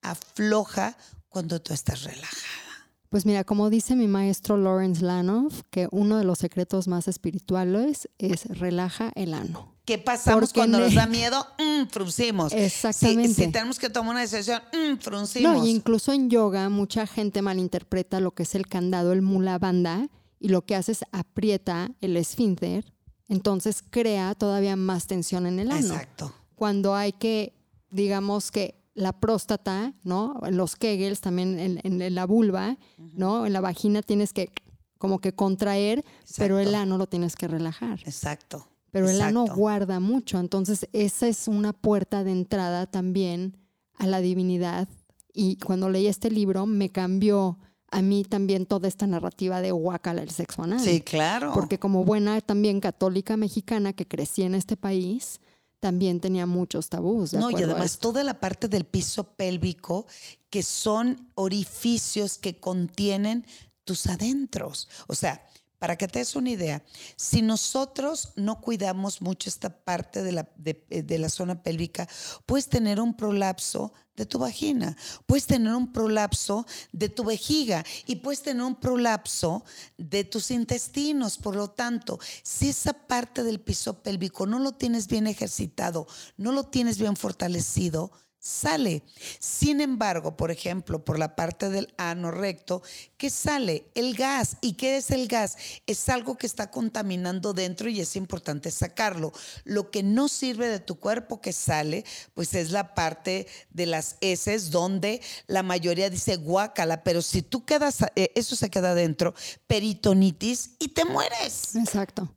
afloja 0.00 0.96
cuando 1.28 1.60
tú 1.60 1.74
estás 1.74 2.04
relajada. 2.04 2.69
Pues 3.10 3.26
mira, 3.26 3.42
como 3.42 3.70
dice 3.70 3.96
mi 3.96 4.06
maestro 4.06 4.56
Lawrence 4.56 5.04
Lanoff, 5.04 5.62
que 5.70 5.88
uno 5.90 6.16
de 6.16 6.24
los 6.24 6.38
secretos 6.38 6.86
más 6.86 7.08
espirituales 7.08 8.08
es 8.18 8.44
relaja 8.46 9.10
el 9.16 9.34
ano. 9.34 9.74
¿Qué 9.84 9.98
pasamos 9.98 10.42
Porque 10.42 10.60
cuando 10.60 10.78
nos 10.78 10.94
da 10.94 11.08
miedo? 11.08 11.44
Mm, 11.58 11.88
fruncimos. 11.88 12.52
Exactamente. 12.52 13.34
Si, 13.34 13.34
si 13.34 13.50
tenemos 13.50 13.80
que 13.80 13.90
tomar 13.90 14.12
una 14.12 14.20
decisión, 14.20 14.62
mm, 14.72 14.98
fruncimos. 14.98 15.56
No, 15.56 15.66
y 15.66 15.70
incluso 15.70 16.12
en 16.12 16.30
yoga 16.30 16.68
mucha 16.68 17.04
gente 17.04 17.42
malinterpreta 17.42 18.20
lo 18.20 18.30
que 18.30 18.44
es 18.44 18.54
el 18.54 18.68
candado, 18.68 19.12
el 19.12 19.22
mula 19.22 19.58
bandha, 19.58 20.08
y 20.38 20.48
lo 20.48 20.64
que 20.64 20.76
hace 20.76 20.92
es 20.92 21.04
aprieta 21.10 21.90
el 22.00 22.16
esfínter, 22.16 22.92
entonces 23.28 23.82
crea 23.90 24.36
todavía 24.36 24.76
más 24.76 25.08
tensión 25.08 25.46
en 25.46 25.58
el 25.58 25.72
ano. 25.72 25.94
Exacto. 25.94 26.32
Cuando 26.54 26.94
hay 26.94 27.12
que, 27.12 27.54
digamos 27.90 28.52
que 28.52 28.79
la 28.94 29.12
próstata, 29.12 29.94
¿no? 30.02 30.40
En 30.44 30.56
los 30.56 30.76
kegels, 30.76 31.20
también 31.20 31.58
en, 31.58 31.80
en 32.02 32.14
la 32.14 32.26
vulva, 32.26 32.76
¿no? 32.98 33.46
En 33.46 33.52
la 33.52 33.60
vagina 33.60 34.02
tienes 34.02 34.32
que 34.32 34.52
como 34.98 35.18
que 35.18 35.34
contraer, 35.34 36.04
pero 36.36 36.58
el 36.58 36.74
ano 36.74 36.98
lo 36.98 37.06
tienes 37.06 37.34
que 37.34 37.48
relajar. 37.48 38.00
Exacto. 38.04 38.66
Pero 38.90 39.08
el 39.08 39.22
ano 39.22 39.46
guarda 39.46 39.98
mucho, 39.98 40.38
entonces 40.38 40.86
esa 40.92 41.26
es 41.26 41.48
una 41.48 41.72
puerta 41.72 42.22
de 42.22 42.32
entrada 42.32 42.86
también 42.86 43.56
a 43.96 44.06
la 44.06 44.20
divinidad. 44.20 44.88
Y 45.32 45.56
cuando 45.56 45.88
leí 45.88 46.06
este 46.06 46.30
libro 46.30 46.66
me 46.66 46.90
cambió 46.90 47.58
a 47.90 48.02
mí 48.02 48.24
también 48.24 48.66
toda 48.66 48.88
esta 48.88 49.06
narrativa 49.06 49.60
de 49.60 49.72
guacala 49.72 50.22
el 50.22 50.30
sexo 50.30 50.64
anal. 50.64 50.80
Sí, 50.80 51.00
claro. 51.00 51.52
Porque 51.54 51.78
como 51.78 52.04
buena 52.04 52.40
también 52.40 52.80
católica 52.80 53.36
mexicana 53.36 53.92
que 53.92 54.06
crecí 54.06 54.42
en 54.42 54.54
este 54.54 54.76
país, 54.76 55.40
también 55.80 56.20
tenía 56.20 56.46
muchos 56.46 56.88
tabús. 56.88 57.32
No, 57.32 57.50
y 57.50 57.62
además 57.62 57.98
toda 57.98 58.22
la 58.22 58.38
parte 58.38 58.68
del 58.68 58.84
piso 58.84 59.24
pélvico, 59.24 60.06
que 60.50 60.62
son 60.62 61.30
orificios 61.34 62.38
que 62.38 62.60
contienen 62.60 63.46
tus 63.84 64.06
adentros. 64.06 64.88
O 65.08 65.14
sea, 65.14 65.44
para 65.80 65.96
que 65.96 66.06
te 66.06 66.18
des 66.18 66.36
una 66.36 66.50
idea, 66.50 66.84
si 67.16 67.40
nosotros 67.40 68.34
no 68.36 68.60
cuidamos 68.60 69.22
mucho 69.22 69.48
esta 69.48 69.70
parte 69.82 70.22
de 70.22 70.32
la, 70.32 70.48
de, 70.56 70.84
eh, 70.90 71.02
de 71.02 71.18
la 71.18 71.30
zona 71.30 71.62
pélvica, 71.62 72.06
puedes 72.44 72.68
tener 72.68 73.00
un 73.00 73.16
prolapso 73.16 73.94
de 74.14 74.26
tu 74.26 74.38
vagina, 74.38 74.94
puedes 75.24 75.46
tener 75.46 75.74
un 75.74 75.90
prolapso 75.90 76.66
de 76.92 77.08
tu 77.08 77.24
vejiga 77.24 77.82
y 78.04 78.16
puedes 78.16 78.42
tener 78.42 78.62
un 78.62 78.74
prolapso 78.74 79.64
de 79.96 80.24
tus 80.24 80.50
intestinos. 80.50 81.38
Por 81.38 81.56
lo 81.56 81.70
tanto, 81.70 82.20
si 82.42 82.68
esa 82.68 82.92
parte 82.92 83.42
del 83.42 83.58
piso 83.58 84.02
pélvico 84.02 84.44
no 84.44 84.58
lo 84.58 84.72
tienes 84.72 85.06
bien 85.06 85.26
ejercitado, 85.26 86.06
no 86.36 86.52
lo 86.52 86.64
tienes 86.64 86.98
bien 86.98 87.16
fortalecido, 87.16 88.12
sale. 88.40 89.02
Sin 89.38 89.80
embargo, 89.80 90.36
por 90.36 90.50
ejemplo, 90.50 91.04
por 91.04 91.18
la 91.18 91.36
parte 91.36 91.68
del 91.68 91.92
ano 91.98 92.30
recto, 92.30 92.82
¿qué 93.18 93.30
sale? 93.30 93.86
El 93.94 94.16
gas. 94.16 94.56
¿Y 94.62 94.72
qué 94.72 94.96
es 94.96 95.10
el 95.10 95.28
gas? 95.28 95.56
Es 95.86 96.08
algo 96.08 96.36
que 96.36 96.46
está 96.46 96.70
contaminando 96.70 97.52
dentro 97.52 97.88
y 97.88 98.00
es 98.00 98.16
importante 98.16 98.70
sacarlo. 98.70 99.32
Lo 99.64 99.90
que 99.90 100.02
no 100.02 100.28
sirve 100.28 100.68
de 100.68 100.80
tu 100.80 100.98
cuerpo 100.98 101.40
que 101.40 101.52
sale, 101.52 102.04
pues 102.34 102.54
es 102.54 102.70
la 102.70 102.94
parte 102.94 103.46
de 103.70 103.86
las 103.86 104.16
heces 104.22 104.70
donde 104.70 105.20
la 105.46 105.62
mayoría 105.62 106.08
dice 106.08 106.36
guácala, 106.36 107.04
pero 107.04 107.20
si 107.20 107.42
tú 107.42 107.64
quedas, 107.64 107.98
eh, 108.16 108.32
eso 108.34 108.56
se 108.56 108.70
queda 108.70 108.94
dentro, 108.94 109.34
peritonitis 109.66 110.70
y 110.78 110.88
te 110.88 111.04
mueres. 111.04 111.76
Exacto. 111.76 112.34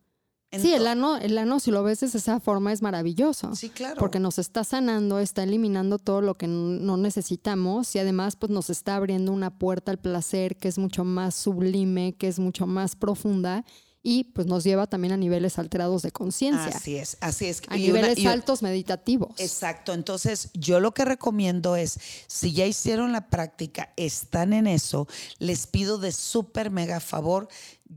Sí, 0.61 0.73
el 0.73 0.87
ano, 0.87 1.17
el 1.17 1.37
ano, 1.37 1.59
si 1.59 1.71
lo 1.71 1.83
ves 1.83 1.99
de 2.01 2.07
esa 2.07 2.39
forma, 2.39 2.71
es 2.71 2.81
maravilloso. 2.81 3.55
Sí, 3.55 3.69
claro. 3.69 3.95
Porque 3.99 4.19
nos 4.19 4.37
está 4.39 4.63
sanando, 4.63 5.19
está 5.19 5.43
eliminando 5.43 5.97
todo 5.99 6.21
lo 6.21 6.35
que 6.37 6.47
no 6.47 6.97
necesitamos 6.97 7.95
y 7.95 7.99
además 7.99 8.35
pues 8.35 8.51
nos 8.51 8.69
está 8.69 8.95
abriendo 8.95 9.31
una 9.31 9.57
puerta 9.57 9.91
al 9.91 9.99
placer 9.99 10.57
que 10.57 10.67
es 10.67 10.77
mucho 10.77 11.03
más 11.03 11.35
sublime, 11.35 12.13
que 12.17 12.27
es 12.27 12.39
mucho 12.39 12.67
más 12.67 12.95
profunda 12.95 13.65
y 14.05 14.25
pues 14.25 14.47
nos 14.47 14.65
lleva 14.65 14.85
también 14.85 15.13
a 15.13 15.17
niveles 15.17 15.57
alterados 15.57 16.01
de 16.01 16.11
conciencia, 16.11 16.75
Así 16.75 16.97
es, 16.97 17.15
así 17.21 17.45
es. 17.45 17.61
a 17.69 17.77
Y 17.77 17.89
una- 17.89 18.01
niveles 18.01 18.19
y- 18.19 18.27
altos 18.27 18.61
meditativos. 18.61 19.31
Exacto, 19.39 19.93
entonces 19.93 20.49
yo 20.53 20.81
lo 20.81 20.93
que 20.93 21.05
recomiendo 21.05 21.77
es, 21.77 21.97
si 22.27 22.51
ya 22.51 22.65
hicieron 22.65 23.13
la 23.13 23.29
práctica, 23.29 23.93
están 23.95 24.51
en 24.51 24.67
eso, 24.67 25.07
les 25.39 25.67
pido 25.67 25.99
de 25.99 26.11
súper 26.11 26.69
mega 26.69 26.99
favor, 26.99 27.47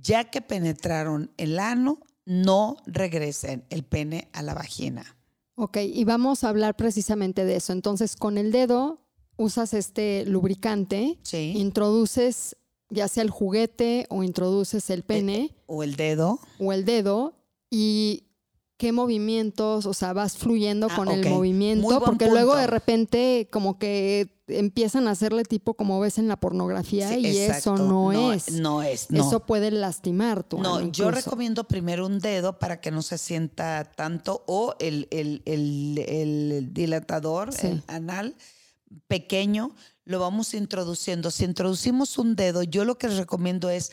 ya 0.01 0.31
que 0.31 0.41
penetraron 0.41 1.33
el 1.39 1.59
ano, 1.59 1.99
no 2.27 2.77
regresen 2.87 3.65
el 3.71 3.83
pene 3.85 4.29
a 4.33 4.43
la 4.43 4.53
vagina. 4.53 5.17
Ok, 5.55 5.79
y 5.79 6.05
vamos 6.05 6.45
a 6.45 6.51
hablar 6.51 6.77
precisamente 6.77 7.45
de 7.47 7.57
eso. 7.57 7.73
Entonces, 7.73 8.15
con 8.17 8.37
el 8.37 8.53
dedo 8.53 9.01
usas 9.39 9.73
este 9.73 10.25
lubricante, 10.27 11.19
Sí. 11.23 11.55
introduces 11.57 12.57
ya 12.91 13.09
sea 13.09 13.23
el 13.25 13.31
juguete 13.31 14.07
o 14.11 14.23
introduces 14.23 14.91
el 14.91 15.03
pene. 15.03 15.57
O 15.67 15.83
el 15.83 15.97
dedo. 15.97 16.39
o 16.61 16.73
el 16.73 16.85
dedo 16.85 17.35
y 17.71 18.25
qué 18.77 18.93
movimientos, 18.93 19.87
o 19.87 19.95
sea, 19.95 20.13
vas 20.13 20.37
fluyendo 20.37 20.87
Ah, 20.91 20.95
con 20.97 21.09
el 21.09 21.29
movimiento, 21.29 22.01
porque 22.05 22.29
luego 22.29 22.55
de 22.55 22.67
repente 22.67 23.49
como 23.51 23.79
que 23.79 24.36
empiezan 24.49 25.09
a 25.09 25.11
hacerle 25.11 25.43
tipo 25.45 25.75
como 25.75 25.99
ves 26.01 26.19
en 26.19 26.29
la 26.29 26.37
pornografía 26.39 27.09
Sí, 27.09 27.17
y 27.27 27.39
exacto. 27.39 27.75
eso 27.75 27.85
no, 27.85 28.13
es. 28.33 28.53
No 28.53 28.83
es, 28.83 29.11
no. 29.11 29.27
Eso 29.27 29.41
puede 29.47 29.71
lastimar 29.71 30.43
tu 30.45 30.59
No, 30.59 30.81
yo 30.93 31.11
recomiendo 31.11 31.65
primero 31.65 32.07
un 32.07 32.19
dedo 32.21 32.59
para 32.59 32.81
que 32.81 32.91
no 32.91 33.03
se 33.03 33.19
sienta 33.19 33.85
tanto 33.97 34.45
o 34.47 34.75
el, 34.79 35.09
el- 35.11 35.43
el- 35.47 35.99
el 36.07 36.73
dilatador 36.73 37.53
Sí. 37.53 37.67
el 37.67 37.83
anal 37.89 38.37
pequeño, 39.09 39.75
lo 40.05 40.21
vamos 40.21 40.55
introduciendo. 40.55 41.31
Si 41.31 41.45
introducimos 41.45 42.17
un 42.19 42.37
dedo, 42.37 42.63
yo 42.63 42.85
lo 42.85 42.97
que 42.99 43.09
les 43.09 43.17
recomiendo 43.19 43.69
es 43.69 43.91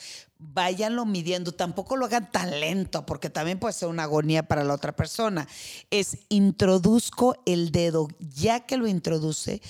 váyanlo 0.53 1.05
midiendo. 1.05 1.51
Tampoco 1.53 1.95
lo 1.95 2.05
hagan 2.05 2.31
tan 2.31 2.59
lento 2.59 3.05
porque 3.05 3.29
también 3.29 3.59
puede 3.59 3.73
ser 3.73 3.89
una 3.89 4.03
agonía 4.03 4.43
para 4.43 4.63
la 4.63 4.73
otra 4.73 4.95
persona. 4.95 5.47
Es 5.89 6.17
introduzco 6.29 7.35
el 7.45 7.71
dedo, 7.71 8.07
ya 8.19 8.65
que 8.65 8.77
lo 8.77 8.87
introduce, 8.87 9.61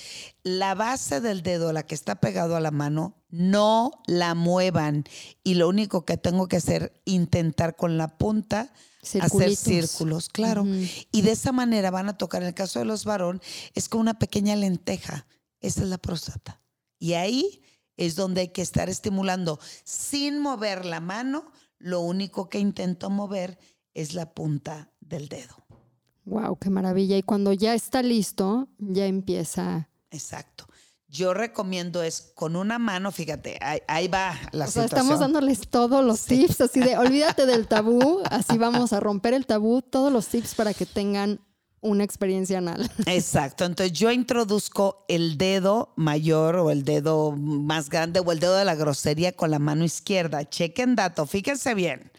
la 0.42 0.74
base 0.74 1.20
del 1.20 1.42
dedo, 1.42 1.72
la 1.72 1.84
que 1.84 1.94
está 1.94 2.16
pegado 2.16 2.56
a 2.56 2.60
la 2.60 2.70
mano, 2.70 3.14
no 3.30 3.90
la 4.06 4.34
muevan. 4.34 5.04
Y 5.42 5.54
lo 5.54 5.68
único 5.68 6.04
que 6.04 6.16
tengo 6.16 6.48
que 6.48 6.56
hacer, 6.56 7.00
intentar 7.04 7.76
con 7.76 7.96
la 7.96 8.18
punta 8.18 8.72
hacer 9.20 9.56
círculos, 9.56 10.28
claro. 10.28 10.64
Y 11.12 11.22
de 11.22 11.32
esa 11.32 11.52
manera 11.52 11.90
van 11.90 12.08
a 12.08 12.18
tocar, 12.18 12.42
en 12.42 12.48
el 12.48 12.54
caso 12.54 12.78
de 12.78 12.84
los 12.84 13.04
varón, 13.04 13.40
es 13.74 13.88
como 13.88 14.02
una 14.02 14.18
pequeña 14.18 14.56
lenteja. 14.56 15.26
Esa 15.60 15.82
es 15.82 15.88
la 15.88 15.98
próstata. 15.98 16.60
Y 16.98 17.14
ahí 17.14 17.63
es 17.96 18.16
donde 18.16 18.42
hay 18.42 18.48
que 18.48 18.62
estar 18.62 18.88
estimulando 18.88 19.58
sin 19.84 20.38
mover 20.40 20.84
la 20.84 21.00
mano. 21.00 21.50
Lo 21.78 22.00
único 22.00 22.48
que 22.48 22.58
intento 22.58 23.10
mover 23.10 23.58
es 23.94 24.14
la 24.14 24.32
punta 24.34 24.90
del 25.00 25.28
dedo. 25.28 25.64
Wow, 26.24 26.56
qué 26.58 26.70
maravilla. 26.70 27.16
Y 27.16 27.22
cuando 27.22 27.52
ya 27.52 27.74
está 27.74 28.02
listo, 28.02 28.68
ya 28.78 29.06
empieza. 29.06 29.88
Exacto. 30.10 30.66
Yo 31.06 31.32
recomiendo 31.34 32.02
es 32.02 32.32
con 32.34 32.56
una 32.56 32.78
mano, 32.80 33.12
fíjate, 33.12 33.58
ahí, 33.60 33.80
ahí 33.86 34.08
va 34.08 34.36
la 34.50 34.64
O 34.64 34.68
sea, 34.68 34.84
estamos 34.84 35.20
dándoles 35.20 35.68
todos 35.68 36.04
los 36.04 36.18
Sí. 36.18 36.40
tips, 36.46 36.62
así 36.62 36.80
de 36.80 36.96
olvídate 36.98 37.46
del 37.46 37.68
tabú, 37.68 38.20
así 38.30 38.58
vamos 38.58 38.92
a 38.92 38.98
romper 38.98 39.32
el 39.34 39.46
tabú, 39.46 39.80
todos 39.82 40.12
los 40.12 40.26
tips 40.26 40.56
para 40.56 40.74
que 40.74 40.86
tengan 40.86 41.38
una 41.84 42.02
experiencia 42.02 42.58
anal. 42.58 42.90
Exacto. 43.06 43.64
Entonces 43.64 43.96
yo 43.96 44.10
introduzco 44.10 45.04
el 45.06 45.36
dedo 45.38 45.92
mayor 45.96 46.56
o 46.56 46.70
el 46.70 46.82
dedo 46.82 47.32
más 47.32 47.90
grande 47.90 48.20
o 48.20 48.32
el 48.32 48.40
dedo 48.40 48.56
de 48.56 48.64
la 48.64 48.74
grosería 48.74 49.32
con 49.32 49.50
la 49.50 49.58
mano 49.58 49.84
izquierda. 49.84 50.48
Chequen 50.48 50.96
dato, 50.96 51.26
fíjense 51.26 51.74
bien. 51.74 52.10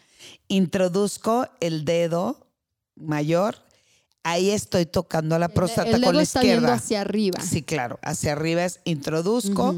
Introduzco 0.48 1.48
el 1.60 1.84
dedo 1.84 2.46
mayor. 2.94 3.56
Ahí 4.22 4.50
estoy 4.50 4.86
tocando 4.86 5.38
la 5.38 5.48
próstata 5.48 5.90
el 5.90 6.00
dedo 6.00 6.06
con 6.06 6.16
la 6.16 6.22
está 6.22 6.42
izquierda. 6.42 6.74
hacia 6.74 7.00
arriba. 7.00 7.40
Sí, 7.40 7.62
claro. 7.62 7.98
Hacia 8.02 8.32
arriba 8.32 8.64
es 8.64 8.80
introduzco, 8.84 9.74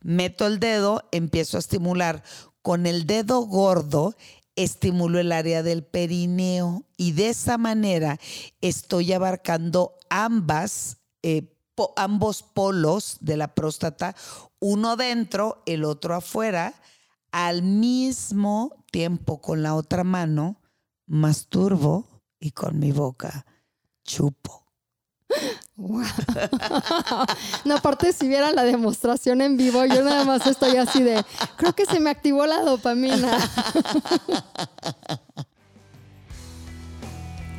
meto 0.00 0.46
el 0.46 0.60
dedo, 0.60 1.08
empiezo 1.12 1.56
a 1.56 1.60
estimular. 1.60 2.22
Con 2.62 2.86
el 2.86 3.06
dedo 3.06 3.40
gordo 3.40 4.14
estimulo 4.56 5.18
el 5.18 5.32
área 5.32 5.62
del 5.62 5.84
perineo 5.84 6.84
y 6.96 7.12
de 7.12 7.30
esa 7.30 7.58
manera 7.58 8.18
estoy 8.60 9.12
abarcando 9.12 9.98
ambas, 10.10 10.98
eh, 11.22 11.56
ambos 11.96 12.42
polos 12.42 13.16
de 13.20 13.36
la 13.36 13.54
próstata, 13.54 14.14
uno 14.60 14.96
dentro, 14.96 15.62
el 15.66 15.84
otro 15.84 16.14
afuera, 16.14 16.74
al 17.32 17.62
mismo 17.62 18.84
tiempo 18.90 19.40
con 19.40 19.62
la 19.62 19.74
otra 19.74 20.04
mano 20.04 20.60
masturbo 21.06 22.22
y 22.38 22.50
con 22.50 22.78
mi 22.78 22.92
boca 22.92 23.46
chupo. 24.04 24.61
No, 27.64 27.76
aparte, 27.76 28.12
si 28.12 28.28
vieran 28.28 28.54
la 28.54 28.64
demostración 28.64 29.40
en 29.40 29.56
vivo, 29.56 29.84
yo 29.84 30.04
nada 30.04 30.24
más 30.24 30.46
estoy 30.46 30.76
así 30.76 31.02
de, 31.02 31.24
creo 31.56 31.72
que 31.72 31.86
se 31.86 31.98
me 32.00 32.10
activó 32.10 32.46
la 32.46 32.60
dopamina. 32.62 33.38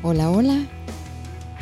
Hola, 0.03 0.29
hola. 0.29 0.67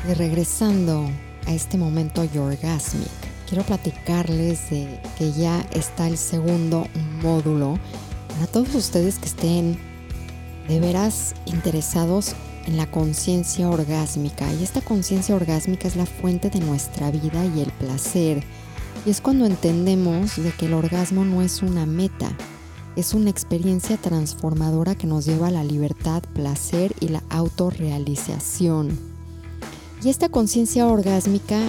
Y 0.09 0.13
regresando 0.15 1.07
a 1.45 1.51
este 1.51 1.77
momento 1.77 2.21
orgasmic, 2.21 3.07
quiero 3.47 3.63
platicarles 3.63 4.71
de 4.71 4.99
que 5.17 5.31
ya 5.31 5.61
está 5.73 6.07
el 6.07 6.17
segundo 6.17 6.87
módulo 7.21 7.77
para 8.29 8.47
todos 8.47 8.73
ustedes 8.73 9.19
que 9.19 9.27
estén 9.27 9.77
de 10.67 10.79
veras 10.79 11.35
interesados 11.45 12.33
en 12.67 12.77
la 12.77 12.89
conciencia 12.89 13.69
orgásmica. 13.69 14.51
Y 14.53 14.63
esta 14.63 14.81
conciencia 14.81 15.35
orgásmica 15.35 15.87
es 15.87 15.95
la 15.95 16.05
fuente 16.05 16.49
de 16.49 16.59
nuestra 16.59 17.11
vida 17.11 17.45
y 17.45 17.61
el 17.61 17.71
placer. 17.73 18.43
Y 19.05 19.09
es 19.09 19.21
cuando 19.21 19.45
entendemos 19.45 20.35
de 20.35 20.51
que 20.51 20.67
el 20.67 20.73
orgasmo 20.73 21.25
no 21.25 21.41
es 21.41 21.61
una 21.61 21.85
meta, 21.85 22.31
es 22.95 23.13
una 23.13 23.29
experiencia 23.29 23.97
transformadora 23.97 24.95
que 24.95 25.07
nos 25.07 25.25
lleva 25.25 25.47
a 25.47 25.51
la 25.51 25.63
libertad, 25.63 26.23
placer 26.33 26.93
y 26.99 27.07
la 27.07 27.23
autorrealización. 27.29 28.99
Y 30.03 30.09
esta 30.09 30.29
conciencia 30.29 30.87
orgásmica 30.87 31.59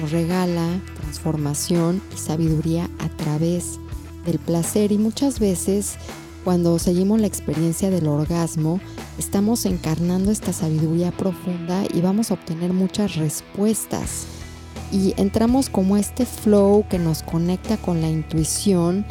nos 0.00 0.10
regala 0.10 0.80
transformación 1.00 2.00
y 2.14 2.18
sabiduría 2.18 2.88
a 2.98 3.08
través 3.08 3.78
del 4.24 4.38
placer 4.38 4.92
y 4.92 4.98
muchas 4.98 5.40
veces 5.40 5.96
cuando 6.44 6.78
seguimos 6.78 7.20
la 7.20 7.26
experiencia 7.26 7.90
del 7.90 8.08
orgasmo, 8.08 8.80
estamos 9.18 9.66
encarnando 9.66 10.30
esta 10.30 10.52
sabiduría 10.52 11.10
profunda 11.10 11.84
y 11.92 12.00
vamos 12.00 12.30
a 12.30 12.34
obtener 12.34 12.72
muchas 12.72 13.16
respuestas. 13.16 14.26
Y 14.90 15.14
entramos 15.16 15.68
como 15.68 15.96
este 15.96 16.26
flow 16.26 16.84
que 16.88 16.98
nos 16.98 17.22
conecta 17.22 17.76
con 17.76 18.00
la 18.00 18.08
intuición 18.08 19.04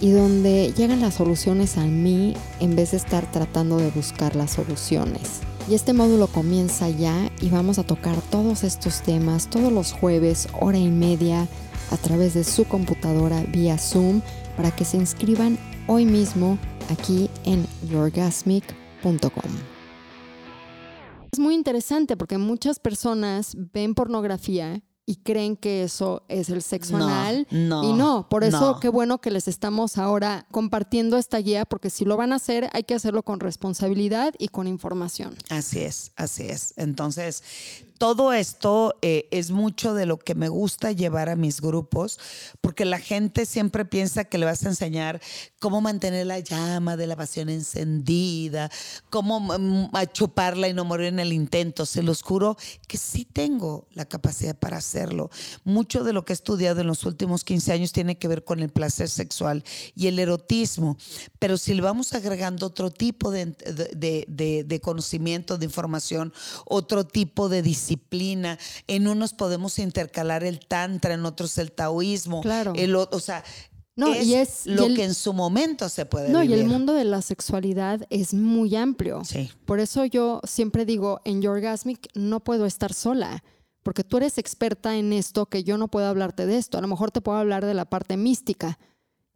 y 0.00 0.10
donde 0.10 0.72
llegan 0.76 1.00
las 1.00 1.14
soluciones 1.14 1.78
a 1.78 1.84
mí 1.84 2.34
en 2.60 2.76
vez 2.76 2.90
de 2.90 2.98
estar 2.98 3.30
tratando 3.32 3.78
de 3.78 3.90
buscar 3.90 4.36
las 4.36 4.52
soluciones. 4.52 5.40
Y 5.68 5.74
este 5.74 5.94
módulo 5.94 6.28
comienza 6.28 6.88
ya 6.90 7.30
y 7.40 7.48
vamos 7.48 7.78
a 7.78 7.84
tocar 7.84 8.20
todos 8.30 8.62
estos 8.62 9.00
temas 9.00 9.48
todos 9.48 9.72
los 9.72 9.92
jueves, 9.92 10.48
hora 10.60 10.78
y 10.78 10.90
media, 10.90 11.48
a 11.90 11.96
través 11.96 12.34
de 12.34 12.44
su 12.44 12.64
computadora 12.64 13.42
vía 13.48 13.78
Zoom 13.78 14.20
para 14.56 14.70
que 14.70 14.84
se 14.84 14.96
inscriban 14.96 15.58
hoy 15.86 16.04
mismo 16.04 16.58
aquí 16.90 17.30
en 17.44 17.66
yourgasmic.com. 17.88 19.52
Es 21.32 21.38
muy 21.38 21.54
interesante 21.54 22.16
porque 22.16 22.38
muchas 22.38 22.78
personas 22.78 23.54
ven 23.72 23.94
pornografía 23.94 24.82
y 25.08 25.16
creen 25.16 25.56
que 25.56 25.84
eso 25.84 26.24
es 26.28 26.48
el 26.50 26.62
sexo 26.62 26.98
No, 26.98 27.04
anal. 27.06 27.46
no, 27.52 27.84
y 27.84 27.92
no, 27.92 28.28
por 28.28 28.42
eso 28.42 28.72
no. 28.72 28.80
qué 28.80 28.88
bueno 28.88 29.20
que 29.20 29.30
les 29.30 29.46
estamos 29.46 29.98
ahora 29.98 30.46
compartiendo 30.50 31.16
esta 31.16 31.38
guía 31.38 31.64
porque 31.64 31.90
si 31.90 32.04
lo 32.04 32.16
van 32.16 32.32
a 32.32 32.36
hacer 32.36 32.68
hay 32.72 32.82
que 32.82 32.94
hacerlo 32.94 33.22
con 33.22 33.38
responsabilidad 33.38 34.34
y 34.38 34.48
con 34.48 34.66
información. 34.66 35.36
Así 35.48 35.80
es, 35.80 36.10
así 36.16 36.44
es. 36.44 36.74
Entonces, 36.76 37.44
todo 37.98 38.32
esto 38.32 38.94
eh, 39.02 39.28
es 39.30 39.50
mucho 39.50 39.94
de 39.94 40.06
lo 40.06 40.18
que 40.18 40.34
me 40.34 40.48
gusta 40.48 40.92
llevar 40.92 41.28
a 41.28 41.36
mis 41.36 41.60
grupos, 41.60 42.18
porque 42.60 42.84
la 42.84 42.98
gente 42.98 43.46
siempre 43.46 43.84
piensa 43.84 44.24
que 44.24 44.38
le 44.38 44.46
vas 44.46 44.64
a 44.64 44.68
enseñar 44.68 45.20
cómo 45.58 45.80
mantener 45.80 46.26
la 46.26 46.38
llama 46.40 46.96
de 46.96 47.06
la 47.06 47.16
pasión 47.16 47.48
encendida, 47.48 48.70
cómo 49.10 49.40
mm, 49.40 49.90
a 49.94 50.06
chuparla 50.06 50.68
y 50.68 50.74
no 50.74 50.84
morir 50.84 51.06
en 51.06 51.20
el 51.20 51.32
intento. 51.32 51.86
Se 51.86 52.02
los 52.02 52.22
juro 52.22 52.56
que 52.86 52.98
sí 52.98 53.24
tengo 53.24 53.86
la 53.92 54.04
capacidad 54.04 54.56
para 54.58 54.76
hacerlo. 54.78 55.30
Mucho 55.64 56.04
de 56.04 56.12
lo 56.12 56.24
que 56.24 56.32
he 56.32 56.34
estudiado 56.34 56.80
en 56.80 56.86
los 56.86 57.04
últimos 57.04 57.44
15 57.44 57.72
años 57.72 57.92
tiene 57.92 58.18
que 58.18 58.28
ver 58.28 58.44
con 58.44 58.60
el 58.60 58.70
placer 58.70 59.08
sexual 59.08 59.64
y 59.94 60.06
el 60.08 60.18
erotismo, 60.18 60.96
pero 61.38 61.56
si 61.56 61.74
le 61.74 61.82
vamos 61.82 62.12
agregando 62.12 62.66
otro 62.66 62.90
tipo 62.90 63.30
de, 63.30 63.46
de- 63.46 64.24
de- 64.28 64.64
de 64.64 64.80
conocimiento, 64.80 65.58
de 65.58 65.64
información, 65.66 66.32
otro 66.66 67.04
tipo 67.06 67.48
de 67.48 67.62
disciplina, 67.86 68.58
en 68.86 69.06
unos 69.08 69.32
podemos 69.32 69.78
intercalar 69.78 70.44
el 70.44 70.60
tantra, 70.66 71.14
en 71.14 71.24
otros 71.24 71.56
el 71.58 71.72
taoísmo, 71.72 72.40
Claro. 72.42 72.72
el 72.76 72.94
o, 72.96 73.20
sea, 73.20 73.44
No, 73.94 74.12
es, 74.12 74.26
y 74.26 74.34
es- 74.34 74.66
y 74.66 74.70
lo 74.70 74.86
el- 74.86 74.96
que 74.96 75.04
en 75.04 75.14
su 75.14 75.32
momento 75.32 75.88
se 75.88 76.04
puede 76.04 76.28
No, 76.30 76.42
y 76.42 76.48
vivir. 76.48 76.62
el 76.64 76.68
mundo 76.68 76.92
de 76.92 77.04
la 77.04 77.22
sexualidad 77.22 78.06
es 78.10 78.34
muy 78.34 78.74
amplio. 78.76 79.24
Sí. 79.24 79.50
Por 79.64 79.80
eso 79.80 80.04
yo 80.04 80.40
siempre 80.46 80.84
digo, 80.84 81.20
en 81.24 81.40
Your 81.42 81.56
Orgasmic 81.56 82.08
no 82.14 82.40
puedo 82.40 82.66
estar 82.66 82.92
sola, 82.92 83.42
porque 83.82 84.04
tú 84.04 84.16
eres 84.18 84.36
experta 84.38 84.96
en 84.96 85.12
esto 85.12 85.46
que 85.46 85.62
yo 85.64 85.78
no 85.78 85.88
puedo 85.88 86.06
hablarte 86.06 86.44
de 86.44 86.58
esto. 86.58 86.76
A 86.76 86.80
lo 86.82 86.88
mejor 86.88 87.10
te 87.10 87.20
puedo 87.20 87.38
hablar 87.38 87.64
de 87.64 87.72
la 87.74 87.84
parte 87.86 88.16
mística, 88.16 88.78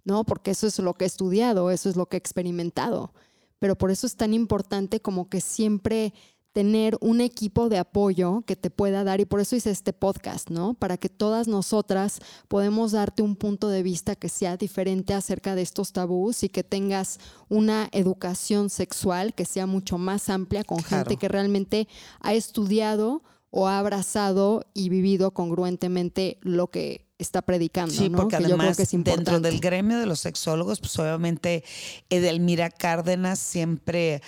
¿no? 0.05 0.25
Porque 0.25 0.51
eso 0.51 0.67
es 0.67 0.79
lo 0.81 0.95
que 0.95 1.05
he 1.05 1.07
estudiado, 1.07 1.71
eso 1.71 1.89
es 1.89 1.97
lo 1.97 2.07
que 2.07 2.17
he 2.17 2.19
experimentado. 2.19 3.15
Pero 3.61 3.77
por 3.79 3.91
eso 3.91 4.07
es 4.07 4.17
tan 4.17 4.35
importante 4.35 5.01
como 5.01 5.29
que 5.29 5.41
siempre 5.41 6.13
tener 6.53 6.97
un 7.01 7.21
equipo 7.21 7.69
de 7.69 7.79
apoyo 7.79 8.43
que 8.47 8.57
te 8.57 8.71
pueda 8.71 9.05
dar 9.05 9.21
y 9.21 9.25
por 9.25 9.41
eso 9.41 9.55
hice 9.55 9.71
este 9.71 9.93
podcast, 9.93 10.51
¿no? 10.51 10.75
Para 10.75 10.97
que 10.97 11.09
todas 11.09 11.47
nosotras 11.47 12.19
podemos 12.49 12.93
darte 12.93 13.23
un 13.23 13.37
punto 13.37 13.69
de 13.69 13.83
vista 13.85 14.17
que 14.17 14.29
sea 14.29 14.57
diferente 14.57 15.15
acerca 15.15 15.55
de 15.55 15.63
estos 15.63 15.93
tabús 15.93 16.43
y 16.43 16.49
que 16.49 16.65
tengas 16.65 17.19
una 17.49 17.89
educación 17.93 18.69
sexual 18.69 19.33
que 19.35 19.45
sea 19.45 19.67
mucho 19.67 19.97
más 19.97 20.29
amplia 20.29 20.65
con 20.65 20.79
Claro. 20.79 21.05
gente 21.05 21.17
que 21.19 21.29
realmente 21.29 21.87
ha 22.21 22.35
estudiado 22.35 23.23
o 23.51 23.69
ha 23.69 23.79
abrazado 23.79 24.65
y 24.75 24.89
vivido 24.89 25.33
congruentemente 25.33 26.39
lo 26.43 26.69
que 26.69 27.07
está 27.19 27.43
predicando, 27.43 27.93
Sí, 27.95 28.09
¿no? 28.09 28.17
porque 28.17 28.39
que 28.39 28.45
además 28.45 28.77
que 28.77 28.85
es 28.85 28.91
dentro 29.05 29.41
del 29.41 29.61
gremio 29.61 29.99
de 29.99 30.07
los 30.07 30.21
sexólogos, 30.21 30.81
pues 30.81 30.99
obviamente 30.99 31.65
Edelmira 32.09 32.71
Cárdenas 32.71 33.39
siempre 33.39 34.23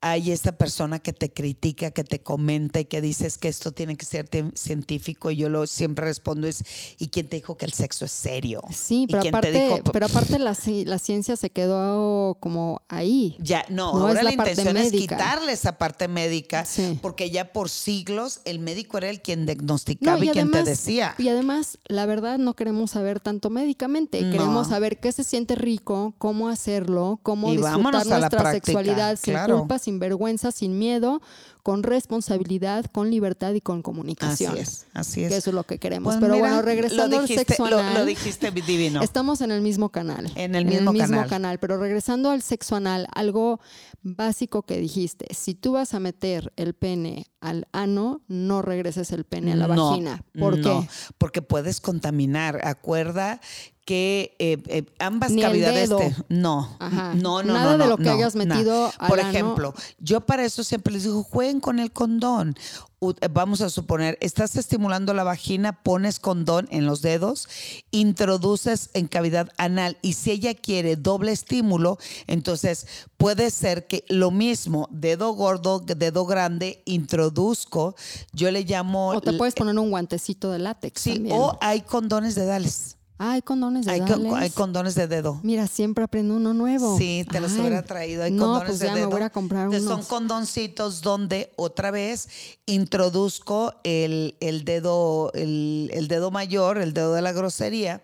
hay 0.00 0.30
esta 0.30 0.52
persona 0.52 0.98
que 0.98 1.12
te 1.12 1.32
critica, 1.32 1.90
que 1.90 2.04
te 2.04 2.20
comenta 2.22 2.78
y 2.80 2.84
que 2.84 3.00
dices 3.00 3.38
que 3.38 3.48
esto 3.48 3.72
tiene 3.72 3.96
que 3.96 4.04
ser 4.04 4.28
científico 4.54 5.30
y 5.30 5.36
yo 5.36 5.48
lo 5.48 5.66
siempre 5.66 6.04
respondo 6.04 6.46
es 6.46 6.64
¿y 6.98 7.08
quién 7.08 7.28
te 7.28 7.36
dijo 7.36 7.56
que 7.56 7.64
el 7.64 7.72
sexo 7.72 8.04
es 8.04 8.12
serio? 8.12 8.60
Sí, 8.72 9.04
¿Y 9.04 9.06
pero 9.12 9.28
aparte, 9.28 9.52
dijo? 9.52 9.78
pero 9.92 10.06
aparte 10.06 10.38
la, 10.38 10.52
ci- 10.52 10.84
la 10.84 10.98
ciencia 10.98 11.36
se 11.36 11.50
quedó 11.50 12.36
como 12.40 12.82
ahí. 12.88 13.36
Ya, 13.40 13.64
no, 13.68 13.92
No, 13.94 14.00
ahora 14.06 14.20
es 14.20 14.24
la, 14.24 14.30
la 14.30 14.30
intención 14.32 14.76
es 14.76 14.92
médica. 14.92 15.16
quitarle 15.16 15.52
esa 15.52 15.78
parte 15.78 16.08
médica, 16.08 16.64
Sí. 16.64 16.98
porque 17.00 17.30
ya 17.30 17.52
por 17.52 17.68
siglos 17.70 18.40
el 18.44 18.58
médico 18.58 18.98
era 18.98 19.08
el 19.10 19.20
quien 19.22 19.46
diagnosticaba 19.46 20.18
No, 20.18 20.24
y, 20.24 20.28
quien 20.28 20.50
te 20.50 20.62
decía. 20.62 21.14
Y 21.18 21.28
además, 21.28 21.78
la 21.86 22.06
verdad, 22.06 22.38
no 22.38 22.54
queremos 22.54 22.90
saber 22.92 23.20
tanto 23.20 23.50
médicamente. 23.50 24.20
No. 24.22 24.32
Queremos 24.32 24.68
saber 24.68 25.00
qué 25.00 25.12
se 25.12 25.24
siente 25.24 25.54
rico, 25.54 26.14
cómo 26.18 26.48
hacerlo, 26.48 27.18
cómo 27.22 27.52
Y 27.52 27.56
disfrutar 27.56 28.06
nuestra 28.06 28.52
sexualidad 28.52 29.18
sin 29.20 29.34
claro. 29.34 29.58
culpa, 29.58 29.78
sin 29.86 30.00
vergüenza, 30.00 30.50
sin 30.50 30.78
miedo, 30.78 31.20
con 31.62 31.84
responsabilidad, 31.84 32.86
con 32.86 33.08
libertad 33.10 33.52
y 33.54 33.60
con 33.60 33.82
comunicación. 33.82 34.52
Así 34.54 34.60
es, 34.60 34.86
así 34.94 35.22
es. 35.24 35.30
Que 35.30 35.36
eso 35.36 35.50
es 35.50 35.54
lo 35.54 35.62
que 35.64 35.78
queremos. 35.78 36.14
Pues 36.14 36.20
Pero 36.20 36.34
mira, 36.34 36.48
bueno, 36.48 36.62
regresando 36.62 37.16
lo 37.16 37.22
al 37.22 37.28
dijiste, 37.28 37.54
sexo 37.54 37.70
lo- 37.70 37.78
anal. 37.78 37.94
Lo, 37.94 38.04
dijiste 38.04 38.50
divino. 38.50 39.00
Estamos 39.02 39.40
en 39.40 39.52
el 39.52 39.60
mismo 39.62 39.90
canal. 39.90 40.30
En 40.34 40.54
el 40.56 40.64
mismo 40.66 40.92
canal. 40.92 41.28
canal. 41.28 41.58
Pero 41.60 41.78
regresando 41.78 42.30
al 42.30 42.42
sexo 42.42 42.74
anal, 42.76 43.06
algo 43.14 43.60
básico 44.02 44.62
que 44.62 44.78
dijiste. 44.78 45.26
Si 45.34 45.54
tú 45.54 45.72
vas 45.72 45.94
a 45.94 46.00
meter 46.00 46.52
el 46.56 46.74
pene 46.74 47.26
al 47.40 47.68
ano, 47.72 48.22
no 48.26 48.62
regreses 48.62 49.12
el 49.12 49.24
pene 49.24 49.52
a 49.52 49.56
la 49.56 49.68
No, 49.68 49.90
vagina. 49.90 50.24
¿Por 50.38 50.58
no, 50.58 50.80
qué? 50.82 50.88
Porque 51.18 51.42
puedes 51.42 51.80
contaminar. 51.80 52.60
Acuerda 52.64 53.40
que 53.86 54.34
eh, 54.40 54.58
eh, 54.66 54.84
ambas 54.98 55.30
Ni 55.30 55.40
el 55.42 55.46
cavidades 55.48 55.88
dedo. 55.88 55.98
te- 55.98 56.14
no, 56.28 56.76
Ajá. 56.80 57.14
no, 57.14 57.42
no, 57.42 57.54
Nada 57.54 57.64
no, 57.64 57.72
de 57.72 57.78
no, 57.78 57.86
lo 57.86 57.96
que 57.96 58.02
no, 58.02 58.12
hayas 58.12 58.34
metido 58.34 58.92
Por 59.08 59.18
ejemplo, 59.20 59.72
yo 60.00 60.20
para 60.20 60.44
eso 60.44 60.62
siempre 60.64 60.92
les 60.92 61.04
digo, 61.04 61.22
jueguen 61.22 61.60
con 61.60 61.78
el 61.78 61.92
condón. 61.92 62.56
U- 62.98 63.10
eh, 63.20 63.28
Vamos 63.30 63.60
a 63.60 63.70
suponer, 63.70 64.18
estás 64.20 64.56
estimulando 64.56 65.14
la 65.14 65.22
vagina, 65.22 65.82
pones 65.84 66.18
condón 66.18 66.66
en 66.72 66.84
los 66.84 67.00
dedos, 67.00 67.46
introduces 67.92 68.90
en 68.94 69.06
cavidad 69.06 69.50
anal 69.56 69.98
y 70.02 70.14
si 70.14 70.32
ella 70.32 70.54
quiere 70.54 70.96
doble 70.96 71.30
estímulo, 71.30 71.98
entonces 72.26 72.86
puede 73.16 73.50
ser 73.50 73.86
que 73.86 74.04
lo 74.08 74.30
mismo, 74.32 74.88
dedo 74.90 75.32
gordo, 75.32 75.78
dedo 75.78 76.26
grande, 76.26 76.82
introduzco, 76.86 77.94
yo 78.32 78.50
le 78.50 78.62
llamo... 78.64 79.10
O 79.10 79.20
te 79.20 79.32
puedes 79.34 79.54
poner 79.54 79.78
un 79.78 79.90
guantecito 79.90 80.50
de 80.50 80.58
látex 80.58 81.00
Sí, 81.02 81.14
también. 81.14 81.36
o 81.38 81.56
hay 81.60 81.82
condones 81.82 82.34
de 82.34 82.46
dales. 82.46 82.95
Ah, 83.18 83.32
hay 83.32 83.42
condones 83.42 83.86
de 83.86 83.92
Hay, 83.92 84.00
co- 84.00 84.34
hay 84.36 84.50
condones 84.50 84.94
de 84.94 85.06
dedo. 85.08 85.40
Mira, 85.42 85.66
siempre 85.66 86.04
aprendo 86.04 86.36
uno 86.36 86.52
nuevo. 86.52 86.98
Sí, 86.98 87.24
te 87.30 87.40
los 87.40 87.52
Ay, 87.52 87.60
hubiera 87.60 87.82
traído. 87.82 88.22
Hay 88.24 88.30
no, 88.30 88.44
condones 88.44 88.66
pues 88.68 88.78
de 88.80 88.86
ya 88.88 88.94
dedo. 88.94 89.08
me 89.08 89.14
voy 89.14 89.22
a 89.22 89.30
comprar 89.30 89.64
Entonces, 89.64 89.86
unos. 89.86 90.06
Son 90.06 90.18
condoncitos 90.18 91.00
donde 91.00 91.50
otra 91.56 91.90
vez 91.90 92.28
introduzco 92.66 93.74
el, 93.84 94.36
el 94.40 94.64
dedo, 94.64 95.30
el, 95.34 95.90
el 95.94 96.08
dedo 96.08 96.30
mayor, 96.30 96.78
el 96.78 96.92
dedo 96.92 97.14
de 97.14 97.22
la 97.22 97.32
grosería, 97.32 98.02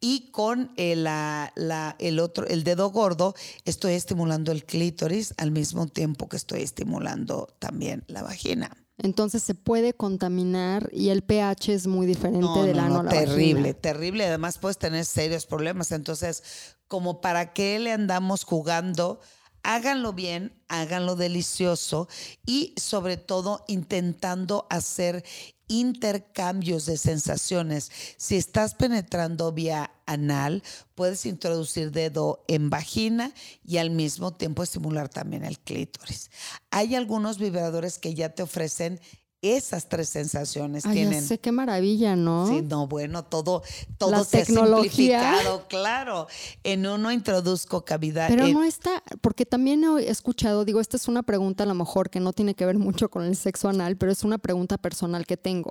y 0.00 0.30
con 0.30 0.72
el, 0.76 1.04
la- 1.04 1.52
la- 1.56 1.96
el 1.98 2.20
otro, 2.20 2.46
el 2.46 2.62
dedo 2.64 2.90
gordo, 2.90 3.34
estoy 3.64 3.94
estimulando 3.94 4.52
el 4.52 4.64
clítoris 4.64 5.34
al 5.38 5.50
mismo 5.50 5.86
tiempo 5.86 6.28
que 6.28 6.36
estoy 6.36 6.62
estimulando 6.62 7.48
también 7.58 8.04
la 8.08 8.22
vagina. 8.22 8.70
Entonces 9.02 9.42
se 9.42 9.54
puede 9.54 9.94
contaminar 9.94 10.90
y 10.92 11.08
el 11.08 11.22
pH 11.22 11.72
es 11.72 11.86
muy 11.86 12.06
diferente 12.06 12.60
del 12.62 12.78
ano 12.78 13.00
a 13.00 13.02
la 13.04 13.10
terrible, 13.10 13.54
vagina. 13.54 13.72
terrible. 13.74 14.26
Además 14.26 14.58
puedes 14.58 14.78
tener 14.78 15.04
serios 15.06 15.46
problemas. 15.46 15.90
Entonces, 15.92 16.42
como 16.86 17.20
para 17.20 17.54
qué 17.54 17.78
le 17.78 17.92
andamos 17.92 18.44
jugando, 18.44 19.20
háganlo 19.62 20.12
bien, 20.12 20.52
háganlo 20.68 21.16
delicioso 21.16 22.08
y 22.44 22.74
sobre 22.76 23.16
todo 23.16 23.64
intentando 23.68 24.66
hacer 24.68 25.24
intercambios 25.68 26.84
de 26.84 26.98
sensaciones. 26.98 27.90
Si 28.18 28.36
estás 28.36 28.74
penetrando 28.74 29.52
vía 29.52 29.90
anal, 30.12 30.62
puedes 30.94 31.26
introducir 31.26 31.90
dedo 31.92 32.44
en 32.48 32.70
vagina 32.70 33.32
y 33.64 33.78
al 33.78 33.90
mismo 33.90 34.32
tiempo 34.32 34.62
estimular 34.62 35.08
también 35.08 35.44
el 35.44 35.58
clítoris. 35.58 36.30
Hay 36.70 36.94
algunos 36.94 37.38
vibradores 37.38 37.98
que 37.98 38.14
ya 38.14 38.30
te 38.30 38.42
ofrecen 38.42 39.00
esas 39.42 39.88
tres 39.88 40.10
sensaciones. 40.10 40.84
Ay, 40.84 41.08
ya 41.10 41.22
sé 41.22 41.38
qué 41.40 41.50
maravilla, 41.50 42.14
¿no? 42.14 42.46
Sí, 42.46 42.60
no, 42.60 42.86
bueno, 42.86 43.24
todo, 43.24 43.62
todo 43.96 44.10
La 44.10 44.24
se 44.24 44.42
ha 44.42 44.44
simplificado, 44.44 45.66
claro. 45.66 46.26
En 46.62 46.86
uno 46.86 47.10
introduzco 47.10 47.82
cavidad. 47.84 48.28
Pero 48.28 48.44
en- 48.44 48.52
no 48.52 48.64
está, 48.64 49.02
porque 49.22 49.46
también 49.46 49.82
he 49.84 50.10
escuchado, 50.10 50.66
digo, 50.66 50.78
esta 50.78 50.98
es 50.98 51.08
una 51.08 51.22
pregunta 51.22 51.64
a 51.64 51.66
lo 51.66 51.74
mejor 51.74 52.10
que 52.10 52.20
no 52.20 52.34
tiene 52.34 52.54
que 52.54 52.66
ver 52.66 52.78
mucho 52.78 53.08
con 53.08 53.24
el 53.24 53.34
sexo 53.34 53.70
anal, 53.70 53.96
pero 53.96 54.12
es 54.12 54.24
una 54.24 54.36
pregunta 54.36 54.76
personal 54.76 55.24
que 55.26 55.38
tengo. 55.38 55.70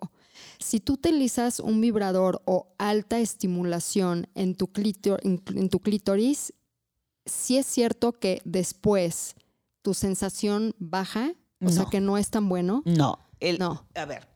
Si 0.59 0.79
tú 0.79 0.93
utilizas 0.93 1.59
un 1.59 1.79
vibrador 1.81 2.41
o 2.45 2.73
alta 2.77 3.19
estimulación 3.19 4.27
en 4.35 4.55
tu, 4.55 4.67
clítor- 4.67 5.19
en, 5.23 5.41
en 5.55 5.69
tu 5.69 5.79
clítoris, 5.79 6.53
sí 7.25 7.57
es 7.57 7.65
cierto 7.65 8.13
que 8.13 8.41
después 8.43 9.35
tu 9.81 9.93
sensación 9.93 10.75
baja, 10.79 11.33
o 11.63 11.69
sea 11.69 11.85
que 11.85 12.01
no 12.01 12.17
es 12.17 12.29
tan 12.29 12.49
bueno, 12.49 12.81
No, 12.85 13.19
el- 13.39 13.57
No. 13.59 13.85
A 13.95 14.05
ver, 14.05 14.27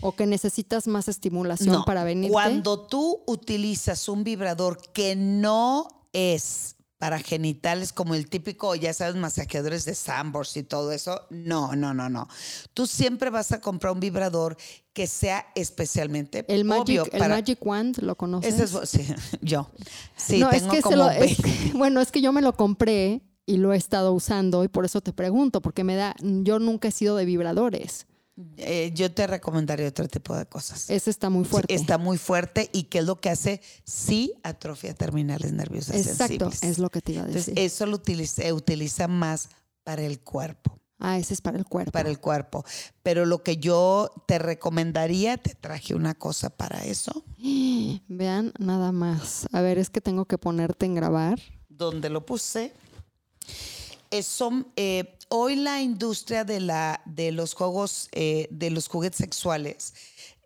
o 0.00 0.12
que 0.14 0.26
necesitas 0.26 0.86
más 0.86 1.08
estimulación 1.08 1.74
no. 1.74 1.84
para 1.84 2.04
venirte. 2.04 2.32
Cuando 2.32 2.80
tú 2.86 3.22
utilizas 3.26 4.08
un 4.08 4.22
vibrador 4.24 4.78
que 4.92 5.16
no 5.16 5.88
es 6.12 6.76
para 7.02 7.18
genitales 7.18 7.92
como 7.92 8.14
el 8.14 8.28
típico, 8.28 8.76
ya 8.76 8.94
sabes, 8.94 9.16
masajeadores 9.16 9.84
de 9.84 9.96
Sambors 9.96 10.56
y 10.56 10.62
todo 10.62 10.92
eso, 10.92 11.20
no, 11.30 11.74
no, 11.74 11.92
no, 11.92 12.08
no. 12.08 12.28
Tú 12.74 12.86
siempre 12.86 13.28
vas 13.28 13.50
a 13.50 13.60
comprar 13.60 13.92
un 13.92 13.98
vibrador 13.98 14.56
que 14.92 15.08
sea 15.08 15.44
especialmente 15.56 16.44
el 16.46 16.64
Magic, 16.64 16.82
obvio 17.00 17.06
el 17.12 17.28
Magic 17.28 17.58
Wand, 17.66 17.98
¿lo 18.02 18.14
conoces? 18.16 18.54
Ese 18.54 18.78
es, 18.84 18.88
sí, 18.88 19.04
yo. 19.42 19.68
Sí, 20.16 20.38
no, 20.38 20.50
tengo 20.50 20.66
es 20.66 20.70
que 20.70 20.76
se 20.76 20.82
como 20.82 20.96
lo- 20.98 21.10
es 21.10 21.18
20. 21.18 21.42
que- 21.42 21.72
bueno, 21.76 22.00
es 22.00 22.12
que 22.12 22.20
yo 22.20 22.32
me 22.32 22.40
lo 22.40 22.52
compré 22.56 23.20
y 23.46 23.56
lo 23.56 23.72
he 23.72 23.76
estado 23.76 24.12
usando 24.12 24.62
y 24.62 24.68
por 24.68 24.84
eso 24.84 25.00
te 25.00 25.12
pregunto, 25.12 25.60
porque 25.60 25.82
me 25.82 25.96
da, 25.96 26.14
yo 26.22 26.60
nunca 26.60 26.86
he 26.86 26.92
sido 26.92 27.16
de 27.16 27.24
vibradores. 27.24 28.06
Eh, 28.56 28.92
yo 28.94 29.12
te 29.12 29.26
recomendaría 29.26 29.88
otro 29.88 30.08
tipo 30.08 30.34
de 30.34 30.46
cosas. 30.46 30.88
Ese 30.88 31.10
está 31.10 31.28
muy 31.28 31.44
fuerte. 31.44 31.74
Está 31.74 31.98
muy 31.98 32.16
fuerte 32.18 32.70
y 32.72 32.84
que 32.84 32.98
es 33.00 33.04
lo 33.04 33.20
que 33.20 33.28
hace, 33.30 33.60
sí, 33.84 34.32
atrofia 34.42 34.94
terminales 34.94 35.52
nerviosas 35.52 35.96
Exacto, 35.96 36.50
sensibles. 36.50 36.62
es 36.62 36.78
lo 36.78 36.90
que 36.90 37.02
te 37.02 37.12
iba 37.12 37.22
a 37.22 37.26
Entonces, 37.26 37.54
decir. 37.54 37.62
eso 37.64 37.86
lo 37.86 37.96
utiliza, 37.96 38.42
se 38.42 38.52
utiliza 38.54 39.06
más 39.06 39.50
para 39.84 40.02
el 40.02 40.20
cuerpo, 40.20 40.80
ah, 40.98 41.18
ese 41.18 41.34
es 41.34 41.42
para 41.42 41.58
el 41.58 41.66
cuerpo. 41.66 41.92
para 41.92 42.08
el 42.08 42.18
cuerpo. 42.20 42.64
Pero 43.02 43.26
lo 43.26 43.42
que 43.42 43.58
yo 43.58 44.10
te 44.26 44.38
recomendaría, 44.38 45.36
te 45.36 45.54
traje 45.54 45.94
una 45.94 46.14
cosa 46.14 46.48
para 46.50 46.84
eso, 46.84 47.24
Vean 48.08 48.52
nada 48.58 48.92
más. 48.92 49.46
A 49.52 49.60
ver, 49.60 49.76
es 49.78 49.90
que 49.90 50.00
tengo 50.00 50.24
que 50.24 50.38
ponerte 50.38 50.86
en 50.86 50.94
grabar. 50.94 51.38
donde 51.68 52.08
lo 52.08 52.24
puse. 52.24 52.72
Es- 54.12 54.26
son, 54.26 54.68
eh, 54.76 55.16
hoy 55.30 55.56
la 55.56 55.80
industria 55.80 56.44
de, 56.44 56.60
la, 56.60 57.00
de 57.06 57.32
los 57.32 57.54
juegos, 57.54 58.08
eh, 58.12 58.46
de 58.50 58.68
los 58.70 58.86
juguetes 58.88 59.16
sexuales, 59.16 59.94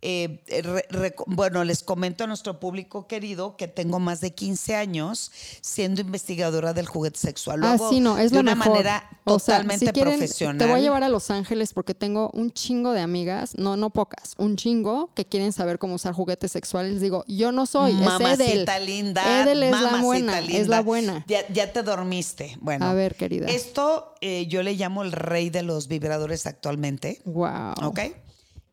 eh, 0.02 0.42
re- 0.62 0.86
reco- 0.90 1.24
bueno, 1.26 1.64
les 1.64 1.82
comento 1.82 2.24
a 2.24 2.26
nuestro 2.26 2.60
público 2.60 3.06
querido 3.08 3.56
que 3.56 3.66
tengo 3.66 3.98
más 3.98 4.20
de 4.20 4.34
15 4.34 4.76
años 4.76 5.32
siendo 5.62 6.00
investigadora 6.02 6.72
del 6.74 6.86
juguete 6.86 7.18
sexual. 7.18 7.60
Lo 7.60 7.66
ah, 7.66 7.78
sí, 7.90 8.00
no, 8.00 8.18
es 8.18 8.30
de 8.30 8.36
lo 8.36 8.40
una 8.42 8.54
mejor. 8.54 8.72
manera 8.74 9.08
O 9.24 9.38
sea, 9.38 9.54
totalmente 9.56 9.86
si 9.86 9.92
quieren, 9.92 10.14
profesional. 10.18 10.58
Te 10.58 10.66
voy 10.66 10.80
a 10.80 10.82
llevar 10.82 11.02
a 11.02 11.08
Los 11.08 11.30
Ángeles 11.30 11.72
porque 11.72 11.94
tengo 11.94 12.30
un 12.34 12.52
chingo 12.52 12.92
de 12.92 13.00
amigas, 13.00 13.56
no, 13.56 13.76
no 13.76 13.90
pocas, 13.90 14.34
un 14.38 14.56
chingo 14.56 15.10
que 15.14 15.24
quieren 15.24 15.52
saber 15.52 15.78
cómo 15.78 15.94
usar 15.94 16.12
juguetes 16.12 16.52
sexuales. 16.52 17.00
Digo, 17.00 17.24
yo 17.26 17.50
no 17.52 17.66
soy, 17.66 17.92
es 17.92 17.96
Edel. 17.98 18.04
Mamacita 18.06 18.78
linda. 18.78 19.42
Edel 19.42 19.62
es 19.62 19.70
la 19.70 19.76
mamacita 19.80 20.02
buena, 20.04 20.38
es 20.40 20.46
linda. 20.46 20.68
la 20.68 20.82
buena. 20.82 21.24
Ya, 21.26 21.46
ya 21.48 21.72
te 21.72 21.82
dormiste. 21.82 22.56
Bueno, 22.60 22.84
A 22.86 22.92
ver, 22.94 23.14
querida. 23.16 23.46
esto 23.46 24.14
eh, 24.20 24.46
yo 24.46 24.62
le 24.62 24.74
llamo 24.74 25.02
el 25.02 25.12
rey 25.12 25.50
de 25.50 25.62
los 25.62 25.88
vibradores 25.88 26.46
actualmente. 26.46 27.20
Wow. 27.24 27.72
¿Ok? 27.82 28.00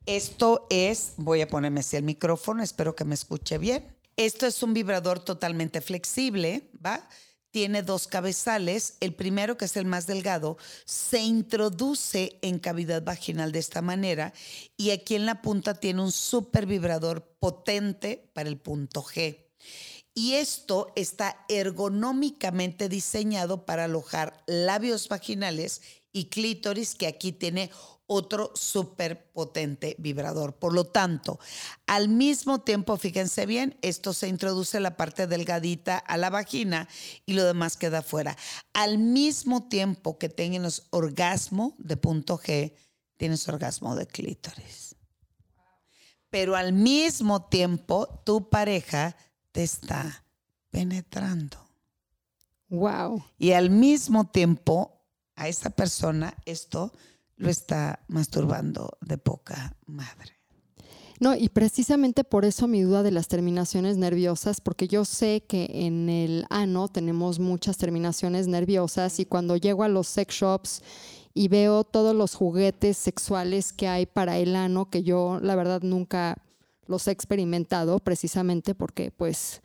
Esto 0.06 0.66
es, 0.68 1.14
voy 1.16 1.40
a 1.40 1.48
ponerme 1.48 1.80
así 1.80 1.96
el 1.96 2.02
micrófono, 2.02 2.62
espero 2.62 2.94
que 2.94 3.06
me 3.06 3.14
escuche 3.14 3.56
bien. 3.56 3.96
Esto 4.16 4.46
es 4.46 4.62
un 4.62 4.74
vibrador 4.74 5.18
totalmente 5.18 5.80
flexible, 5.80 6.68
¿va? 6.84 7.08
Tiene 7.50 7.82
dos 7.82 8.06
cabezales. 8.06 8.96
El 9.00 9.14
primero, 9.14 9.56
que 9.56 9.64
es 9.64 9.76
el 9.78 9.86
más 9.86 10.06
delgado, 10.06 10.58
se 10.84 11.22
introduce 11.22 12.38
en 12.42 12.58
cavidad 12.58 13.02
vaginal 13.02 13.50
de 13.50 13.60
esta 13.60 13.80
manera 13.80 14.34
y 14.76 14.90
aquí 14.90 15.14
en 15.14 15.24
la 15.24 15.40
punta 15.40 15.74
tiene 15.74 16.02
un 16.02 16.12
super 16.12 16.66
vibrador 16.66 17.36
potente 17.40 18.30
para 18.34 18.50
el 18.50 18.58
punto 18.58 19.02
G. 19.02 19.38
Y 20.12 20.34
esto 20.34 20.92
está 20.96 21.44
ergonómicamente 21.48 22.88
diseñado 22.88 23.64
para 23.64 23.84
alojar 23.84 24.44
labios 24.46 25.08
vaginales 25.08 25.80
y 26.12 26.26
clítoris, 26.26 26.94
que 26.94 27.08
aquí 27.08 27.32
tiene 27.32 27.70
otro 28.06 28.52
súper 28.54 29.30
potente 29.32 29.96
vibrador. 29.98 30.54
Por 30.56 30.74
lo 30.74 30.84
tanto, 30.84 31.38
al 31.86 32.08
mismo 32.08 32.60
tiempo, 32.60 32.96
fíjense 32.96 33.46
bien, 33.46 33.78
esto 33.82 34.12
se 34.12 34.28
introduce 34.28 34.80
la 34.80 34.96
parte 34.96 35.26
delgadita 35.26 35.98
a 35.98 36.16
la 36.16 36.30
vagina 36.30 36.88
y 37.26 37.34
lo 37.34 37.44
demás 37.44 37.76
queda 37.76 38.02
fuera. 38.02 38.36
Al 38.72 38.98
mismo 38.98 39.68
tiempo 39.68 40.18
que 40.18 40.28
tienes 40.28 40.86
orgasmo 40.90 41.74
de 41.78 41.96
punto 41.96 42.38
G, 42.38 42.74
tienes 43.16 43.48
orgasmo 43.48 43.96
de 43.96 44.06
clítoris. 44.06 44.96
Pero 46.30 46.56
al 46.56 46.72
mismo 46.72 47.46
tiempo, 47.46 48.22
tu 48.24 48.50
pareja 48.50 49.16
te 49.52 49.62
está 49.62 50.24
penetrando. 50.70 51.58
Wow. 52.68 53.24
Y 53.38 53.52
al 53.52 53.70
mismo 53.70 54.28
tiempo, 54.28 54.94
a 55.36 55.48
esa 55.48 55.70
persona 55.70 56.34
esto 56.44 56.92
lo 57.36 57.48
está 57.48 58.00
masturbando 58.08 58.98
de 59.00 59.18
poca 59.18 59.76
madre. 59.86 60.32
No, 61.20 61.34
y 61.36 61.48
precisamente 61.48 62.24
por 62.24 62.44
eso 62.44 62.66
mi 62.66 62.82
duda 62.82 63.02
de 63.02 63.12
las 63.12 63.28
terminaciones 63.28 63.96
nerviosas, 63.96 64.60
porque 64.60 64.88
yo 64.88 65.04
sé 65.04 65.44
que 65.46 65.70
en 65.72 66.08
el 66.08 66.44
ano 66.50 66.88
tenemos 66.88 67.38
muchas 67.38 67.76
terminaciones 67.78 68.48
nerviosas 68.48 69.20
y 69.20 69.24
cuando 69.24 69.56
llego 69.56 69.84
a 69.84 69.88
los 69.88 70.08
sex 70.08 70.34
shops 70.34 70.82
y 71.32 71.48
veo 71.48 71.84
todos 71.84 72.14
los 72.16 72.34
juguetes 72.34 72.96
sexuales 72.96 73.72
que 73.72 73.88
hay 73.88 74.06
para 74.06 74.38
el 74.38 74.56
ano, 74.56 74.90
que 74.90 75.02
yo 75.02 75.38
la 75.40 75.54
verdad 75.54 75.82
nunca 75.82 76.36
los 76.86 77.06
he 77.06 77.12
experimentado 77.12 78.00
precisamente 78.00 78.74
porque 78.74 79.10
pues 79.10 79.62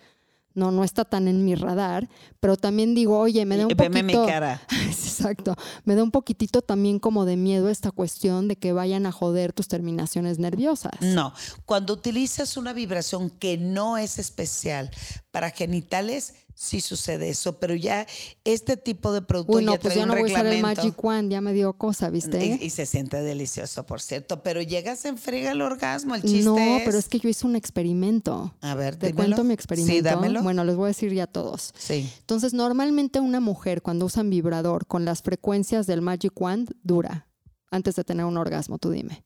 no, 0.54 0.72
no 0.72 0.84
está 0.84 1.06
tan 1.06 1.28
en 1.28 1.46
mi 1.46 1.56
radar, 1.56 2.10
pero 2.40 2.58
también 2.58 2.96
digo, 2.96 3.20
oye, 3.20 3.46
me 3.46 3.58
da 3.58 3.68
un 3.68 3.74
veme 3.76 4.02
poquito... 4.02 4.22
mi 4.22 4.28
cara. 4.28 4.62
Exacto, 4.88 5.56
me 5.86 5.96
da 5.96 6.04
un 6.04 6.12
poquitito 6.12 6.62
también 6.62 7.00
como 7.00 7.26
de 7.26 7.38
miedo 7.38 7.70
esta 7.70 7.92
cuestión 7.92 8.48
de 8.48 8.56
que 8.56 8.74
vayan 8.74 9.06
a 9.06 9.12
joder 9.12 9.54
tus 9.54 9.68
terminaciones 9.68 10.40
nerviosas. 10.40 10.94
No, 11.02 11.34
cuando 11.66 11.94
utilizas 11.94 12.58
una 12.58 12.74
vibración 12.74 13.30
que 13.30 13.58
no 13.58 13.98
es 13.98 14.20
especial 14.20 14.92
para 15.32 15.52
genitales, 15.52 16.34
sí 16.60 16.82
sucede 16.82 17.30
eso, 17.30 17.58
pero 17.58 17.74
ya 17.74 18.06
este 18.44 18.76
tipo 18.76 19.14
de 19.14 19.22
producto 19.22 19.54
Uy, 19.54 19.64
no, 19.64 19.76
ya 19.76 19.80
pues 19.80 19.96
ya 19.96 20.06
no 20.06 20.14
voy 20.14 20.24
a 20.30 20.34
usar 20.34 20.46
el. 20.46 20.62
Magic 20.62 21.02
Wand, 21.02 21.32
ya 21.32 21.40
me 21.40 21.54
dio 21.54 21.72
cosa, 21.72 22.10
¿viste? 22.10 22.46
Y, 22.46 22.66
y 22.66 22.70
se 22.70 22.86
siente 22.86 23.22
delicioso, 23.22 23.86
por 23.86 24.02
cierto, 24.02 24.44
pero 24.44 24.62
llegas 24.62 25.06
en 25.06 25.18
frega 25.18 25.54
el 25.54 25.62
orgasmo, 25.62 26.16
el 26.16 26.22
chiste 26.22 26.44
no, 26.44 26.58
es... 26.58 26.84
pero 26.84 26.98
es 26.98 27.08
que 27.08 27.20
yo 27.20 27.30
hice 27.30 27.48
un 27.48 27.56
experimento. 27.56 28.54
A 28.60 28.76
ver, 28.76 28.98
¿Te 28.98 29.08
dímelo. 29.08 29.28
cuento 29.28 29.44
mi 29.46 29.54
experimento? 29.54 29.94
Sí, 29.94 30.02
dámelo. 30.02 30.44
Bueno, 30.44 30.66
les 30.66 30.76
voy 30.76 30.86
a 30.86 30.88
decir 30.90 31.14
ya 31.14 31.24
a 31.24 31.28
todos. 31.28 31.74
Sí. 31.78 32.12
Entonces, 32.20 32.54
normalmente 32.54 33.22
una 33.22 33.40
mujer 33.40 33.82
cuando 33.82 34.06
usan 34.06 34.30
vibrador 34.30 34.86
con 34.86 35.06
las 35.06 35.22
frecuencias 35.22 35.88
del 35.88 36.02
Magic 36.02 36.34
Wand 36.40 36.76
dura 36.84 37.28
antes 37.72 37.96
de 37.96 38.04
tener 38.04 38.26
un 38.26 38.36
orgasmo, 38.36 38.80
tú 38.80 38.92
dime. 38.92 39.24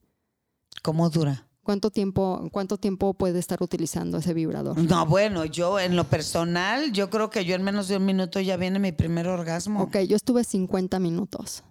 ¿Cómo 0.82 1.10
dura? 1.10 1.48
¿Cuánto 1.64 1.90
tiempo, 1.90 2.48
cuánto 2.52 2.76
tiempo 2.76 3.14
puede 3.14 3.38
estar 3.38 3.62
utilizando 3.62 4.18
ese 4.18 4.34
vibrador? 4.34 4.76
No, 4.78 5.06
bueno, 5.06 5.46
yo 5.46 5.80
en 5.80 5.96
lo 5.96 6.04
personal, 6.04 6.92
yo 6.92 7.08
creo 7.10 7.30
que 7.30 7.44
yo 7.46 7.54
en 7.54 7.62
menos 7.62 7.88
de 7.88 7.96
un 7.96 8.04
minuto 8.04 8.38
ya 8.38 8.56
viene 8.58 8.78
mi 8.78 8.92
primer 8.92 9.26
orgasmo. 9.26 9.82
Ok, 9.82 9.96
yo 10.06 10.14
estuve 10.14 10.44
50 10.44 10.98
minutos 11.00 11.64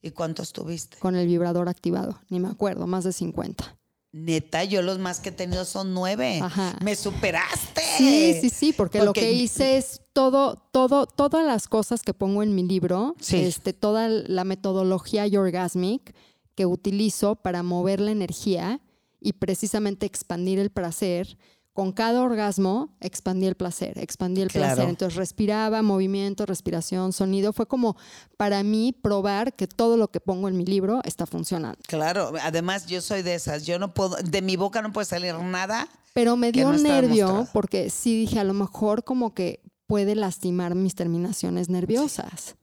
¿Y 0.00 0.10
cuánto 0.12 0.42
estuviste? 0.42 0.96
con 0.98 1.16
el 1.16 1.26
vibrador 1.26 1.68
activado, 1.68 2.18
ni 2.30 2.40
me 2.40 2.48
acuerdo, 2.48 2.86
más 2.86 3.04
de 3.04 3.12
50. 3.12 3.76
Neta, 4.12 4.64
yo 4.64 4.80
los 4.80 4.98
más 4.98 5.20
que 5.20 5.28
he 5.28 5.32
tenido 5.32 5.66
son 5.66 5.92
nueve. 5.92 6.40
Ajá. 6.42 6.78
Me 6.82 6.96
superaste. 6.96 7.82
Sí, 7.98 8.38
sí, 8.40 8.48
sí, 8.48 8.72
porque, 8.72 9.04
lo 9.04 9.12
que 9.12 9.32
hice 9.32 9.76
es 9.76 10.00
todo, 10.14 10.56
todo, 10.72 11.06
todas 11.06 11.44
las 11.44 11.68
cosas 11.68 12.00
que 12.02 12.14
pongo 12.14 12.42
en 12.42 12.54
mi 12.54 12.62
libro, 12.62 13.14
Sí. 13.20 13.36
este, 13.36 13.74
toda 13.74 14.08
la 14.08 14.44
metodología 14.44 15.26
Orgasmic 15.38 16.14
que 16.54 16.64
utilizo 16.64 17.36
para 17.36 17.62
mover 17.62 18.00
la 18.00 18.12
energía 18.12 18.80
y 19.20 19.34
precisamente 19.34 20.06
expandir 20.06 20.58
el 20.58 20.70
placer. 20.70 21.36
Con 21.72 21.92
cada 21.92 22.22
orgasmo 22.22 22.96
expandí 23.00 23.44
el 23.44 23.54
placer, 23.54 23.98
expandí 23.98 24.40
el 24.40 24.48
Claro. 24.48 24.74
placer. 24.76 24.88
Entonces 24.88 25.14
respiraba, 25.16 25.82
movimiento, 25.82 26.46
respiración, 26.46 27.12
sonido. 27.12 27.52
Fue 27.52 27.66
como 27.66 27.96
para 28.38 28.62
mí 28.62 28.94
probar 28.98 29.54
que 29.54 29.66
todo 29.66 29.98
lo 29.98 30.08
que 30.08 30.18
pongo 30.18 30.48
en 30.48 30.56
mi 30.56 30.64
libro 30.64 31.02
está 31.04 31.26
funcionando. 31.26 31.78
Claro, 31.86 32.32
además 32.42 32.86
yo 32.86 33.02
soy 33.02 33.20
de 33.20 33.34
esas. 33.34 33.66
Yo 33.66 33.78
no 33.78 33.92
puedo, 33.92 34.16
de 34.16 34.40
mi 34.40 34.56
boca 34.56 34.80
no 34.80 34.90
puede 34.90 35.04
salir 35.04 35.34
nada. 35.34 35.86
Pero 36.14 36.38
me 36.38 36.50
dio 36.50 36.66
no 36.70 36.76
está 36.76 36.88
nervio 36.88 37.46
porque 37.52 37.90
sí 37.90 38.20
dije, 38.20 38.40
a 38.40 38.44
lo 38.44 38.54
mejor 38.54 39.04
como 39.04 39.34
que 39.34 39.60
puede 39.86 40.14
lastimar 40.14 40.74
mis 40.74 40.94
terminaciones 40.94 41.68
nerviosas. 41.68 42.56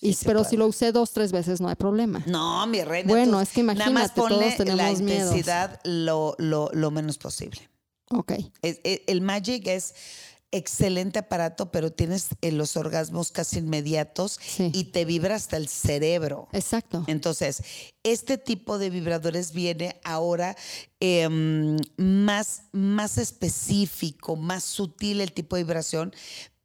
Y, 0.00 0.12
sí 0.12 0.24
pero 0.26 0.44
si 0.44 0.56
lo 0.56 0.66
usé 0.66 0.92
dos, 0.92 1.12
tres 1.12 1.32
veces 1.32 1.60
no 1.60 1.68
hay 1.68 1.74
problema. 1.74 2.22
No, 2.26 2.66
mi 2.66 2.82
reina. 2.84 3.08
Bueno, 3.08 3.40
es 3.40 3.50
que 3.50 3.62
Nada 3.62 3.74
más 3.78 3.86
imagínate, 3.88 4.14
todos 4.14 4.28
ponle 4.30 4.50
tenemos 4.56 4.76
la 4.82 4.90
intensidad 4.90 5.80
lo, 5.84 6.34
lo, 6.38 6.68
lo 6.72 6.90
menos 6.90 7.16
posible. 7.18 7.68
Ok. 8.10 8.32
Es- 8.62 8.80
es- 8.84 9.00
el 9.06 9.20
Magic 9.22 9.66
es 9.68 9.94
excelente 10.52 11.18
aparato, 11.18 11.72
pero 11.72 11.90
tienes 11.92 12.28
eh, 12.40 12.52
los 12.52 12.76
orgasmos 12.76 13.32
casi 13.32 13.58
inmediatos 13.58 14.38
Sí. 14.40 14.70
y 14.72 14.84
te 14.84 15.04
vibra 15.04 15.34
hasta 15.34 15.56
el 15.56 15.66
cerebro. 15.68 16.48
Exacto. 16.52 17.02
Entonces, 17.08 17.62
este 18.04 18.38
tipo 18.38 18.78
de 18.78 18.90
vibradores 18.90 19.52
viene 19.52 20.00
ahora 20.04 20.56
em, 21.00 21.76
más, 21.96 22.62
más 22.72 23.18
específico, 23.18 24.36
más 24.36 24.62
sutil 24.62 25.20
el 25.20 25.32
tipo 25.32 25.56
de 25.56 25.64
vibración, 25.64 26.14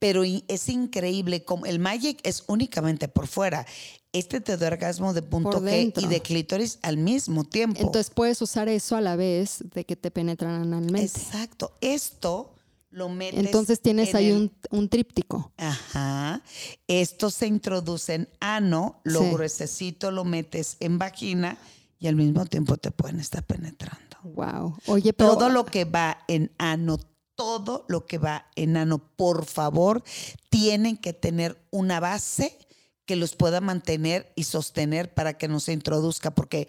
pero 0.02 0.24
es 0.24 0.68
increíble 0.68 1.46
como 1.46 1.68
el 1.68 1.78
Magic 1.78 2.20
es 2.24 2.44
únicamente 2.48 3.08
por 3.08 3.28
fuera. 3.28 3.68
Este 4.14 4.42
te 4.42 4.58
da 4.58 4.66
orgasmo 4.66 5.14
de 5.14 5.22
punto 5.22 5.62
G 5.62 5.94
y 5.96 6.08
de 6.08 6.22
clítoris 6.24 6.80
al 6.82 6.98
mismo 6.98 7.44
tiempo. 7.44 7.80
Entonces 7.80 8.10
puedes 8.10 8.42
usar 8.42 8.68
eso 8.68 8.96
a 8.96 9.02
la 9.02 9.16
vez 9.16 9.64
de 9.76 9.86
que 9.86 9.96
te 9.96 10.10
penetran 10.10 10.60
analmente. 10.60 11.04
Exacto. 11.04 11.78
Esto 11.82 12.56
lo 12.90 13.10
metes. 13.10 13.46
Entonces 13.46 13.80
tienes 13.80 14.10
en 14.10 14.16
ahí 14.16 14.30
el- 14.32 14.38
un, 14.38 14.52
un 14.72 14.90
tríptico. 14.90 15.52
Ajá. 15.58 16.42
Esto 16.88 17.30
se 17.30 17.46
introduce 17.46 18.16
en 18.16 18.28
ano, 18.40 19.00
lo 19.04 19.20
Sí. 19.22 19.30
gruesecito 19.30 20.10
lo 20.10 20.26
metes 20.26 20.78
en 20.80 20.98
vagina 20.98 21.60
y 22.00 22.08
al 22.08 22.16
mismo 22.16 22.48
tiempo 22.48 22.76
te 22.78 22.90
pueden 22.90 23.20
estar 23.20 23.44
penetrando. 23.46 24.18
Wow. 24.24 24.78
Oye, 24.88 25.14
pero 25.14 25.34
Todo 25.38 25.50
lo 25.50 25.64
que 25.64 25.86
va 25.86 26.18
en 26.28 26.52
ano, 26.58 26.98
todo 27.36 27.86
lo 27.88 28.06
que 28.06 28.18
va 28.18 28.48
en 28.56 28.78
ano, 28.78 29.00
por 29.00 29.46
favor, 29.46 30.04
tienen 30.50 30.98
que 30.98 31.14
tener 31.14 31.62
una 31.72 32.00
base 32.00 32.58
que 33.06 33.16
los 33.16 33.36
pueda 33.36 33.62
mantener 33.62 34.32
y 34.36 34.44
sostener 34.44 35.14
para 35.14 35.38
que 35.38 35.48
no 35.48 35.60
se 35.60 35.74
introduzca, 35.74 36.32
porque 36.32 36.68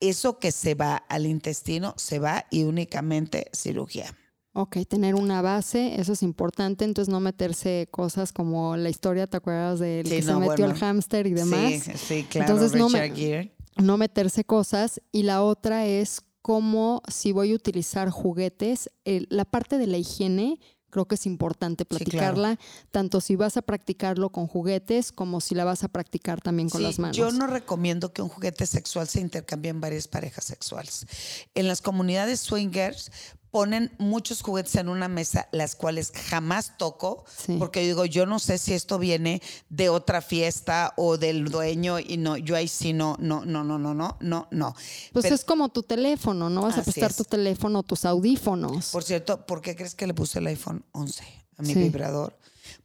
eso 0.00 0.38
que 0.38 0.52
se 0.52 0.74
va 0.74 0.96
al 0.96 1.26
intestino 1.26 1.94
se 1.96 2.18
va 2.18 2.46
y 2.50 2.64
únicamente 2.64 3.50
cirugía. 3.52 4.16
Ok, 4.54 4.78
tener 4.88 5.14
una 5.14 5.40
base, 5.40 6.00
eso 6.00 6.14
es 6.14 6.22
importante. 6.22 6.84
Entonces 6.84 7.12
no 7.12 7.20
meterse 7.20 7.86
cosas 7.90 8.32
como 8.32 8.76
la 8.76 8.88
historia, 8.90 9.26
¿te 9.28 9.36
acuerdas 9.36 9.78
del 9.78 10.06
Sí, 10.06 10.16
que 10.16 10.22
se 10.22 10.34
metió 10.34 10.46
bueno. 10.46 10.66
el 10.66 10.74
hámster 10.74 11.26
y 11.28 11.32
demás? 11.34 11.72
Sí, 11.84 11.92
sí, 11.96 12.26
claro. 12.28 12.52
Entonces, 12.54 12.72
me- 12.90 13.52
no 13.76 13.96
meterse 13.96 14.44
cosas 14.44 15.00
y 15.12 15.22
la 15.22 15.42
otra 15.42 15.86
es 15.86 16.22
cómo 16.52 17.02
si 17.08 17.32
voy 17.32 17.52
a 17.52 17.54
utilizar 17.56 18.08
juguetes, 18.08 18.88
el- 19.04 19.26
la 19.28 19.44
parte 19.44 19.76
de 19.76 19.86
la 19.86 19.98
higiene 19.98 20.58
creo 20.88 21.04
que 21.06 21.16
es 21.16 21.26
importante 21.26 21.84
claro. 21.84 22.02
platicarla, 22.02 22.58
tanto 22.90 23.20
si 23.20 23.36
vas 23.36 23.58
a 23.58 23.60
practicarlo 23.60 24.30
con 24.30 24.46
juguetes 24.46 25.12
como 25.12 25.42
si 25.42 25.54
la 25.54 25.64
vas 25.66 25.84
a 25.84 25.88
practicar 25.88 26.40
también 26.40 26.70
con 26.70 26.78
Sí, 26.80 26.84
las 26.86 26.98
manos. 26.98 27.14
Yo 27.18 27.30
no 27.32 27.46
recomiendo 27.46 28.14
que 28.14 28.22
un 28.22 28.30
juguete 28.30 28.64
sexual 28.64 29.06
se 29.06 29.20
intercambie 29.20 29.68
en 29.70 29.82
varias 29.82 30.08
parejas 30.08 30.44
sexuales. 30.46 31.06
En 31.54 31.68
las 31.68 31.82
comunidades 31.82 32.40
swingers 32.40 33.10
ponen 33.50 33.90
muchos 33.98 34.42
juguetes 34.42 34.74
en 34.76 34.88
una 34.88 35.08
mesa, 35.08 35.48
las 35.52 35.74
cuales 35.74 36.12
jamás 36.28 36.76
toco, 36.76 37.24
Sí. 37.34 37.56
porque 37.58 37.80
digo, 37.80 38.04
yo 38.04 38.26
no 38.26 38.38
sé 38.38 38.58
si 38.58 38.74
esto 38.74 38.98
viene 38.98 39.40
de 39.70 39.88
otra 39.88 40.20
fiesta 40.22 40.92
o 40.96 41.16
del 41.16 41.46
dueño 41.46 41.98
y 41.98 42.16
no, 42.18 42.36
yo 42.36 42.56
ahí 42.56 42.68
sí 42.68 42.92
no, 42.92 43.16
no, 43.18 43.44
no, 43.44 43.64
no, 43.64 43.78
no, 43.78 43.94
no, 43.94 44.16
no, 44.20 44.48
no. 44.50 44.74
Pues 45.12 45.22
Pero, 45.24 45.34
es 45.34 45.44
como 45.44 45.68
tu 45.70 45.82
teléfono, 45.82 46.50
no 46.50 46.62
vas 46.62 46.78
a 46.78 46.82
prestar 46.82 47.10
es. 47.10 47.16
tu 47.16 47.24
teléfono, 47.24 47.82
tus 47.82 48.04
audífonos. 48.04 48.90
por 48.90 49.02
cierto, 49.02 49.46
¿por 49.46 49.60
qué 49.62 49.74
crees 49.74 49.94
que 49.94 50.06
le 50.06 50.14
puse 50.14 50.38
el 50.40 50.46
iPhone 50.48 50.84
11 50.92 51.24
a 51.56 51.62
mi 51.62 51.72
Sí. 51.72 51.78
vibrador? 51.80 52.36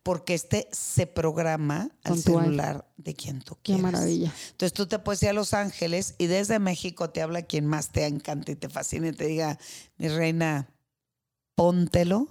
Porque 0.03 0.33
este 0.33 0.67
se 0.71 1.07
programa 1.07 1.89
al 2.03 2.19
celular 2.19 2.85
de 2.97 3.13
quien 3.13 3.41
tú 3.41 3.55
Qué 3.55 3.73
quieras. 3.73 3.83
maravilla. 3.83 4.33
Entonces 4.51 4.73
tú 4.73 4.85
te 4.85 4.99
puedes 4.99 5.23
ir 5.23 5.29
a 5.29 5.33
Los 5.33 5.53
Ángeles 5.53 6.15
y 6.17 6.27
desde 6.27 6.59
México 6.59 7.09
te 7.09 7.21
habla 7.21 7.43
quien 7.43 7.65
más 7.65 7.91
te 7.91 8.05
encanta 8.05 8.51
y 8.51 8.55
te 8.55 8.67
fascina 8.67 9.07
y 9.07 9.13
te 9.13 9.25
diga, 9.25 9.57
mi 9.97 10.09
reina, 10.09 10.69
póntelo. 11.55 12.27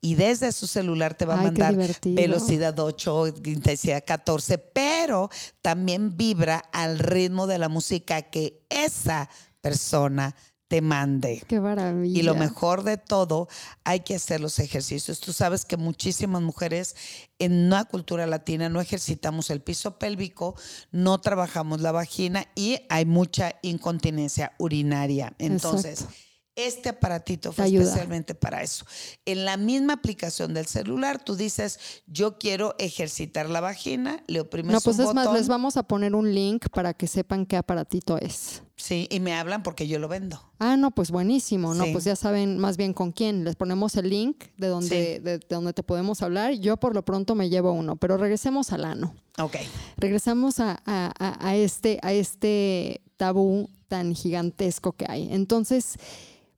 Y 0.00 0.14
desde 0.14 0.50
su 0.52 0.66
celular 0.66 1.14
te 1.14 1.26
va 1.26 1.34
a 1.34 1.40
Ay, 1.40 1.50
qué 1.52 1.62
mandar 1.62 1.98
velocidad 2.04 2.78
8, 2.78 3.34
intensidad 3.44 4.02
14, 4.04 4.58
pero 4.58 5.30
también 5.62 6.16
vibra 6.16 6.58
al 6.72 6.98
ritmo 6.98 7.46
de 7.46 7.58
la 7.58 7.68
música 7.68 8.22
que 8.22 8.64
esa 8.68 9.28
persona 9.60 10.34
te 10.70 10.82
mande. 10.82 11.42
Qué 11.48 11.58
maravilla. 11.60 12.16
Y 12.16 12.22
lo 12.22 12.36
mejor 12.36 12.84
de 12.84 12.96
todo, 12.96 13.48
hay 13.82 14.00
que 14.00 14.14
hacer 14.14 14.40
los 14.40 14.60
ejercicios. 14.60 15.18
Tú 15.18 15.32
sabes 15.32 15.64
que 15.64 15.76
muchísimas 15.76 16.42
mujeres 16.42 16.94
en 17.40 17.66
una 17.66 17.86
cultura 17.86 18.24
latina 18.28 18.68
no 18.68 18.80
ejercitamos 18.80 19.50
el 19.50 19.62
piso 19.62 19.98
pélvico, 19.98 20.54
no 20.92 21.20
trabajamos 21.20 21.80
la 21.80 21.90
vagina 21.90 22.46
y 22.54 22.78
hay 22.88 23.04
mucha 23.04 23.56
incontinencia 23.62 24.52
urinaria. 24.58 25.34
Entonces, 25.38 26.02
Exacto. 26.02 26.14
este 26.54 26.88
aparatito 26.90 27.50
fue 27.50 27.66
especialmente 27.66 28.36
para 28.36 28.62
eso. 28.62 28.86
En 29.24 29.44
la 29.44 29.56
misma 29.56 29.94
aplicación 29.94 30.54
del 30.54 30.66
celular, 30.66 31.20
tú 31.24 31.34
dices, 31.34 31.80
yo 32.06 32.38
quiero 32.38 32.76
ejercitar 32.78 33.50
la 33.50 33.60
vagina, 33.60 34.22
le 34.28 34.38
oprimes 34.38 34.72
No, 34.72 34.80
pues 34.80 35.00
un 35.00 35.08
es 35.08 35.14
más, 35.14 35.32
les 35.32 35.48
vamos 35.48 35.76
a 35.76 35.82
poner 35.82 36.14
un 36.14 36.32
link 36.32 36.68
para 36.72 36.94
que 36.94 37.08
sepan 37.08 37.44
qué 37.44 37.56
aparatito 37.56 38.18
es. 38.18 38.62
Sí, 38.80 39.06
y 39.10 39.20
me 39.20 39.34
hablan 39.34 39.62
porque 39.62 39.86
yo 39.86 39.98
lo 39.98 40.08
vendo. 40.08 40.40
Ah, 40.58 40.76
no, 40.76 40.90
pues 40.90 41.10
buenísimo. 41.10 41.74
No, 41.74 41.84
Sí. 41.84 41.92
pues 41.92 42.04
ya 42.04 42.16
saben 42.16 42.58
más 42.58 42.76
bien 42.76 42.94
con 42.94 43.12
quién. 43.12 43.44
Les 43.44 43.54
ponemos 43.56 43.94
el 43.96 44.08
link 44.08 44.44
de 44.56 44.68
donde, 44.68 44.88
Sí. 45.16 45.22
de, 45.22 45.38
de 45.38 45.46
donde 45.48 45.72
te 45.72 45.82
podemos 45.82 46.22
hablar. 46.22 46.54
Yo 46.54 46.76
por 46.78 46.94
lo 46.94 47.04
pronto 47.04 47.34
me 47.34 47.50
llevo 47.50 47.72
uno, 47.72 47.96
pero 47.96 48.16
regresemos 48.16 48.72
al 48.72 48.84
ano. 48.86 49.14
Ok. 49.38 49.56
Regresamos 49.98 50.60
a, 50.60 50.80
a- 50.86 51.56
este, 51.56 51.98
a 52.02 52.12
este 52.12 53.02
tabú 53.16 53.68
tan 53.88 54.14
gigantesco 54.14 54.92
que 54.92 55.04
hay. 55.08 55.28
Entonces, 55.32 55.96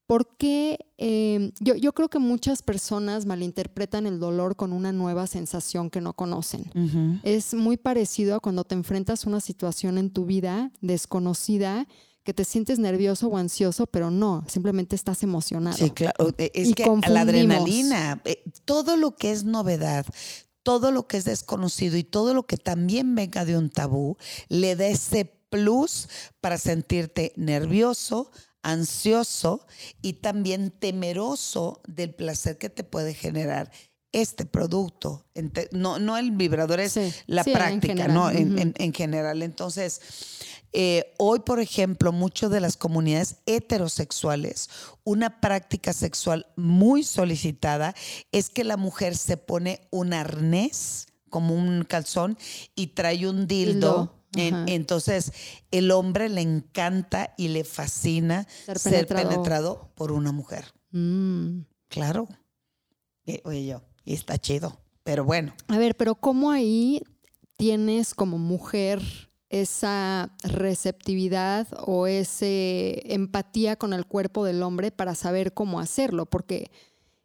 ¿Por 0.05 0.37
qué? 0.37 0.79
eh, 0.99 1.53
yo, 1.61 1.75
yo 1.75 1.95
creo 1.95 2.11
que 2.11 2.19
muchas 2.19 2.61
personas 2.61 3.25
malinterpretan 3.25 4.05
el 4.07 4.19
dolor 4.21 4.57
con 4.57 4.75
una 4.75 4.93
nueva 4.93 5.27
sensación 5.27 5.89
que 5.89 6.03
no 6.03 6.13
conocen. 6.13 6.65
Es 7.23 7.55
muy 7.55 7.79
parecido 7.79 8.35
a 8.35 8.41
cuando 8.41 8.65
te 8.65 8.75
enfrentas 8.75 9.25
a 9.25 9.29
una 9.31 9.41
situación 9.41 9.97
en 9.97 10.11
tu 10.11 10.27
vida 10.27 10.71
desconocida 10.83 11.87
que 12.25 12.35
te 12.35 12.45
sientes 12.45 12.79
nervioso 12.79 13.29
o 13.29 13.37
ansioso, 13.37 13.87
pero 13.87 14.11
no, 14.11 14.45
simplemente 14.49 14.95
estás 14.95 15.23
emocionado. 15.23 15.77
Sí, 15.77 15.91
claro. 15.91 16.33
Eh, 16.39 16.51
Es 16.55 16.69
Y 16.69 16.75
que 16.75 16.85
la 17.09 17.23
adrenalina, 17.23 18.21
eh, 18.25 18.43
todo 18.65 18.97
lo 18.97 19.17
que 19.17 19.33
es 19.33 19.45
novedad, 19.45 20.07
todo 20.63 20.93
lo 20.93 21.09
que 21.09 21.17
es 21.17 21.25
desconocido 21.25 21.97
y 21.97 22.05
todo 22.05 22.35
lo 22.35 22.47
que 22.47 22.57
también 22.57 23.15
venga 23.15 23.45
de 23.45 23.59
un 23.59 23.71
tabú, 23.71 24.17
le 24.49 24.77
da 24.77 24.87
ese 24.87 25.25
plus 25.51 26.09
para 26.41 26.57
sentirte 26.59 27.33
nervioso, 27.37 28.31
ansioso 28.63 29.67
y 30.01 30.15
también 30.15 30.71
temeroso 30.71 31.83
del 31.87 32.15
placer 32.15 32.59
que 32.59 32.71
te 32.71 32.85
puede 32.85 33.15
generar 33.15 33.71
este 34.13 34.45
producto. 34.47 35.25
No, 35.73 35.99
no 35.99 36.17
el 36.19 36.31
vibrador, 36.33 36.81
es 36.81 36.93
Sí, 36.93 37.13
la 37.27 37.45
sí, 37.45 37.51
en 37.51 37.57
práctica, 37.57 37.93
general, 37.95 38.15
¿no? 38.15 38.31
En, 38.31 38.59
en- 38.59 38.75
en 38.77 38.93
general. 38.93 39.43
Entonces, 39.43 40.01
eh, 40.75 41.13
hoy, 41.19 41.41
por 41.41 41.61
ejemplo, 41.61 42.13
muchas 42.13 42.51
de 42.51 42.61
las 42.61 42.77
comunidades 42.77 43.37
heterosexuales, 43.47 44.69
una 45.05 45.41
práctica 45.41 45.93
sexual 45.93 46.47
muy 46.57 47.03
solicitada 47.05 47.95
es 48.33 48.49
que 48.51 48.65
la 48.65 48.77
mujer 48.77 49.17
se 49.17 49.37
pone 49.37 49.87
un 49.91 50.13
arnés 50.13 51.07
como 51.31 51.55
un 51.55 51.85
calzón 51.85 52.37
y 52.75 52.89
trae 52.89 53.27
un 53.29 53.47
dildo. 53.47 54.19
En- 54.35 54.67
entonces, 54.69 55.33
el 55.71 55.91
hombre 55.91 56.29
le 56.31 56.41
encanta 56.41 57.35
y 57.37 57.49
le 57.49 57.65
fascina 57.65 58.47
Ser 58.65 58.79
ser, 58.79 58.93
penetrado. 59.07 59.29
penetrado. 59.29 59.93
por 59.95 60.11
una 60.13 60.33
mujer. 60.33 60.65
Mm. 60.91 61.61
Claro. 61.89 62.29
Eh, 63.27 63.41
oye, 63.45 63.67
yo, 63.67 63.83
y 64.05 64.15
está 64.15 64.39
chido. 64.39 64.79
Pero 65.05 65.25
bueno, 65.25 65.53
A 65.69 65.79
ver, 65.79 65.97
pero 65.97 66.15
¿cómo 66.15 66.51
ahí 66.51 67.03
tienes 67.57 68.15
como 68.15 68.39
mujer 68.39 69.01
esa 69.51 70.35
receptividad 70.43 71.69
o 71.87 72.07
ese 72.07 73.03
empatía 73.13 73.77
con 73.77 73.93
el 73.93 74.07
cuerpo 74.07 74.45
del 74.45 74.63
hombre 74.63 74.91
para 74.93 75.15
saber 75.15 75.53
cómo 75.53 75.81
hacerlo? 75.81 76.27
Porque, 76.27 76.71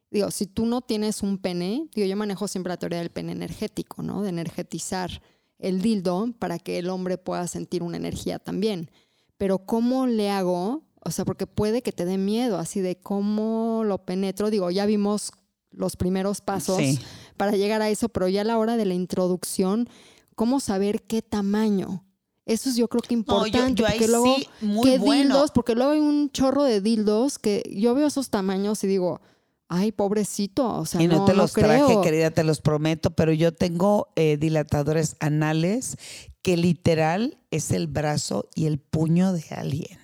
digo, 0.10 0.32
si 0.32 0.48
tú 0.48 0.66
no 0.66 0.82
tienes 0.82 1.22
un 1.22 1.38
pene, 1.38 1.88
digo, 1.94 2.08
yo 2.08 2.18
manejo 2.18 2.48
siempre 2.48 2.72
la 2.72 2.78
teoría 2.78 3.00
del 3.00 3.12
pene 3.12 3.32
energético, 3.32 4.02
¿no? 4.02 4.24
De 4.24 4.30
energetizar 4.30 5.22
el 5.60 5.82
dildo 5.82 6.34
para 6.40 6.60
que 6.60 6.80
el 6.80 6.90
hombre 6.90 7.18
pueda 7.18 7.48
sentir 7.48 7.84
una 7.84 7.98
energía 7.98 8.40
también. 8.40 8.90
Pero 9.38 9.60
¿cómo 9.60 10.08
le 10.08 10.30
hago? 10.30 10.84
O 11.04 11.12
sea, 11.12 11.26
porque 11.26 11.48
puede 11.48 11.82
que 11.82 11.92
te 11.92 12.06
dé 12.06 12.18
miedo, 12.18 12.58
así 12.58 12.82
de 12.82 13.00
cómo 13.00 13.84
lo 13.86 14.04
penetro. 14.04 14.50
Digo, 14.50 14.72
ya 14.72 14.86
vimos 14.86 15.32
los 15.72 15.96
primeros 15.96 16.42
pasos 16.42 16.78
Sí. 16.78 17.00
para 17.38 17.52
llegar 17.54 17.82
a 17.82 17.90
eso, 17.90 18.10
pero 18.10 18.28
ya 18.28 18.42
a 18.42 18.46
la 18.46 18.58
hora 18.58 18.78
de 18.78 18.86
la 18.86 18.94
introducción, 18.94 19.88
¿cómo 20.36 20.60
saber 20.60 21.04
qué 21.04 21.22
tamaño? 21.22 22.04
Eso 22.46 22.70
es 22.70 22.76
yo 22.78 22.88
creo 22.88 23.02
que 23.02 23.16
No, 23.16 23.20
importante. 23.20 23.82
yo, 23.82 23.86
yo 23.86 23.86
ahí 23.88 23.98
porque 24.00 24.08
luego, 24.08 24.36
sí, 24.38 24.48
muy 24.62 24.90
¿qué 24.90 24.98
bueno. 25.00 25.24
dildos? 25.36 25.52
Porque 25.52 25.76
luego 25.76 25.92
hay 25.92 26.00
un 26.00 26.30
chorro 26.32 26.64
de 26.64 26.80
dildos 26.82 27.40
que 27.40 27.62
yo 27.76 27.94
veo 27.94 28.08
esos 28.08 28.30
tamaños 28.30 28.84
y 28.86 28.88
digo, 28.88 29.20
ay, 29.68 29.92
pobrecito, 29.92 30.66
o 30.66 30.86
sea, 30.86 31.02
y 31.02 31.08
no, 31.08 31.18
no, 31.18 31.26
te 31.26 31.34
los 31.34 31.52
traje, 31.52 31.84
creo. 31.86 32.02
querida, 32.02 32.32
te 32.32 32.46
los 32.46 32.62
prometo, 32.62 33.12
pero 33.12 33.34
yo 33.34 33.54
tengo 33.54 34.08
eh, 34.16 34.38
dilatadores 34.38 35.18
anales 35.20 35.98
que 36.42 36.56
literal 36.56 37.38
es 37.52 37.72
el 37.72 37.88
brazo 37.88 38.48
y 38.56 38.68
el 38.68 38.80
puño 38.80 39.34
de 39.34 39.44
alguien. 39.52 40.00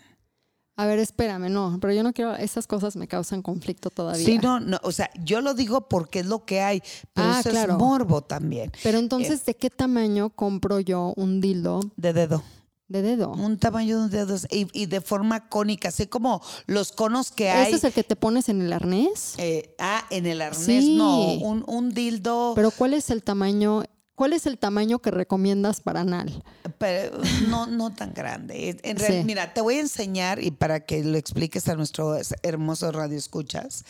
A 0.76 0.88
ver, 0.88 0.98
espérame, 0.98 1.50
no, 1.52 1.78
pero 1.80 1.94
yo 1.94 2.02
no 2.02 2.14
quiero, 2.14 2.34
esas 2.36 2.66
cosas 2.66 2.96
me 2.96 3.08
causan 3.08 3.44
conflicto 3.44 3.92
todavía. 3.92 4.26
Sí, 4.26 4.40
no, 4.40 4.60
no, 4.60 4.80
o 4.82 4.92
sea, 4.92 5.10
yo 5.24 5.40
lo 5.42 5.54
digo 5.54 5.88
porque 5.88 6.20
es 6.22 6.26
lo 6.26 6.46
que 6.46 6.62
hay, 6.62 6.82
pero 7.14 7.28
Ah, 7.30 7.40
eso 7.42 7.52
claro. 7.52 7.74
es 7.74 7.80
morbo 7.80 8.22
también. 8.22 8.72
Pero 8.82 8.98
Eh. 8.98 9.02
entonces, 9.02 9.46
¿de 9.46 9.56
qué 9.56 9.70
tamaño 9.70 10.32
compro 10.32 10.80
yo 10.80 11.14
un 11.16 11.42
dildo 11.42 11.80
De 11.96 12.12
dedo. 12.12 12.42
de 12.88 13.04
dedo? 13.04 13.32
Un 13.34 13.60
tamaño 13.60 14.00
de 14.00 14.04
un 14.06 14.10
dedo 14.10 14.36
y, 14.50 14.68
y 14.74 14.88
de 14.88 15.00
forma 15.02 15.48
cónica, 15.48 15.90
así 15.90 16.08
como 16.08 16.42
los 16.66 16.92
conos 16.92 17.30
que 17.32 17.52
hay. 17.52 17.68
¿Ese 17.68 17.76
es 17.76 17.84
el 17.84 17.94
que 17.94 18.04
te 18.04 18.16
pones 18.16 18.50
en 18.50 18.62
el 18.64 18.74
arnés? 18.74 19.36
eh, 19.38 19.76
ah, 19.78 20.04
en 20.10 20.26
el 20.26 20.42
arnés, 20.42 20.66
Sí. 20.86 20.96
no, 20.98 21.34
un, 21.36 21.64
un 21.68 21.92
dildo. 21.92 22.54
Pero 22.56 22.72
¿cuál 22.72 22.96
es 22.96 23.12
el 23.12 23.22
tamaño? 23.22 23.84
¿Cuál 24.16 24.34
es 24.34 24.46
el 24.46 24.58
tamaño 24.60 25.00
que 25.00 25.10
recomiendas 25.12 25.82
para 25.82 26.02
anal? 26.02 26.44
pero 26.78 27.18
no, 27.48 27.66
no 27.66 27.94
tan 27.94 28.14
grande. 28.14 28.78
En 28.84 28.98
Sí. 28.98 29.06
real- 29.06 29.26
mira, 29.26 29.54
te 29.54 29.62
voy 29.62 29.76
a 29.76 29.80
enseñar 29.82 30.44
y 30.44 30.52
para 30.52 30.82
que 30.86 31.04
lo 31.04 31.18
expliques 31.18 31.68
a 31.70 31.76
nuestro 31.76 32.16
hermoso 32.44 32.92
radio 32.92 33.18
escuchas, 33.18 33.86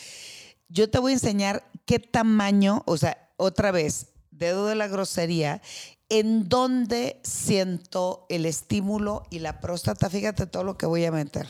yo 0.69 0.89
te 0.89 0.99
voy 0.99 1.11
a 1.11 1.15
enseñar 1.15 1.69
qué 1.85 1.99
tamaño, 1.99 2.83
o 2.85 2.97
sea, 2.97 3.31
otra 3.37 3.71
vez, 3.71 4.07
dedo 4.31 4.67
de 4.67 4.75
la 4.75 4.87
grosería, 4.87 5.61
en 6.09 6.47
dónde 6.49 7.19
siento 7.23 8.25
el 8.29 8.45
estímulo 8.45 9.23
y 9.31 9.39
la 9.39 9.59
próstata. 9.59 10.09
Fíjate 10.09 10.45
todo 10.45 10.63
lo 10.63 10.77
que 10.77 10.85
voy 10.85 11.03
a 11.05 11.11
meter. 11.11 11.47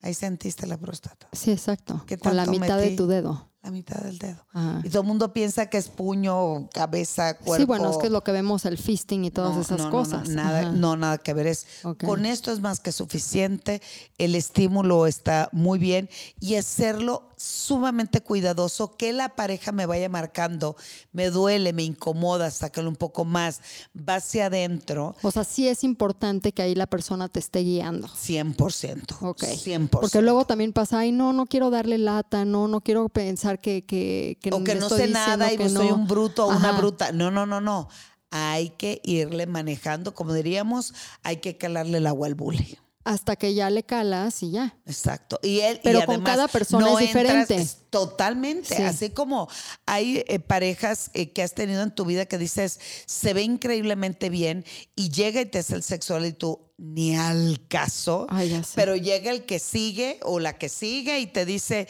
Ahí 0.00 0.14
sentiste 0.14 0.66
la 0.66 0.76
próstata, 0.78 1.28
Sí, 1.32 1.52
exacto. 1.52 2.04
¿Qué 2.06 2.18
Con 2.18 2.36
la 2.36 2.44
mitad 2.46 2.78
de 2.78 2.96
tu 2.96 3.06
dedo. 3.06 3.51
La 3.62 3.70
mitad 3.70 4.00
del 4.00 4.18
dedo. 4.18 4.44
Ajá. 4.52 4.80
Y 4.82 4.88
todo 4.90 5.02
el 5.02 5.08
mundo 5.08 5.32
piensa 5.32 5.66
que 5.66 5.78
es 5.78 5.88
puño, 5.88 6.68
cabeza, 6.70 7.36
cuerpo. 7.36 7.56
Sí, 7.56 7.64
bueno, 7.64 7.90
es 7.90 7.96
que 7.98 8.06
es 8.06 8.12
lo 8.12 8.24
que 8.24 8.32
vemos 8.32 8.64
el 8.64 8.76
fisting 8.76 9.24
y 9.24 9.30
todas 9.30 9.54
No, 9.54 9.60
esas 9.62 9.78
no, 9.78 9.90
cosas. 9.90 10.28
No, 10.28 10.34
nada, 10.34 10.60
Ajá. 10.60 10.72
no, 10.72 10.96
nada 10.96 11.18
que 11.18 11.32
ver. 11.32 11.46
Es. 11.46 11.66
Con 12.04 12.26
esto 12.26 12.50
es 12.50 12.60
más 12.60 12.80
que 12.80 12.90
suficiente. 12.90 13.80
El 14.18 14.34
estímulo 14.34 15.06
está 15.06 15.48
muy 15.52 15.78
bien 15.78 16.10
y 16.40 16.56
hacerlo 16.56 17.28
sumamente 17.42 18.20
cuidadoso, 18.20 18.96
que 18.96 19.12
la 19.12 19.34
pareja 19.34 19.72
me 19.72 19.84
vaya 19.84 20.08
marcando, 20.08 20.76
me 21.10 21.28
duele, 21.30 21.72
me 21.72 21.82
incomoda, 21.82 22.48
sácalo 22.52 22.88
un 22.88 22.94
poco 22.94 23.24
más, 23.24 23.60
va 23.96 24.16
hacia 24.16 24.46
adentro, 24.46 25.16
O 25.22 25.30
sea, 25.32 25.42
sí 25.42 25.66
es 25.66 25.82
importante 25.82 26.52
que 26.52 26.62
ahí 26.62 26.76
la 26.76 26.86
persona 26.86 27.28
te 27.28 27.40
esté 27.40 27.60
guiando. 27.60 28.06
100%. 28.06 29.16
Ok. 29.22 29.42
100%. 29.42 29.88
Porque 29.88 30.22
luego 30.22 30.44
también 30.44 30.72
pasa, 30.72 31.00
ay, 31.00 31.10
no, 31.10 31.32
no 31.32 31.46
quiero 31.46 31.70
darle 31.70 31.98
lata, 31.98 32.44
no, 32.44 32.68
no 32.68 32.80
quiero 32.80 33.08
pensar 33.08 33.60
que, 33.60 33.84
que, 33.84 34.38
que 34.40 34.50
o 34.52 34.62
que 34.62 34.76
no 34.76 34.88
sé 34.88 35.08
nada 35.08 35.52
y 35.52 35.56
que 35.56 35.64
pues 35.64 35.72
soy 35.72 35.88
no. 35.88 35.96
un 35.96 36.06
bruto 36.06 36.46
o 36.46 36.56
una 36.56 36.72
bruta. 36.72 37.10
No, 37.10 37.32
no, 37.32 37.44
no, 37.44 37.60
no. 37.60 37.88
Hay 38.30 38.70
que 38.70 39.00
irle 39.04 39.46
manejando, 39.46 40.14
como 40.14 40.32
diríamos, 40.32 40.94
hay 41.24 41.38
que 41.38 41.58
calarle 41.58 41.98
el 41.98 42.06
agua 42.06 42.28
al 42.28 42.36
bule. 42.36 42.78
Hasta 43.04 43.34
que 43.36 43.52
ya 43.54 43.68
le 43.70 43.82
calas 43.82 44.42
y 44.42 44.52
ya. 44.52 44.76
Exacto. 44.86 45.40
Y 45.42 45.60
él, 45.60 45.80
Pero 45.82 46.00
y 46.00 46.02
con 46.04 46.14
además 46.16 46.32
cada 46.32 46.48
persona 46.48 46.86
no 46.86 46.98
es 46.98 47.06
diferente. 47.06 47.56
entras- 47.56 47.76
totalmente. 47.90 48.76
Sí. 48.76 48.82
Así 48.82 49.10
como 49.10 49.48
hay 49.86 50.22
eh, 50.28 50.38
parejas 50.38 51.10
eh, 51.14 51.32
que 51.32 51.42
has 51.42 51.54
tenido 51.54 51.82
en 51.82 51.94
tu 51.94 52.04
vida 52.04 52.26
que 52.26 52.38
dices, 52.38 52.78
se 53.06 53.34
ve 53.34 53.42
increíblemente 53.42 54.30
bien 54.30 54.64
y 54.94 55.10
llega 55.10 55.40
y 55.40 55.46
te 55.46 55.58
hace 55.58 55.74
el 55.74 55.82
sexual 55.82 56.24
y 56.26 56.32
tú 56.32 56.60
ni 56.78 57.16
al 57.16 57.66
caso. 57.68 58.26
Ay. 58.30 58.60
Pero 58.74 58.96
llega 58.96 59.30
el 59.30 59.46
que 59.46 59.58
sigue 59.58 60.20
o 60.22 60.38
la 60.40 60.56
que 60.58 60.68
sigue 60.68 61.18
y 61.20 61.26
te 61.26 61.44
dice, 61.44 61.86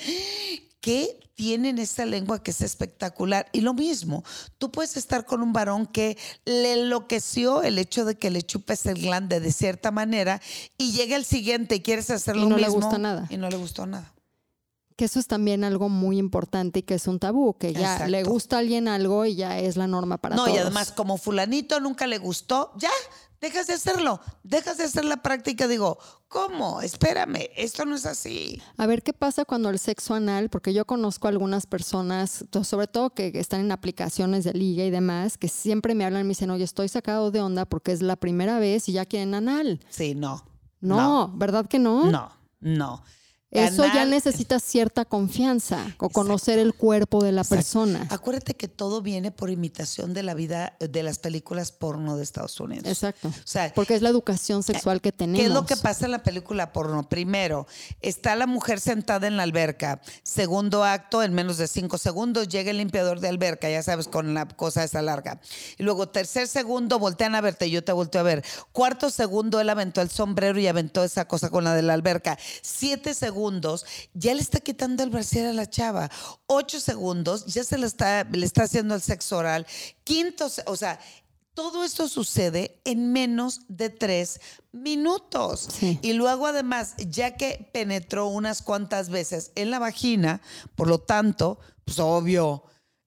¿qué 0.80 1.18
tienen 1.42 1.80
esta 1.80 2.06
lengua 2.06 2.40
que 2.40 2.52
es 2.52 2.60
espectacular? 2.60 3.48
Y 3.50 3.62
lo 3.62 3.74
mismo, 3.74 4.22
tú 4.58 4.70
puedes 4.70 4.96
estar 4.96 5.26
con 5.26 5.42
un 5.42 5.52
varón 5.52 5.86
que 5.86 6.16
le 6.44 6.74
enloqueció 6.74 7.64
el 7.64 7.78
hecho 7.78 8.04
de 8.04 8.16
que 8.16 8.30
le 8.30 8.42
chupes 8.42 8.86
el 8.86 9.02
glande 9.02 9.40
de 9.40 9.50
cierta 9.50 9.90
manera 9.90 10.40
y 10.78 10.92
llega 10.92 11.16
el 11.16 11.24
siguiente 11.24 11.74
y 11.74 11.80
quieres 11.80 12.10
hacer 12.10 12.36
Y 12.36 12.42
lo 12.42 12.48
no 12.50 12.58
le 12.58 12.68
gusta 12.68 12.96
nada. 12.96 13.26
Y 13.28 13.38
no 13.38 13.50
le 13.50 13.56
gustó 13.56 13.86
nada. 13.86 14.14
Que 14.94 15.06
eso 15.06 15.18
es 15.18 15.26
también 15.26 15.64
algo 15.64 15.88
muy 15.88 16.16
importante 16.18 16.78
y 16.78 16.82
que 16.84 16.94
es 16.94 17.08
un 17.08 17.18
tabú, 17.18 17.58
que 17.58 17.72
ya 17.72 17.94
Exacto. 17.94 18.06
le 18.06 18.22
gusta 18.22 18.56
a 18.56 18.58
alguien 18.60 18.86
algo 18.86 19.26
y 19.26 19.34
ya 19.34 19.58
es 19.58 19.76
la 19.76 19.88
norma 19.88 20.18
para 20.18 20.36
no, 20.36 20.44
todos. 20.44 20.56
y 20.56 20.60
además, 20.60 20.92
como 20.92 21.18
fulanito 21.18 21.80
nunca 21.80 22.06
le 22.06 22.18
gustó, 22.18 22.70
ya, 22.76 22.90
dejas 23.42 23.66
de 23.66 23.74
hacerlo, 23.74 24.20
dejas 24.44 24.78
de 24.78 24.84
hacer 24.84 25.04
la 25.04 25.18
práctica. 25.18 25.68
Digo, 25.68 25.98
¿cómo? 26.28 26.80
Espérame, 26.80 27.50
esto 27.56 27.84
no 27.84 27.96
es 27.96 28.06
así. 28.06 28.62
A 28.78 28.86
ver 28.86 29.02
qué 29.02 29.12
pasa 29.12 29.44
cuando 29.44 29.68
el 29.68 29.78
sexo 29.78 30.14
anal, 30.14 30.48
porque 30.48 30.72
yo 30.72 30.86
conozco 30.86 31.28
algunas 31.28 31.66
personas, 31.66 32.46
sobre 32.62 32.86
todo 32.86 33.10
que 33.10 33.32
están 33.34 33.60
en 33.60 33.72
aplicaciones 33.72 34.44
de 34.44 34.54
liga 34.54 34.84
y 34.84 34.90
demás, 34.90 35.36
que 35.36 35.48
siempre 35.48 35.94
me 35.94 36.06
hablan 36.06 36.22
y 36.22 36.24
me 36.24 36.28
dicen, 36.30 36.50
oye, 36.50 36.64
estoy 36.64 36.88
sacado 36.88 37.30
de 37.30 37.40
onda 37.40 37.66
porque 37.66 37.92
es 37.92 38.00
la 38.00 38.16
primera 38.16 38.58
vez 38.58 38.88
y 38.88 38.92
ya 38.92 39.04
quieren 39.04 39.34
anal. 39.34 39.80
Sí, 39.90 40.14
no. 40.14 40.44
No, 40.80 41.32
¿verdad 41.36 41.66
que 41.66 41.78
no? 41.78 42.10
No, 42.10 42.32
no. 42.60 43.02
Eso 43.52 43.84
ya 43.84 44.06
necesita 44.06 44.58
cierta 44.58 45.04
confianza 45.04 45.94
o 45.98 46.08
conocer 46.08 46.58
el 46.58 46.72
cuerpo 46.72 47.22
de 47.22 47.32
la 47.32 47.42
Exacto. 47.42 47.56
persona. 47.56 48.06
Acuérdate 48.08 48.54
que 48.54 48.66
todo 48.66 49.02
viene 49.02 49.30
por 49.30 49.50
imitación 49.50 50.14
de 50.14 50.22
la 50.22 50.32
vida 50.32 50.74
de 50.80 51.02
las 51.02 51.18
películas 51.18 51.70
porno 51.70 52.16
de 52.16 52.22
Estados 52.22 52.58
Unidos. 52.60 52.86
Exacto. 52.86 53.28
O 53.28 53.32
sea, 53.44 53.70
Porque 53.74 53.94
es 53.94 54.00
la 54.00 54.08
educación 54.08 54.62
sexual 54.62 55.02
que 55.02 55.12
tenemos. 55.12 55.40
¿Qué 55.40 55.46
es 55.46 55.52
lo 55.52 55.66
que 55.66 55.76
pasa 55.76 56.06
en 56.06 56.12
la 56.12 56.22
película 56.22 56.72
porno? 56.72 57.06
Primero, 57.10 57.66
está 58.00 58.36
la 58.36 58.46
mujer 58.46 58.80
sentada 58.80 59.26
en 59.26 59.36
la 59.36 59.42
alberca. 59.42 60.00
Segundo 60.22 60.82
acto, 60.82 61.22
en 61.22 61.34
menos 61.34 61.58
de 61.58 61.68
cinco 61.68 61.98
segundos, 61.98 62.48
llega 62.48 62.70
el 62.70 62.78
limpiador 62.78 63.20
de 63.20 63.28
alberca, 63.28 63.68
ya 63.68 63.82
sabes, 63.82 64.08
con 64.08 64.32
la 64.32 64.48
cosa 64.48 64.82
esa 64.82 65.02
larga. 65.02 65.40
Y 65.76 65.82
luego, 65.82 66.08
tercer 66.08 66.48
segundo, 66.48 66.98
voltean 66.98 67.34
a 67.34 67.42
verte, 67.42 67.68
yo 67.68 67.84
te 67.84 67.92
volteo 67.92 68.22
a 68.22 68.24
ver. 68.24 68.44
Cuarto 68.72 69.10
segundo, 69.10 69.60
él 69.60 69.68
aventó 69.68 70.00
el 70.00 70.08
sombrero 70.08 70.58
y 70.58 70.68
aventó 70.68 71.04
esa 71.04 71.28
cosa 71.28 71.50
con 71.50 71.64
la 71.64 71.74
de 71.74 71.82
la 71.82 71.92
alberca. 71.92 72.38
Siete 72.62 73.12
segundos 73.12 73.41
segundos, 73.42 73.84
ya 74.14 74.34
le 74.34 74.40
está 74.40 74.60
quitando 74.60 75.02
el 75.02 75.10
brasier 75.10 75.46
a 75.46 75.52
la 75.52 75.68
chava. 75.68 76.10
Ocho 76.46 76.78
segundos, 76.78 77.46
ya 77.46 77.64
se 77.64 77.76
le 77.76 77.86
está, 77.86 78.24
le 78.24 78.46
está 78.46 78.64
haciendo 78.64 78.94
el 78.94 79.02
sexo 79.02 79.38
oral. 79.38 79.66
Quinto, 80.04 80.48
o 80.66 80.76
sea, 80.76 81.00
todo 81.54 81.82
esto 81.82 82.06
sucede 82.06 82.80
en 82.84 83.12
menos 83.12 83.62
de 83.68 83.90
tres 83.90 84.40
minutos. 84.70 85.68
Sí. 85.72 85.98
Y 86.02 86.12
luego 86.12 86.46
además, 86.46 86.94
ya 86.98 87.36
que 87.36 87.68
penetró 87.72 88.28
unas 88.28 88.62
cuantas 88.62 89.08
veces 89.08 89.50
en 89.56 89.70
la 89.70 89.80
vagina, 89.80 90.40
por 90.76 90.86
lo 90.86 90.98
tanto, 90.98 91.58
pues 91.84 91.98
obvio, 91.98 92.62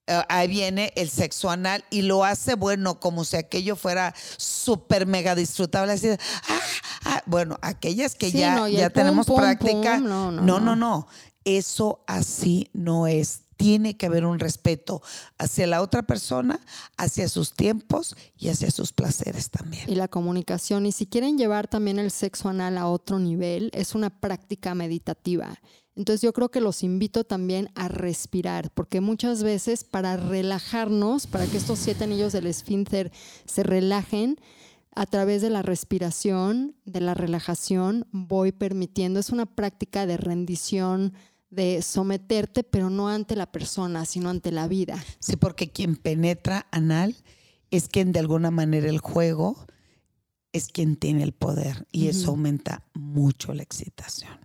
eh, 0.08 0.22
ahí 0.30 0.48
viene 0.48 0.94
el 0.96 1.10
sexo 1.10 1.50
anal 1.50 1.84
y 1.90 2.04
lo 2.04 2.24
hace 2.24 2.54
bueno 2.56 3.00
como 3.00 3.24
si 3.26 3.38
aquello 3.38 3.76
fuera 3.76 4.14
súper 4.38 5.08
mega 5.08 5.34
disfrutable. 5.34 5.94
Así 5.94 6.10
ah, 6.10 6.60
ah. 7.06 7.24
Bueno, 7.26 7.58
aquellas 7.62 8.14
que 8.16 8.30
Sí, 8.30 8.40
ya, 8.40 8.56
no, 8.56 8.68
ya 8.68 8.90
pum, 8.90 8.94
tenemos 8.94 9.26
pum, 9.26 9.38
práctica. 9.38 9.96
pum, 9.96 10.08
no, 10.08 10.32
no, 10.32 10.42
no. 10.42 10.60
no, 10.60 10.76
no. 10.76 11.08
Eso 11.44 12.04
así 12.08 12.70
no 12.74 13.08
es. 13.08 13.42
Tiene 13.58 13.96
que 13.96 14.06
haber 14.06 14.26
un 14.26 14.38
respeto 14.38 15.02
hacia 15.38 15.66
la 15.66 15.82
otra 15.82 16.04
persona, 16.04 16.60
hacia 16.98 17.30
sus 17.30 17.54
tiempos 17.54 18.16
y 18.38 18.50
hacia 18.50 18.70
sus 18.70 18.92
placeres 18.92 19.50
también. 19.50 19.90
y 19.90 19.96
la 19.96 20.10
comunicación. 20.10 20.86
Y 20.86 20.92
si 20.92 21.06
quieren 21.06 21.38
llevar 21.38 21.68
también 21.70 21.98
el 21.98 22.12
sexo 22.12 22.50
anal 22.50 22.78
a 22.78 22.88
otro 22.88 23.18
nivel, 23.18 23.72
es 23.74 23.96
una 23.96 24.10
práctica 24.10 24.76
meditativa. 24.76 25.58
Entonces 25.96 26.22
yo 26.22 26.34
creo 26.34 26.50
que 26.50 26.62
los 26.62 26.84
invito 26.84 27.24
también 27.24 27.70
a 27.76 27.88
respirar, 27.88 28.72
porque 28.74 29.00
muchas 29.02 29.44
veces 29.44 29.84
para 29.84 30.18
relajarnos, 30.18 31.28
para 31.28 31.46
que 31.46 31.58
estos 31.58 31.80
siete 31.80 32.04
anillos 32.04 32.34
del 32.34 32.48
esfínter 32.48 33.12
se 33.46 33.64
relajen, 33.64 34.38
a 34.96 35.06
través 35.06 35.42
de 35.42 35.50
la 35.50 35.62
respiración, 35.62 36.76
de 36.86 37.02
la 37.02 37.14
relajación, 37.14 38.08
voy 38.12 38.54
permitiendo. 38.54 39.20
Es 39.20 39.30
una 39.30 39.46
práctica 39.46 40.06
de 40.06 40.16
rendición, 40.16 41.14
de 41.50 41.82
someterte, 41.82 42.64
pero 42.64 42.90
no 42.90 43.10
ante 43.10 43.36
la 43.36 43.52
persona, 43.52 44.06
sino 44.06 44.30
ante 44.30 44.52
la 44.52 44.68
vida. 44.70 45.04
Sí, 45.20 45.36
porque 45.36 45.70
quien 45.70 45.98
penetra 45.98 46.68
anal 46.72 47.16
es 47.72 47.90
quien 47.90 48.14
de 48.14 48.20
alguna 48.20 48.52
manera 48.52 48.90
el 48.90 49.00
juego 49.00 49.66
es 50.54 50.70
quien 50.70 50.96
tiene 50.96 51.24
el 51.24 51.34
poder 51.34 51.86
y 51.92 52.08
eso 52.08 52.32
aumenta 52.32 52.86
mucho 52.94 53.54
la 53.54 53.64
excitación. 53.64 54.45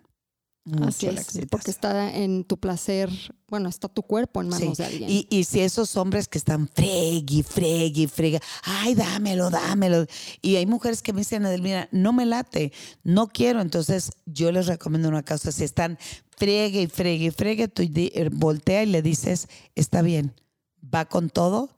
Mucho 0.64 0.88
Así 0.88 1.06
es, 1.06 1.46
porque 1.50 1.70
está 1.70 2.14
en 2.14 2.44
tu 2.44 2.58
placer, 2.58 3.10
bueno, 3.48 3.68
está 3.68 3.88
tu 3.88 4.02
cuerpo 4.02 4.42
en 4.42 4.50
manos 4.50 4.76
Sí, 4.76 4.82
de 4.82 4.88
alguien. 4.88 5.10
Y, 5.10 5.26
y 5.30 5.44
si 5.44 5.60
esos 5.60 5.96
hombres 5.96 6.28
que 6.28 6.36
están 6.36 6.68
fregui, 6.68 7.42
fregui, 7.42 8.06
frega, 8.06 8.40
ay, 8.62 8.94
dámelo, 8.94 9.48
dámelo. 9.48 10.06
Y 10.42 10.56
hay 10.56 10.66
mujeres 10.66 11.00
que 11.00 11.14
me 11.14 11.22
dicen, 11.22 11.46
Adelmira, 11.46 11.88
no 11.92 12.12
me 12.12 12.26
late, 12.26 12.72
no 13.02 13.28
quiero. 13.28 13.62
Entonces, 13.62 14.12
yo 14.26 14.52
les 14.52 14.66
recomiendo 14.66 15.08
una 15.08 15.22
cosa. 15.22 15.50
Si 15.50 15.64
están 15.64 15.98
fregue 16.36 16.82
y 16.82 16.86
fregue 16.86 17.26
y 17.26 17.30
fregue, 17.30 17.68
tú 17.68 17.82
eh, 17.82 18.28
voltea 18.30 18.82
y 18.82 18.86
le 18.86 19.02
dices, 19.02 19.48
está 19.74 20.02
bien, 20.02 20.34
va 20.82 21.06
con 21.06 21.30
todo, 21.30 21.70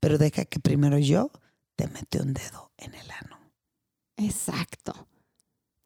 pero 0.00 0.18
deja 0.18 0.44
que 0.44 0.60
primero 0.60 0.98
yo 0.98 1.30
te 1.76 1.88
mete 1.88 2.20
un 2.20 2.32
dedo 2.34 2.70
en 2.78 2.94
el 2.94 3.10
ano. 3.10 3.38
Exacto. 4.16 5.08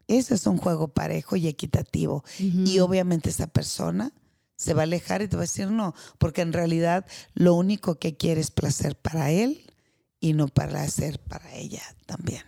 Ese 0.08 0.34
es 0.34 0.46
un 0.46 0.56
juego 0.56 0.88
parejo 0.88 1.36
y 1.36 1.46
equitativo. 1.46 2.24
Y 2.38 2.80
obviamente 2.80 3.30
esa 3.30 3.46
persona 3.46 4.12
se 4.56 4.74
va 4.74 4.82
a 4.82 4.84
alejar 4.84 5.22
y 5.22 5.28
te 5.28 5.36
va 5.36 5.42
a 5.42 5.44
decir 5.44 5.70
no, 5.70 5.94
porque 6.18 6.40
en 6.40 6.52
realidad 6.52 7.06
lo 7.34 7.54
único 7.54 8.00
que 8.00 8.16
quiere 8.16 8.40
es 8.40 8.50
placer 8.50 8.96
para 8.96 9.30
él 9.30 9.70
y 10.18 10.32
no 10.32 10.48
placer 10.48 11.20
para 11.20 11.54
ella 11.54 11.82
también. 12.06 12.42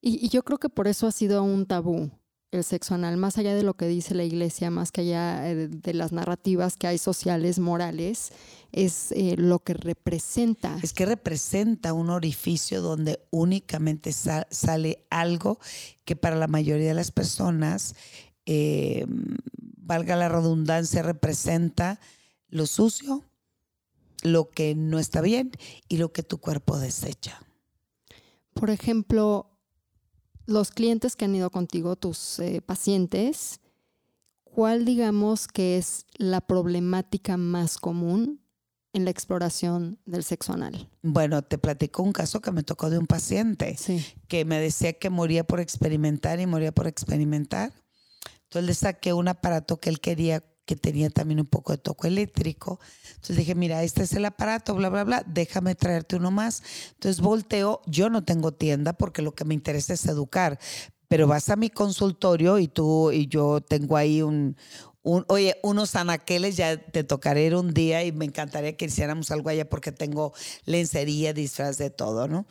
Y, 0.00 0.24
y 0.24 0.28
yo 0.28 0.44
creo 0.44 0.58
que 0.58 0.68
por 0.68 0.86
eso 0.86 1.08
ha 1.08 1.12
sido 1.12 1.42
un 1.42 1.66
tabú 1.66 2.12
el 2.56 2.64
sexo 2.64 2.94
anal, 2.94 3.16
más 3.16 3.38
allá 3.38 3.54
de 3.54 3.62
lo 3.62 3.74
que 3.74 3.86
dice 3.86 4.14
la 4.14 4.24
iglesia, 4.24 4.70
más 4.70 4.90
que 4.92 5.02
allá 5.02 5.48
eh, 5.48 5.68
de 5.68 5.94
las 5.94 6.12
narrativas 6.12 6.76
que 6.76 6.86
hay 6.86 6.98
sociales, 6.98 7.58
morales, 7.58 8.32
es 8.72 9.12
eh, 9.12 9.36
lo 9.38 9.60
que 9.60 9.74
representa. 9.74 10.78
Es 10.82 10.92
que 10.92 11.06
representa 11.06 11.92
un 11.92 12.10
orificio 12.10 12.82
donde 12.82 13.20
únicamente 13.30 14.12
sa- 14.12 14.46
sale 14.50 15.06
algo 15.10 15.58
que 16.04 16.16
para 16.16 16.36
la 16.36 16.48
mayoría 16.48 16.88
de 16.88 16.94
las 16.94 17.12
personas, 17.12 17.94
eh, 18.46 19.06
valga 19.76 20.16
la 20.16 20.28
redundancia, 20.28 21.02
representa 21.02 22.00
lo 22.48 22.66
sucio, 22.66 23.22
lo 24.22 24.50
que 24.50 24.74
no 24.74 24.98
está 24.98 25.20
bien 25.20 25.52
y 25.88 25.98
lo 25.98 26.12
que 26.12 26.22
tu 26.22 26.38
cuerpo 26.38 26.78
desecha. 26.78 27.40
Por 28.54 28.70
ejemplo, 28.70 29.55
los 30.46 30.70
clientes 30.70 31.16
que 31.16 31.24
han 31.26 31.34
ido 31.34 31.50
contigo, 31.50 31.96
tus 31.96 32.38
eh, 32.38 32.60
pacientes, 32.62 33.60
¿cuál 34.44 34.84
digamos 34.84 35.48
que 35.48 35.76
es 35.76 36.06
la 36.16 36.40
problemática 36.40 37.36
más 37.36 37.78
común 37.78 38.40
en 38.92 39.04
la 39.04 39.10
exploración 39.10 39.98
del 40.06 40.24
sexo 40.24 40.52
anal? 40.54 40.88
Bueno, 41.02 41.42
te 41.42 41.58
platico 41.58 42.02
un 42.02 42.12
caso 42.12 42.40
que 42.40 42.52
me 42.52 42.62
tocó 42.62 42.88
de 42.90 42.98
un 42.98 43.06
paciente 43.06 43.76
Sí. 43.76 44.04
que 44.28 44.44
me 44.44 44.60
decía 44.60 44.94
que 44.94 45.10
moría 45.10 45.44
por 45.46 45.60
experimentar 45.60 46.40
y 46.40 46.46
moría 46.46 46.72
por 46.72 46.86
experimentar. 46.86 47.72
Entonces 48.44 48.66
le 48.66 48.74
saqué 48.74 49.12
un 49.12 49.28
aparato 49.28 49.78
que 49.80 49.90
él 49.90 50.00
quería 50.00 50.42
que 50.66 50.76
tenía 50.76 51.08
también 51.10 51.40
un 51.40 51.46
poco 51.46 51.72
de 51.72 51.78
toco 51.78 52.06
eléctrico. 52.06 52.78
Entonces 53.14 53.36
dije, 53.38 53.54
mira, 53.54 53.82
este 53.82 54.02
es 54.02 54.12
el 54.12 54.24
aparato, 54.26 54.74
bla, 54.74 54.90
bla, 54.90 55.04
bla, 55.04 55.24
déjame 55.26 55.74
traerte 55.74 56.16
uno 56.16 56.30
más. 56.30 56.62
Entonces 56.94 57.20
volteo, 57.22 57.80
yo 57.86 58.10
no 58.10 58.24
tengo 58.24 58.52
tienda 58.52 58.92
porque 58.92 59.22
lo 59.22 59.34
que 59.34 59.44
me 59.44 59.54
interesa 59.54 59.94
es 59.94 60.04
educar, 60.06 60.58
pero 61.08 61.26
vas 61.26 61.48
a 61.50 61.56
mi 61.56 61.70
consultorio 61.70 62.58
y 62.58 62.68
tú 62.68 63.12
y 63.12 63.28
yo 63.28 63.60
tengo 63.60 63.96
ahí 63.96 64.22
un, 64.22 64.56
un- 65.02 65.24
oye, 65.28 65.56
unos 65.62 65.94
anaqueles, 65.94 66.56
ya 66.56 66.76
te 66.76 67.04
tocaré 67.04 67.46
ir 67.46 67.54
un 67.54 67.72
día 67.72 68.04
y 68.04 68.10
me 68.12 68.24
encantaría 68.24 68.76
que 68.76 68.86
hiciéramos 68.86 69.30
algo 69.30 69.48
allá 69.50 69.68
porque 69.68 69.92
tengo 69.92 70.32
lencería, 70.64 71.32
disfraz 71.32 71.78
de 71.78 71.90
todo, 71.90 72.26
¿no? 72.26 72.46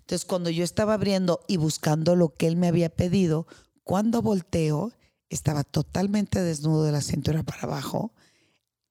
Entonces, 0.00 0.24
cuando 0.24 0.50
yo 0.50 0.64
estaba 0.64 0.94
abriendo 0.94 1.40
y 1.48 1.56
buscando 1.58 2.16
lo 2.16 2.32
que 2.34 2.46
él 2.46 2.56
me 2.56 2.68
había 2.68 2.88
pedido, 2.90 3.46
cuando 3.84 4.22
volteo, 4.22 4.92
estaba 5.28 5.64
totalmente 5.64 6.42
desnudo 6.42 6.84
de 6.84 6.92
la 6.92 7.00
cintura 7.00 7.42
para 7.42 7.62
abajo, 7.62 8.12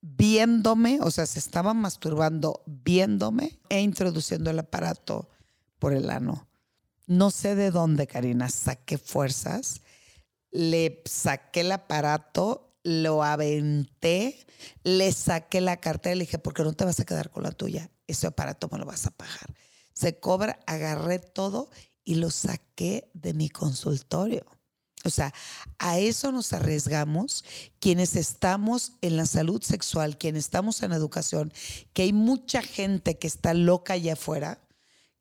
viéndome, 0.02 1.00
o 1.02 1.12
sea, 1.12 1.26
se 1.26 1.40
estaba 1.40 1.74
masturbando 1.74 2.64
viéndome 2.66 3.60
e 3.70 3.82
introduciendo 3.82 4.50
el 4.50 4.60
aparato 4.60 5.30
por 5.80 5.94
el 5.94 6.10
ano. 6.10 6.48
No 7.08 7.32
sé 7.32 7.56
de 7.56 7.72
dónde, 7.72 8.08
Karina, 8.08 8.50
saqué 8.50 8.98
fuerzas, 8.98 9.82
le 10.52 11.02
saqué 11.06 11.62
el 11.62 11.72
aparato, 11.72 12.78
lo 12.84 13.24
aventé, 13.24 14.46
le 14.84 15.12
saqué 15.12 15.62
la 15.62 15.78
cartera 15.78 16.16
y 16.16 16.20
le 16.20 16.26
dije, 16.26 16.40
¿por 16.40 16.54
qué 16.54 16.64
no 16.64 16.74
te 16.74 16.86
vas 16.86 17.00
a 17.00 17.06
quedar 17.06 17.30
con 17.30 17.44
la 17.44 17.52
tuya? 17.52 17.90
Ese 18.08 18.28
aparato 18.28 18.70
me 18.72 18.78
lo 18.78 18.86
vas 18.86 19.06
a 19.08 19.12
pagar. 19.12 19.54
Se 19.94 20.20
cobra, 20.20 20.60
agarré 20.68 21.20
todo 21.20 21.70
y 22.04 22.16
lo 22.16 22.30
saqué 22.30 23.10
de 23.14 23.34
mi 23.34 23.50
consultorio. 23.50 24.46
O 25.06 25.10
sea, 25.10 25.34
a 25.80 26.00
eso 26.00 26.32
nos 26.32 26.52
arriesgamos 26.54 27.46
quienes 27.80 28.16
estamos 28.16 28.94
en 29.02 29.18
la 29.18 29.26
salud 29.26 29.62
sexual, 29.62 30.18
quienes 30.18 30.46
estamos 30.46 30.82
en 30.84 30.92
educación, 30.92 31.54
que 31.94 32.02
hay 32.04 32.14
mucha 32.14 32.62
gente 32.62 33.18
que 33.18 33.28
está 33.28 33.54
loca 33.54 33.94
allá 33.94 34.14
afuera, 34.14 34.60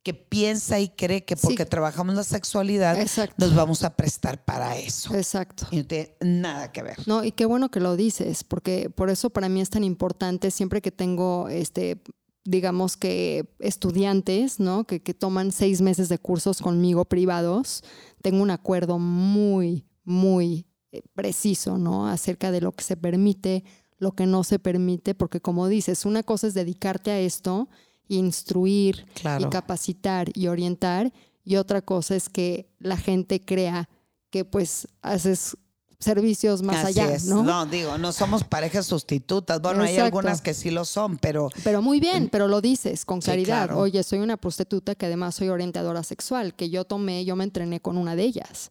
que 0.02 0.12
piensa 0.12 0.80
y 0.80 0.90
cree 0.90 1.24
que 1.24 1.34
Sí. 1.36 1.46
porque 1.46 1.64
trabajamos 1.64 2.14
la 2.14 2.24
sexualidad 2.24 3.00
Exacto. 3.00 3.36
nos 3.46 3.54
vamos 3.54 3.84
a 3.84 3.96
prestar 3.96 4.44
para 4.44 4.76
eso. 4.76 5.14
Exacto. 5.14 5.66
Y 5.70 5.78
no 5.78 5.86
tiene 5.86 6.14
nada 6.20 6.72
que 6.72 6.82
ver. 6.82 6.96
No, 7.06 7.24
y 7.24 7.32
qué 7.32 7.46
bueno 7.46 7.70
que 7.70 7.80
lo 7.80 7.96
dices, 7.96 8.44
porque 8.44 8.90
por 8.90 9.08
eso 9.08 9.30
para 9.30 9.48
mí 9.48 9.62
es 9.62 9.70
tan 9.70 9.82
importante 9.82 10.50
siempre 10.50 10.82
que 10.82 10.92
tengo 10.92 11.48
este 11.48 12.02
digamos 12.44 12.96
que 12.96 13.46
estudiantes, 13.58 14.60
¿no? 14.60 14.84
Que, 14.84 15.02
que 15.02 15.14
toman 15.14 15.50
seis 15.52 15.80
meses 15.80 16.08
de 16.08 16.18
cursos 16.18 16.60
conmigo 16.60 17.04
privados, 17.06 17.82
tengo 18.22 18.42
un 18.42 18.50
acuerdo 18.50 18.98
muy, 18.98 19.86
muy 20.04 20.66
eh, 20.92 21.02
preciso, 21.14 21.78
¿no? 21.78 22.06
Acerca 22.06 22.50
de 22.50 22.60
lo 22.60 22.72
que 22.72 22.84
se 22.84 22.96
permite, 22.96 23.64
lo 23.98 24.12
que 24.12 24.26
no 24.26 24.44
se 24.44 24.58
permite, 24.58 25.14
porque 25.14 25.40
como 25.40 25.68
dices, 25.68 26.04
una 26.04 26.22
cosa 26.22 26.46
es 26.46 26.54
dedicarte 26.54 27.10
a 27.10 27.18
esto, 27.20 27.68
instruir 28.08 29.06
Claro. 29.14 29.46
y 29.46 29.50
capacitar 29.50 30.28
y 30.34 30.48
orientar, 30.48 31.12
y 31.44 31.56
otra 31.56 31.82
cosa 31.82 32.14
es 32.16 32.28
que 32.28 32.68
la 32.78 32.96
gente 32.96 33.40
crea 33.40 33.88
que 34.30 34.44
pues 34.44 34.88
haces 35.02 35.56
servicios 36.04 36.62
más 36.62 36.84
Así 36.84 37.00
allá, 37.00 37.14
es. 37.14 37.24
¿no? 37.26 37.66
digo, 37.66 37.98
no 37.98 38.12
somos 38.12 38.44
parejas 38.44 38.86
sustitutas. 38.86 39.60
Bueno, 39.60 39.82
hay 39.82 39.96
algunas 39.98 40.40
que 40.40 40.54
sí 40.54 40.70
lo 40.70 40.84
son, 40.84 41.18
pero 41.18 41.48
Pero 41.64 41.82
muy 41.82 41.98
bien, 42.00 42.28
pero 42.30 42.46
lo 42.48 42.60
dices 42.60 43.04
con 43.04 43.20
Sí, 43.20 43.26
claridad. 43.26 43.66
claro. 43.66 43.80
Oye, 43.80 44.02
soy 44.02 44.20
una 44.20 44.36
prostituta 44.36 44.94
que 44.94 45.06
además 45.06 45.34
soy 45.34 45.48
orientadora 45.48 46.02
sexual, 46.02 46.54
que 46.54 46.70
yo 46.70 46.84
tomé, 46.84 47.24
yo 47.24 47.34
me 47.36 47.44
entrené 47.44 47.80
con 47.80 47.98
una 47.98 48.14
de 48.16 48.22
ellas. 48.24 48.70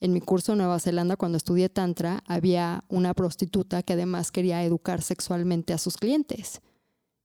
En 0.00 0.12
mi 0.12 0.20
curso 0.20 0.52
en 0.52 0.58
Nueva 0.58 0.80
Zelanda, 0.80 1.16
cuando 1.16 1.38
estudié 1.38 1.68
Tantra, 1.68 2.22
había 2.26 2.84
una 2.88 3.14
prostituta 3.14 3.82
que 3.82 3.92
además 3.92 4.32
quería 4.32 4.62
educar 4.64 5.00
sexualmente 5.02 5.72
a 5.72 5.78
sus 5.78 5.96
clientes. 5.96 6.60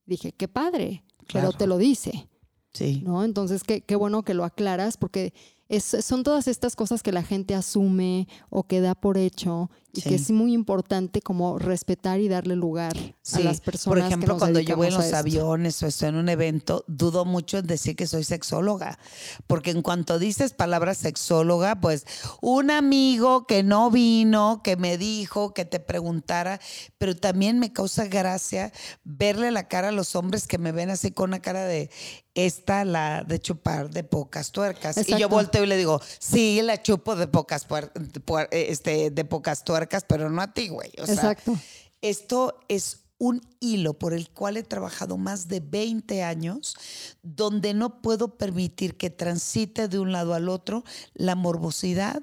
Dije, 0.05 0.31
qué 0.31 0.47
padre, 0.47 1.03
Claro. 1.27 1.49
pero 1.49 1.57
te 1.57 1.67
lo 1.67 1.77
dice. 1.77 2.29
sí. 2.73 3.01
¿no? 3.03 3.23
Entonces, 3.23 3.63
qué, 3.63 3.81
qué 3.81 3.95
bueno 3.95 4.21
que 4.23 4.33
lo 4.35 4.43
aclaras 4.45 4.95
porque 4.97 5.33
es, 5.69 5.83
son 5.83 6.23
todas 6.23 6.47
estas 6.47 6.75
cosas 6.75 7.03
que 7.03 7.11
la 7.11 7.23
gente 7.23 7.55
asume 7.55 8.27
o 8.49 8.63
que 8.63 8.81
da 8.81 8.95
por 8.95 9.17
hecho 9.17 9.69
y 9.93 10.01
Sí. 10.01 10.09
que 10.09 10.15
es 10.15 10.29
muy 10.31 10.53
importante 10.53 11.21
como 11.21 11.57
respetar 11.57 12.19
y 12.19 12.27
darle 12.27 12.55
lugar 12.55 12.93
a 13.33 13.39
las 13.39 13.61
personas. 13.61 13.83
Por 13.85 13.97
ejemplo, 13.99 14.27
que 14.27 14.33
nos 14.33 14.39
cuando 14.39 14.59
yo 14.59 14.75
voy 14.75 14.87
en 14.87 14.93
los 14.93 15.13
aviones 15.13 15.81
o 15.81 15.87
estoy 15.87 16.09
en 16.09 16.15
un 16.15 16.29
evento, 16.29 16.83
dudo 16.87 17.25
mucho 17.25 17.57
en 17.59 17.67
decir 17.67 17.95
que 17.95 18.05
soy 18.05 18.23
sexóloga. 18.23 18.99
Porque 19.47 19.71
en 19.71 19.81
cuanto 19.81 20.19
dices 20.19 20.53
palabra 20.53 20.93
sexóloga, 20.93 21.79
pues 21.79 22.05
un 22.41 22.69
amigo 22.69 23.47
que 23.47 23.63
no 23.63 23.89
vino, 23.89 24.61
que 24.63 24.75
me 24.75 24.97
dijo, 24.97 25.53
que 25.53 25.65
te 25.65 25.79
preguntara, 25.79 26.59
pero 26.97 27.15
también 27.15 27.57
me 27.59 27.73
causa 27.73 28.05
gracia 28.05 28.71
verle 29.03 29.51
la 29.51 29.67
cara 29.67 29.87
a 29.89 29.91
los 29.91 30.15
hombres 30.15 30.47
que 30.47 30.57
me 30.57 30.71
ven 30.71 30.89
así 30.89 31.11
con 31.11 31.29
una 31.31 31.39
cara 31.41 31.63
de 31.65 31.89
esta, 32.35 32.85
la 32.85 33.23
de 33.23 33.39
chupar 33.39 33.89
de 33.89 34.03
pocas 34.03 34.51
tuercas. 34.51 34.95
Y 34.97 35.01
yo 35.09 35.15
Exacto. 35.15 35.29
volteo 35.29 35.63
y 35.63 35.67
le 35.67 35.75
digo, 35.77 35.99
sí, 36.19 36.61
la 36.61 36.79
chupo 36.83 37.15
de 37.15 37.25
pocas, 37.25 37.67
puer- 37.67 37.91
puer- 38.25 38.47
este, 38.51 39.09
de 39.09 39.25
pocas 39.25 39.63
tuercas, 39.63 39.76
pero 40.07 40.29
no 40.29 40.41
a 40.41 40.53
ti, 40.53 40.69
güey. 40.69 40.91
O 41.01 41.05
sea, 41.05 41.15
Exacto. 41.15 41.55
esto 42.01 42.59
es 42.67 43.03
un 43.19 43.41
hilo 43.59 43.93
por 43.95 44.13
el 44.13 44.29
cual 44.29 44.57
he 44.57 44.63
trabajado 44.63 45.17
más 45.17 45.47
de 45.47 45.59
20 45.59 46.23
años, 46.23 46.75
donde 47.23 47.73
no 47.73 48.01
puedo 48.01 48.37
permitir 48.37 48.97
que 48.97 49.09
transite 49.09 49.87
de 49.87 49.99
un 49.99 50.11
lado 50.11 50.33
al 50.33 50.49
otro 50.49 50.83
la 51.13 51.35
morbosidad 51.35 52.21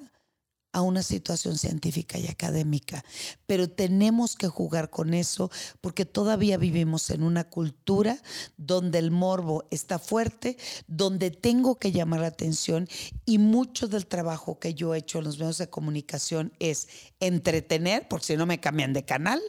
a 0.74 0.82
una 0.82 1.04
situación 1.04 1.56
científica 1.56 2.18
y 2.18 2.26
académica. 2.26 3.04
Pero 3.46 3.70
tenemos 3.70 4.34
que 4.34 4.48
jugar 4.48 4.90
con 4.90 5.14
eso 5.14 5.50
porque 5.80 6.04
todavía 6.04 6.58
vivimos 6.58 7.10
en 7.10 7.22
una 7.22 7.44
cultura 7.44 8.20
donde 8.56 8.98
el 8.98 9.12
morbo 9.12 9.64
está 9.70 10.00
fuerte, 10.00 10.58
donde 10.88 11.30
tengo 11.30 11.78
que 11.78 11.92
llamar 11.92 12.20
la 12.20 12.26
atención 12.26 12.88
y 13.24 13.38
mucho 13.38 13.86
del 13.86 14.06
trabajo 14.06 14.58
que 14.58 14.74
yo 14.74 14.94
he 14.94 14.98
hecho 14.98 15.18
en 15.18 15.24
los 15.24 15.38
medios 15.38 15.58
de 15.58 15.70
comunicación 15.70 16.52
es 16.58 16.88
entretener, 17.20 18.08
porque 18.08 18.26
si 18.26 18.36
no 18.36 18.44
me 18.44 18.58
cambian 18.58 18.92
de 18.92 19.04
canal, 19.04 19.40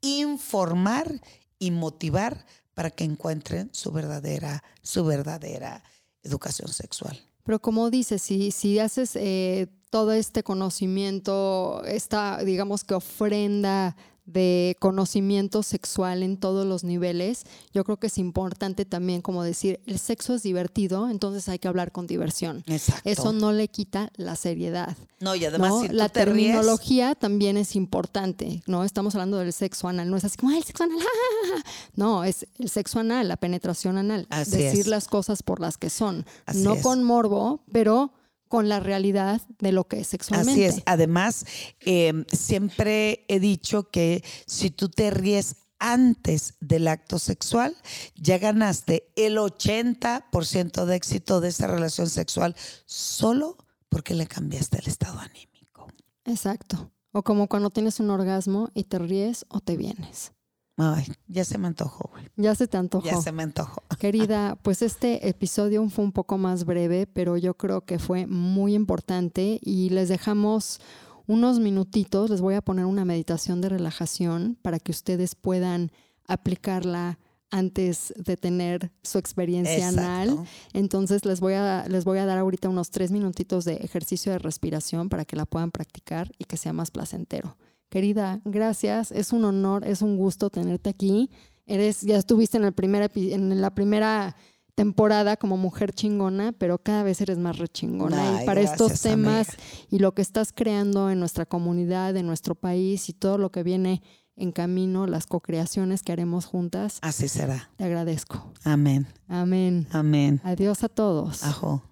informar 0.00 1.20
y 1.60 1.70
motivar 1.70 2.44
para 2.74 2.90
que 2.90 3.04
encuentren 3.04 3.70
su 3.72 3.92
verdadera, 3.92 4.64
su 4.82 5.04
verdadera 5.04 5.84
educación 6.24 6.72
sexual. 6.72 7.24
Pero 7.46 7.60
como 7.60 7.90
dices, 7.90 8.20
si, 8.22 8.50
si 8.50 8.80
haces 8.80 9.14
eh, 9.14 9.68
todo 9.90 10.12
este 10.12 10.42
conocimiento, 10.42 11.82
esta, 11.84 12.42
digamos 12.42 12.82
que 12.82 12.94
ofrenda 12.94 13.96
de 14.26 14.76
conocimiento 14.80 15.62
sexual 15.62 16.22
en 16.24 16.36
todos 16.36 16.66
los 16.66 16.82
niveles, 16.84 17.44
yo 17.72 17.84
creo 17.84 17.96
que 17.98 18.08
es 18.08 18.18
importante 18.18 18.84
también 18.84 19.22
como 19.22 19.42
decir, 19.44 19.80
el 19.86 19.98
sexo 19.98 20.34
es 20.34 20.42
divertido, 20.42 21.08
entonces 21.08 21.48
hay 21.48 21.58
que 21.58 21.68
hablar 21.68 21.92
con 21.92 22.06
diversión. 22.06 22.64
Exacto. 22.66 23.08
Eso 23.08 23.32
no 23.32 23.52
le 23.52 23.68
quita 23.68 24.10
la 24.16 24.34
seriedad. 24.36 24.96
No, 25.20 25.34
y 25.34 25.44
además 25.44 25.70
¿no? 25.70 25.80
si 25.82 25.88
la 25.88 26.08
te 26.08 26.20
ríes- 26.20 26.24
terminología 26.26 27.14
también 27.14 27.56
es 27.56 27.76
importante, 27.76 28.62
¿no? 28.66 28.84
Estamos 28.84 29.14
hablando 29.14 29.38
del 29.38 29.52
sexo 29.52 29.88
anal, 29.88 30.10
no 30.10 30.16
es 30.16 30.24
así 30.24 30.36
como, 30.36 30.50
"Ay, 30.52 30.58
el 30.58 30.64
sexo 30.64 30.84
anal, 30.84 30.98
no, 31.94 32.24
es 32.24 32.46
el 32.58 32.68
sexo 32.68 32.98
anal, 33.00 33.28
la 33.28 33.36
penetración 33.36 33.96
anal, 33.96 34.26
Así 34.30 34.50
decir 34.56 34.80
es. 34.80 34.86
las 34.88 35.08
cosas 35.08 35.42
por 35.42 35.60
las 35.60 35.78
que 35.78 35.88
son, 35.90 36.26
Así 36.46 36.62
no 36.62 36.74
es. 36.74 36.82
con 36.82 37.02
morbo, 37.04 37.60
pero 37.72 38.12
con 38.48 38.68
la 38.68 38.80
realidad 38.80 39.42
de 39.58 39.72
lo 39.72 39.84
que 39.84 40.00
es 40.00 40.08
sexualmente. 40.08 40.66
Así 40.66 40.78
es. 40.78 40.82
Además, 40.86 41.46
eh, 41.80 42.24
siempre 42.32 43.24
he 43.28 43.40
dicho 43.40 43.90
que 43.90 44.22
si 44.46 44.70
tú 44.70 44.88
te 44.88 45.10
ríes 45.10 45.56
antes 45.78 46.54
del 46.60 46.88
acto 46.88 47.18
sexual, 47.18 47.76
ya 48.14 48.38
ganaste 48.38 49.12
el 49.16 49.38
80% 49.38 50.84
de 50.86 50.96
éxito 50.96 51.40
de 51.40 51.48
esa 51.48 51.66
relación 51.66 52.08
sexual 52.08 52.56
solo 52.86 53.56
porque 53.88 54.14
le 54.14 54.26
cambiaste 54.26 54.78
el 54.78 54.88
estado 54.88 55.18
anímico. 55.18 55.88
Exacto. 56.24 56.90
O 57.12 57.22
como 57.22 57.48
cuando 57.48 57.70
tienes 57.70 58.00
un 58.00 58.10
orgasmo 58.10 58.70
y 58.74 58.84
te 58.84 58.98
ríes 58.98 59.46
o 59.48 59.60
te 59.60 59.76
vienes. 59.76 60.32
Ay, 60.78 61.06
ya 61.26 61.44
se 61.44 61.56
me 61.56 61.68
antojó, 61.68 62.10
güey. 62.12 62.24
Ya 62.36 62.54
se 62.54 62.68
te 62.68 62.76
antojó. 62.76 63.06
Ya 63.06 63.16
se 63.20 63.32
me 63.32 63.42
antojó. 63.42 63.82
Querida, 63.98 64.56
pues 64.62 64.82
este 64.82 65.28
episodio 65.28 65.88
fue 65.88 66.04
un 66.04 66.12
poco 66.12 66.36
más 66.36 66.66
breve, 66.66 67.06
pero 67.06 67.38
yo 67.38 67.54
creo 67.54 67.82
que 67.82 67.98
fue 67.98 68.26
muy 68.26 68.74
importante 68.74 69.58
y 69.62 69.88
les 69.88 70.10
dejamos 70.10 70.80
unos 71.26 71.60
minutitos, 71.60 72.30
les 72.30 72.40
voy 72.40 72.54
a 72.54 72.62
poner 72.62 72.84
una 72.84 73.04
meditación 73.04 73.60
de 73.60 73.70
relajación 73.70 74.58
para 74.60 74.78
que 74.78 74.92
ustedes 74.92 75.34
puedan 75.34 75.90
aplicarla 76.26 77.18
antes 77.50 78.12
de 78.16 78.36
tener 78.36 78.92
su 79.02 79.18
experiencia 79.18 79.88
anal. 79.88 80.28
Exacto. 80.28 80.50
Entonces 80.74 81.24
les 81.24 81.40
voy, 81.40 81.54
a, 81.54 81.86
les 81.88 82.04
voy 82.04 82.18
a 82.18 82.26
dar 82.26 82.38
ahorita 82.38 82.68
unos 82.68 82.90
tres 82.90 83.12
minutitos 83.12 83.64
de 83.64 83.76
ejercicio 83.76 84.32
de 84.32 84.38
respiración 84.38 85.08
para 85.08 85.24
que 85.24 85.36
la 85.36 85.46
puedan 85.46 85.70
practicar 85.70 86.30
y 86.38 86.44
que 86.44 86.56
sea 86.56 86.72
más 86.72 86.90
placentero. 86.90 87.56
Querida, 87.88 88.40
gracias. 88.44 89.12
Es 89.12 89.32
un 89.32 89.44
honor, 89.44 89.86
es 89.86 90.02
un 90.02 90.16
gusto 90.16 90.50
tenerte 90.50 90.90
aquí. 90.90 91.30
Eres, 91.66 92.02
ya 92.02 92.16
estuviste 92.16 92.56
en, 92.58 92.64
el 92.64 92.72
primer 92.72 93.10
epi- 93.10 93.32
en 93.32 93.60
la 93.60 93.74
primera 93.74 94.36
temporada 94.74 95.36
como 95.36 95.56
mujer 95.56 95.92
chingona, 95.92 96.52
pero 96.52 96.78
cada 96.78 97.02
vez 97.02 97.20
eres 97.20 97.38
más 97.38 97.58
rechingona. 97.58 98.36
Ay, 98.38 98.42
y 98.42 98.46
para 98.46 98.60
estos 98.60 99.00
temas 99.00 99.48
amiga. 99.48 99.62
y 99.90 99.98
lo 100.00 100.12
que 100.14 100.22
estás 100.22 100.52
creando 100.52 101.10
en 101.10 101.18
nuestra 101.18 101.46
comunidad, 101.46 102.14
en 102.16 102.26
nuestro 102.26 102.54
país 102.54 103.08
y 103.08 103.12
todo 103.14 103.38
lo 103.38 103.50
que 103.50 103.62
viene 103.62 104.02
en 104.36 104.52
camino, 104.52 105.06
las 105.06 105.26
co-creaciones 105.26 106.02
que 106.02 106.12
haremos 106.12 106.44
juntas, 106.44 106.98
Así 107.00 107.26
será. 107.26 107.70
te 107.76 107.84
agradezco. 107.84 108.52
Amén. 108.64 109.06
Amén. 109.28 109.86
Amén. 109.92 110.42
Adiós 110.44 110.84
a 110.84 110.90
todos. 110.90 111.42
Ajo. 111.42 111.82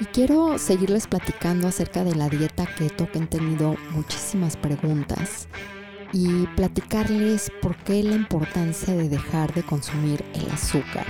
Y 0.00 0.04
quiero 0.04 0.58
seguirles 0.58 1.08
platicando 1.08 1.66
acerca 1.66 2.04
de 2.04 2.14
la 2.14 2.28
dieta 2.28 2.66
keto 2.66 3.10
que 3.10 3.18
han 3.18 3.28
tenido 3.28 3.74
muchísimas 3.90 4.56
preguntas 4.56 5.48
y 6.12 6.46
platicarles 6.54 7.50
por 7.60 7.76
qué 7.78 8.04
la 8.04 8.14
importancia 8.14 8.94
de 8.94 9.08
dejar 9.08 9.52
de 9.54 9.64
consumir 9.64 10.24
el 10.34 10.48
azúcar. 10.50 11.04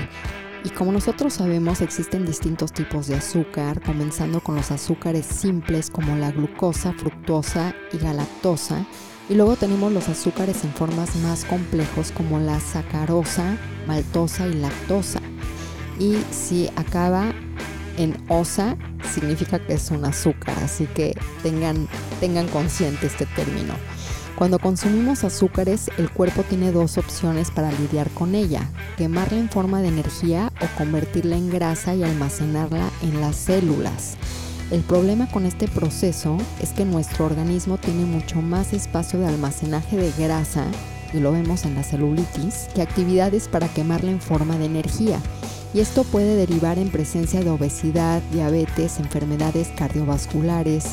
Y 0.65 0.71
como 0.71 0.91
nosotros 0.91 1.35
sabemos, 1.35 1.83
existen 1.83 2.25
distintos 2.25 2.73
tipos 2.73 3.07
de 3.07 3.17
azúcar, 3.17 3.81
comenzando 3.83 4.41
con 4.41 4.57
los 4.57 4.71
azúcares 4.71 5.27
simples 5.27 5.91
como 5.91 6.17
la 6.17 6.33
glucosa, 6.33 6.95
fructosa 6.95 7.75
y 7.93 7.99
galactosa. 7.99 8.87
Y 9.29 9.35
luego 9.35 9.57
tenemos 9.57 9.93
los 9.93 10.09
azúcares 10.09 10.65
en 10.65 10.73
formas 10.73 11.15
más 11.17 11.45
complejos 11.45 12.11
como 12.11 12.41
la 12.41 12.59
sacarosa, 12.59 13.57
maltosa 13.87 14.47
y 14.47 14.55
lactosa. 14.55 15.21
Y 16.01 16.17
si 16.31 16.69
acaba 16.77 17.33
en 17.99 18.17
osa, 18.29 18.77
significa 19.13 19.59
que 19.59 19.75
es 19.75 19.91
un 19.91 20.05
azúcar, 20.05 20.57
así 20.65 20.87
que 20.87 21.15
tengan, 21.43 21.89
tengan 22.21 22.49
consciente 22.49 23.07
este 23.07 23.27
término. 23.27 23.75
Cuando 24.37 24.61
consumimos 24.61 25.25
azúcares, 25.25 25.91
el 25.99 26.11
cuerpo 26.11 26.45
tiene 26.45 26.71
dos 26.71 26.97
opciones 26.97 27.51
para 27.51 27.73
lidiar 27.73 28.09
con 28.11 28.37
ella, 28.37 28.71
quemarla 28.97 29.39
en 29.39 29.51
forma 29.51 29.83
de 29.83 29.89
energía 29.89 30.53
o 30.61 30.79
convertirla 30.79 31.37
en 31.37 31.51
grasa 31.51 31.97
y 31.97 32.05
almacenarla 32.05 32.89
en 33.03 33.21
las 33.21 33.35
células. 33.35 34.17
El 34.71 34.83
problema 34.83 35.29
con 35.29 35.45
este 35.45 35.67
proceso 35.67 36.37
es 36.63 36.71
que 36.71 36.85
nuestro 36.85 37.25
organismo 37.25 37.79
tiene 37.79 38.05
mucho 38.05 38.41
más 38.41 38.73
espacio 38.73 39.19
de 39.19 39.27
almacenaje 39.27 39.97
de 39.97 40.13
grasa, 40.17 40.67
y 41.13 41.21
lo 41.21 41.33
vemos 41.33 41.65
en 41.65 41.75
la 41.75 41.83
celulitis, 41.83 42.69
que 42.75 42.83
actividades 42.83 43.49
para 43.49 43.67
quemarla 43.69 44.11
en 44.11 44.21
forma 44.21 44.57
de 44.57 44.67
energía. 44.67 45.21
Y 45.75 45.81
esto 45.81 46.05
puede 46.05 46.35
derivar 46.35 46.79
en 46.79 46.91
presencia 46.91 47.41
de 47.43 47.51
obesidad, 47.51 48.23
diabetes, 48.33 48.99
enfermedades 48.99 49.69
cardiovasculares, 49.77 50.85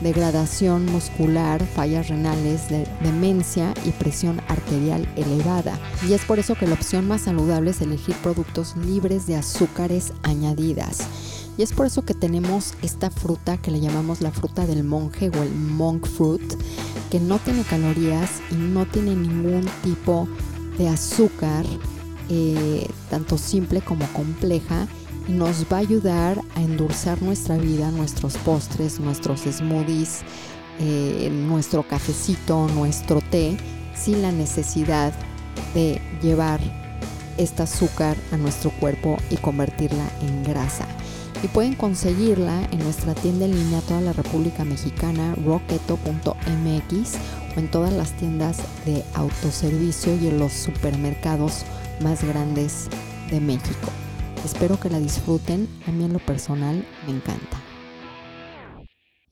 degradación 0.00 0.84
muscular, 0.86 1.64
fallas 1.64 2.08
renales, 2.08 2.68
de- 2.68 2.86
demencia 3.02 3.72
y 3.84 3.90
presión 3.92 4.40
arterial 4.48 5.08
elevada. 5.16 5.78
Y 6.08 6.12
es 6.12 6.24
por 6.24 6.38
eso 6.38 6.54
que 6.54 6.66
la 6.66 6.74
opción 6.74 7.06
más 7.06 7.22
saludable 7.22 7.70
es 7.70 7.80
elegir 7.80 8.14
productos 8.16 8.76
libres 8.76 9.26
de 9.26 9.36
azúcares 9.36 10.12
añadidas. 10.22 10.98
Y 11.56 11.62
es 11.62 11.72
por 11.72 11.86
eso 11.86 12.04
que 12.04 12.12
tenemos 12.12 12.74
esta 12.82 13.10
fruta 13.10 13.56
que 13.56 13.70
le 13.70 13.80
llamamos 13.80 14.20
la 14.20 14.30
fruta 14.32 14.66
del 14.66 14.84
monje 14.84 15.30
o 15.30 15.42
el 15.42 15.50
monk 15.54 16.06
fruit, 16.06 16.42
que 17.10 17.20
no 17.20 17.38
tiene 17.38 17.62
calorías 17.62 18.28
y 18.50 18.56
no 18.56 18.84
tiene 18.84 19.14
ningún 19.14 19.64
tipo 19.82 20.28
de 20.76 20.88
azúcar, 20.88 21.64
eh, 22.28 22.86
tanto 23.10 23.38
simple 23.38 23.80
como 23.80 24.06
compleja, 24.12 24.88
nos 25.28 25.64
va 25.72 25.78
a 25.78 25.80
ayudar 25.80 26.40
a 26.54 26.62
endulzar 26.62 27.20
nuestra 27.22 27.56
vida, 27.56 27.90
nuestros 27.90 28.36
postres, 28.38 29.00
nuestros 29.00 29.40
smoothies, 29.40 30.20
eh, 30.78 31.30
nuestro 31.32 31.82
cafecito, 31.82 32.68
nuestro 32.68 33.20
té, 33.20 33.56
sin 33.94 34.22
la 34.22 34.30
necesidad 34.30 35.12
de 35.74 36.00
llevar 36.22 36.60
este 37.38 37.62
azúcar 37.62 38.16
a 38.32 38.36
nuestro 38.36 38.70
cuerpo 38.70 39.18
y 39.30 39.36
convertirla 39.36 40.08
en 40.22 40.44
grasa. 40.44 40.86
Y 41.42 41.48
pueden 41.48 41.74
conseguirla 41.74 42.62
en 42.72 42.78
nuestra 42.78 43.14
tienda 43.14 43.44
en 43.44 43.54
línea 43.54 43.80
toda 43.82 44.00
la 44.00 44.12
República 44.12 44.64
Mexicana, 44.64 45.34
rocketo.mx 45.44 47.14
o 47.54 47.60
en 47.60 47.70
todas 47.70 47.92
las 47.92 48.12
tiendas 48.12 48.58
de 48.86 49.04
autoservicio 49.14 50.16
y 50.16 50.28
en 50.28 50.38
los 50.38 50.52
supermercados 50.52 51.64
más 52.00 52.22
grandes 52.24 52.88
de 53.30 53.40
México. 53.40 53.88
Espero 54.44 54.78
que 54.78 54.90
la 54.90 54.98
disfruten, 54.98 55.68
a 55.86 55.90
mí 55.90 56.04
en 56.04 56.12
lo 56.12 56.18
personal 56.18 56.86
me 57.06 57.12
encanta. 57.12 57.60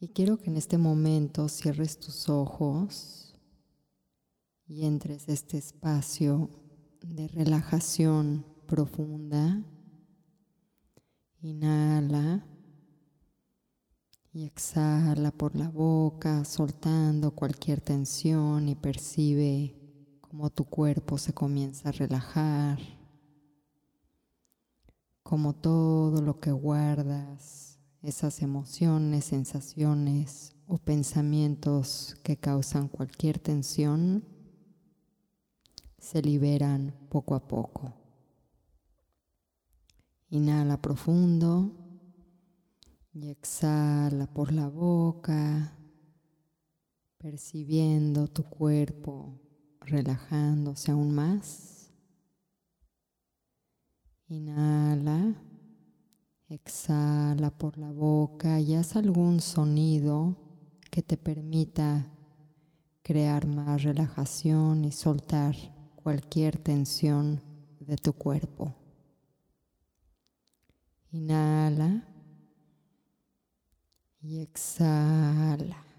Y 0.01 0.09
quiero 0.09 0.39
que 0.39 0.51
en 0.51 0.57
este 0.57 0.79
momento 0.79 1.49
cierres 1.49 1.99
tus 1.99 2.29
ojos 2.29 3.35
y 4.67 4.87
entres 4.87 5.29
a 5.29 5.33
este 5.33 5.59
espacio 5.59 6.51
de 7.01 7.29
relajación 7.29 8.45
profunda. 8.67 9.63
Inhala 11.41 12.47
y 14.33 14.45
exhala 14.45 15.31
por 15.31 15.55
la 15.55 15.69
boca, 15.69 16.45
soltando 16.45 17.31
cualquier 17.31 17.81
tensión 17.81 18.69
y 18.69 18.75
percibe 18.75 19.84
cómo 20.35 20.51
tu 20.51 20.65
cuerpo 20.65 21.17
se 21.17 21.33
comienza 21.33 21.91
a 21.91 21.93
relajar, 21.93 22.81
como 25.23 25.53
todo 25.53 26.21
lo 26.23 26.41
que 26.41 26.51
guardas, 26.51 27.79
esas 28.03 28.43
emociones, 28.43 29.27
sensaciones 29.27 30.57
o 30.67 30.79
pensamientos 30.79 32.17
que 32.25 32.37
causan 32.37 32.89
cualquier 32.89 33.39
tensión, 33.39 34.25
se 35.99 36.21
liberan 36.21 36.93
poco 37.11 37.37
a 37.37 37.47
poco. 37.47 37.95
Inhala 40.31 40.83
profundo 40.83 41.71
y 43.13 43.29
exhala 43.29 44.27
por 44.27 44.53
la 44.53 44.67
boca, 44.67 45.79
percibiendo 47.19 48.27
tu 48.27 48.43
cuerpo 48.43 49.44
relajándose 49.87 50.93
aún 50.93 51.15
más. 51.15 51.93
Inhala, 54.29 55.35
exhala 56.49 57.51
por 57.51 57.79
la 57.79 57.93
boca 57.93 58.59
y 58.61 58.75
haz 58.75 58.97
algún 58.97 59.41
sonido 59.41 60.37
que 60.91 61.03
te 61.03 61.17
permita 61.17 62.07
crear 63.03 63.47
más 63.47 63.83
relajación 63.83 64.85
y 64.85 64.93
soltar 64.93 65.55
cualquier 65.95 66.57
tensión 66.57 67.43
de 67.81 67.97
tu 67.97 68.13
cuerpo. 68.15 68.75
Inhala 71.11 72.09
y 74.21 74.41
exhala. 74.41 75.94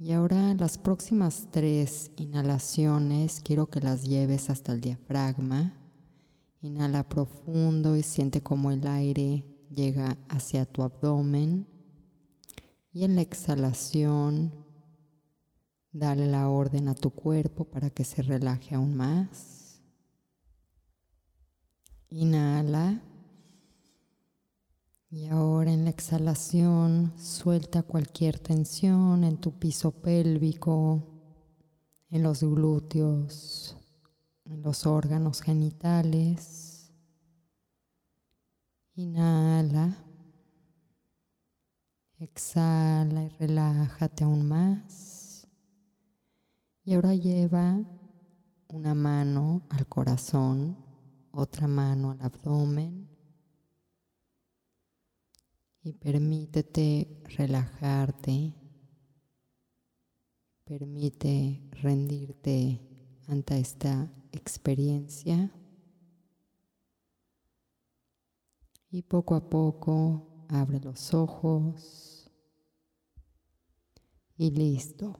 Y 0.00 0.12
ahora 0.12 0.54
las 0.54 0.78
próximas 0.78 1.48
tres 1.50 2.12
inhalaciones 2.16 3.40
quiero 3.44 3.66
que 3.66 3.80
las 3.80 4.04
lleves 4.04 4.48
hasta 4.48 4.72
el 4.72 4.80
diafragma. 4.80 5.74
Inhala 6.60 7.08
profundo 7.08 7.96
y 7.96 8.04
siente 8.04 8.40
como 8.40 8.70
el 8.70 8.86
aire 8.86 9.44
llega 9.74 10.16
hacia 10.28 10.66
tu 10.66 10.82
abdomen. 10.82 11.66
Y 12.92 13.02
en 13.02 13.16
la 13.16 13.22
exhalación, 13.22 14.52
dale 15.90 16.26
la 16.28 16.48
orden 16.48 16.86
a 16.86 16.94
tu 16.94 17.10
cuerpo 17.10 17.64
para 17.64 17.90
que 17.90 18.04
se 18.04 18.22
relaje 18.22 18.76
aún 18.76 18.96
más. 18.96 19.82
Inhala. 22.08 23.02
Y 25.10 25.26
ahora 25.28 25.72
en 25.72 25.84
la 25.84 25.90
exhalación 25.90 27.14
suelta 27.16 27.82
cualquier 27.82 28.38
tensión 28.38 29.24
en 29.24 29.38
tu 29.38 29.58
piso 29.58 29.90
pélvico, 29.90 31.02
en 32.10 32.22
los 32.22 32.42
glúteos, 32.42 33.74
en 34.44 34.60
los 34.60 34.84
órganos 34.84 35.40
genitales. 35.40 36.92
Inhala. 38.96 39.96
Exhala 42.18 43.24
y 43.24 43.28
relájate 43.30 44.24
aún 44.24 44.46
más. 44.46 45.48
Y 46.84 46.92
ahora 46.92 47.14
lleva 47.14 47.80
una 48.68 48.94
mano 48.94 49.62
al 49.70 49.86
corazón, 49.86 50.76
otra 51.30 51.66
mano 51.66 52.10
al 52.10 52.20
abdomen 52.20 53.07
y 55.88 55.94
permítete 55.94 57.22
relajarte, 57.38 58.54
permite 60.64 61.66
rendirte 61.80 62.78
ante 63.26 63.58
esta 63.58 64.12
experiencia 64.32 65.50
y 68.90 69.00
poco 69.00 69.34
a 69.34 69.48
poco 69.48 70.44
abre 70.50 70.78
los 70.78 71.14
ojos 71.14 72.30
y 74.36 74.50
listo. 74.50 75.18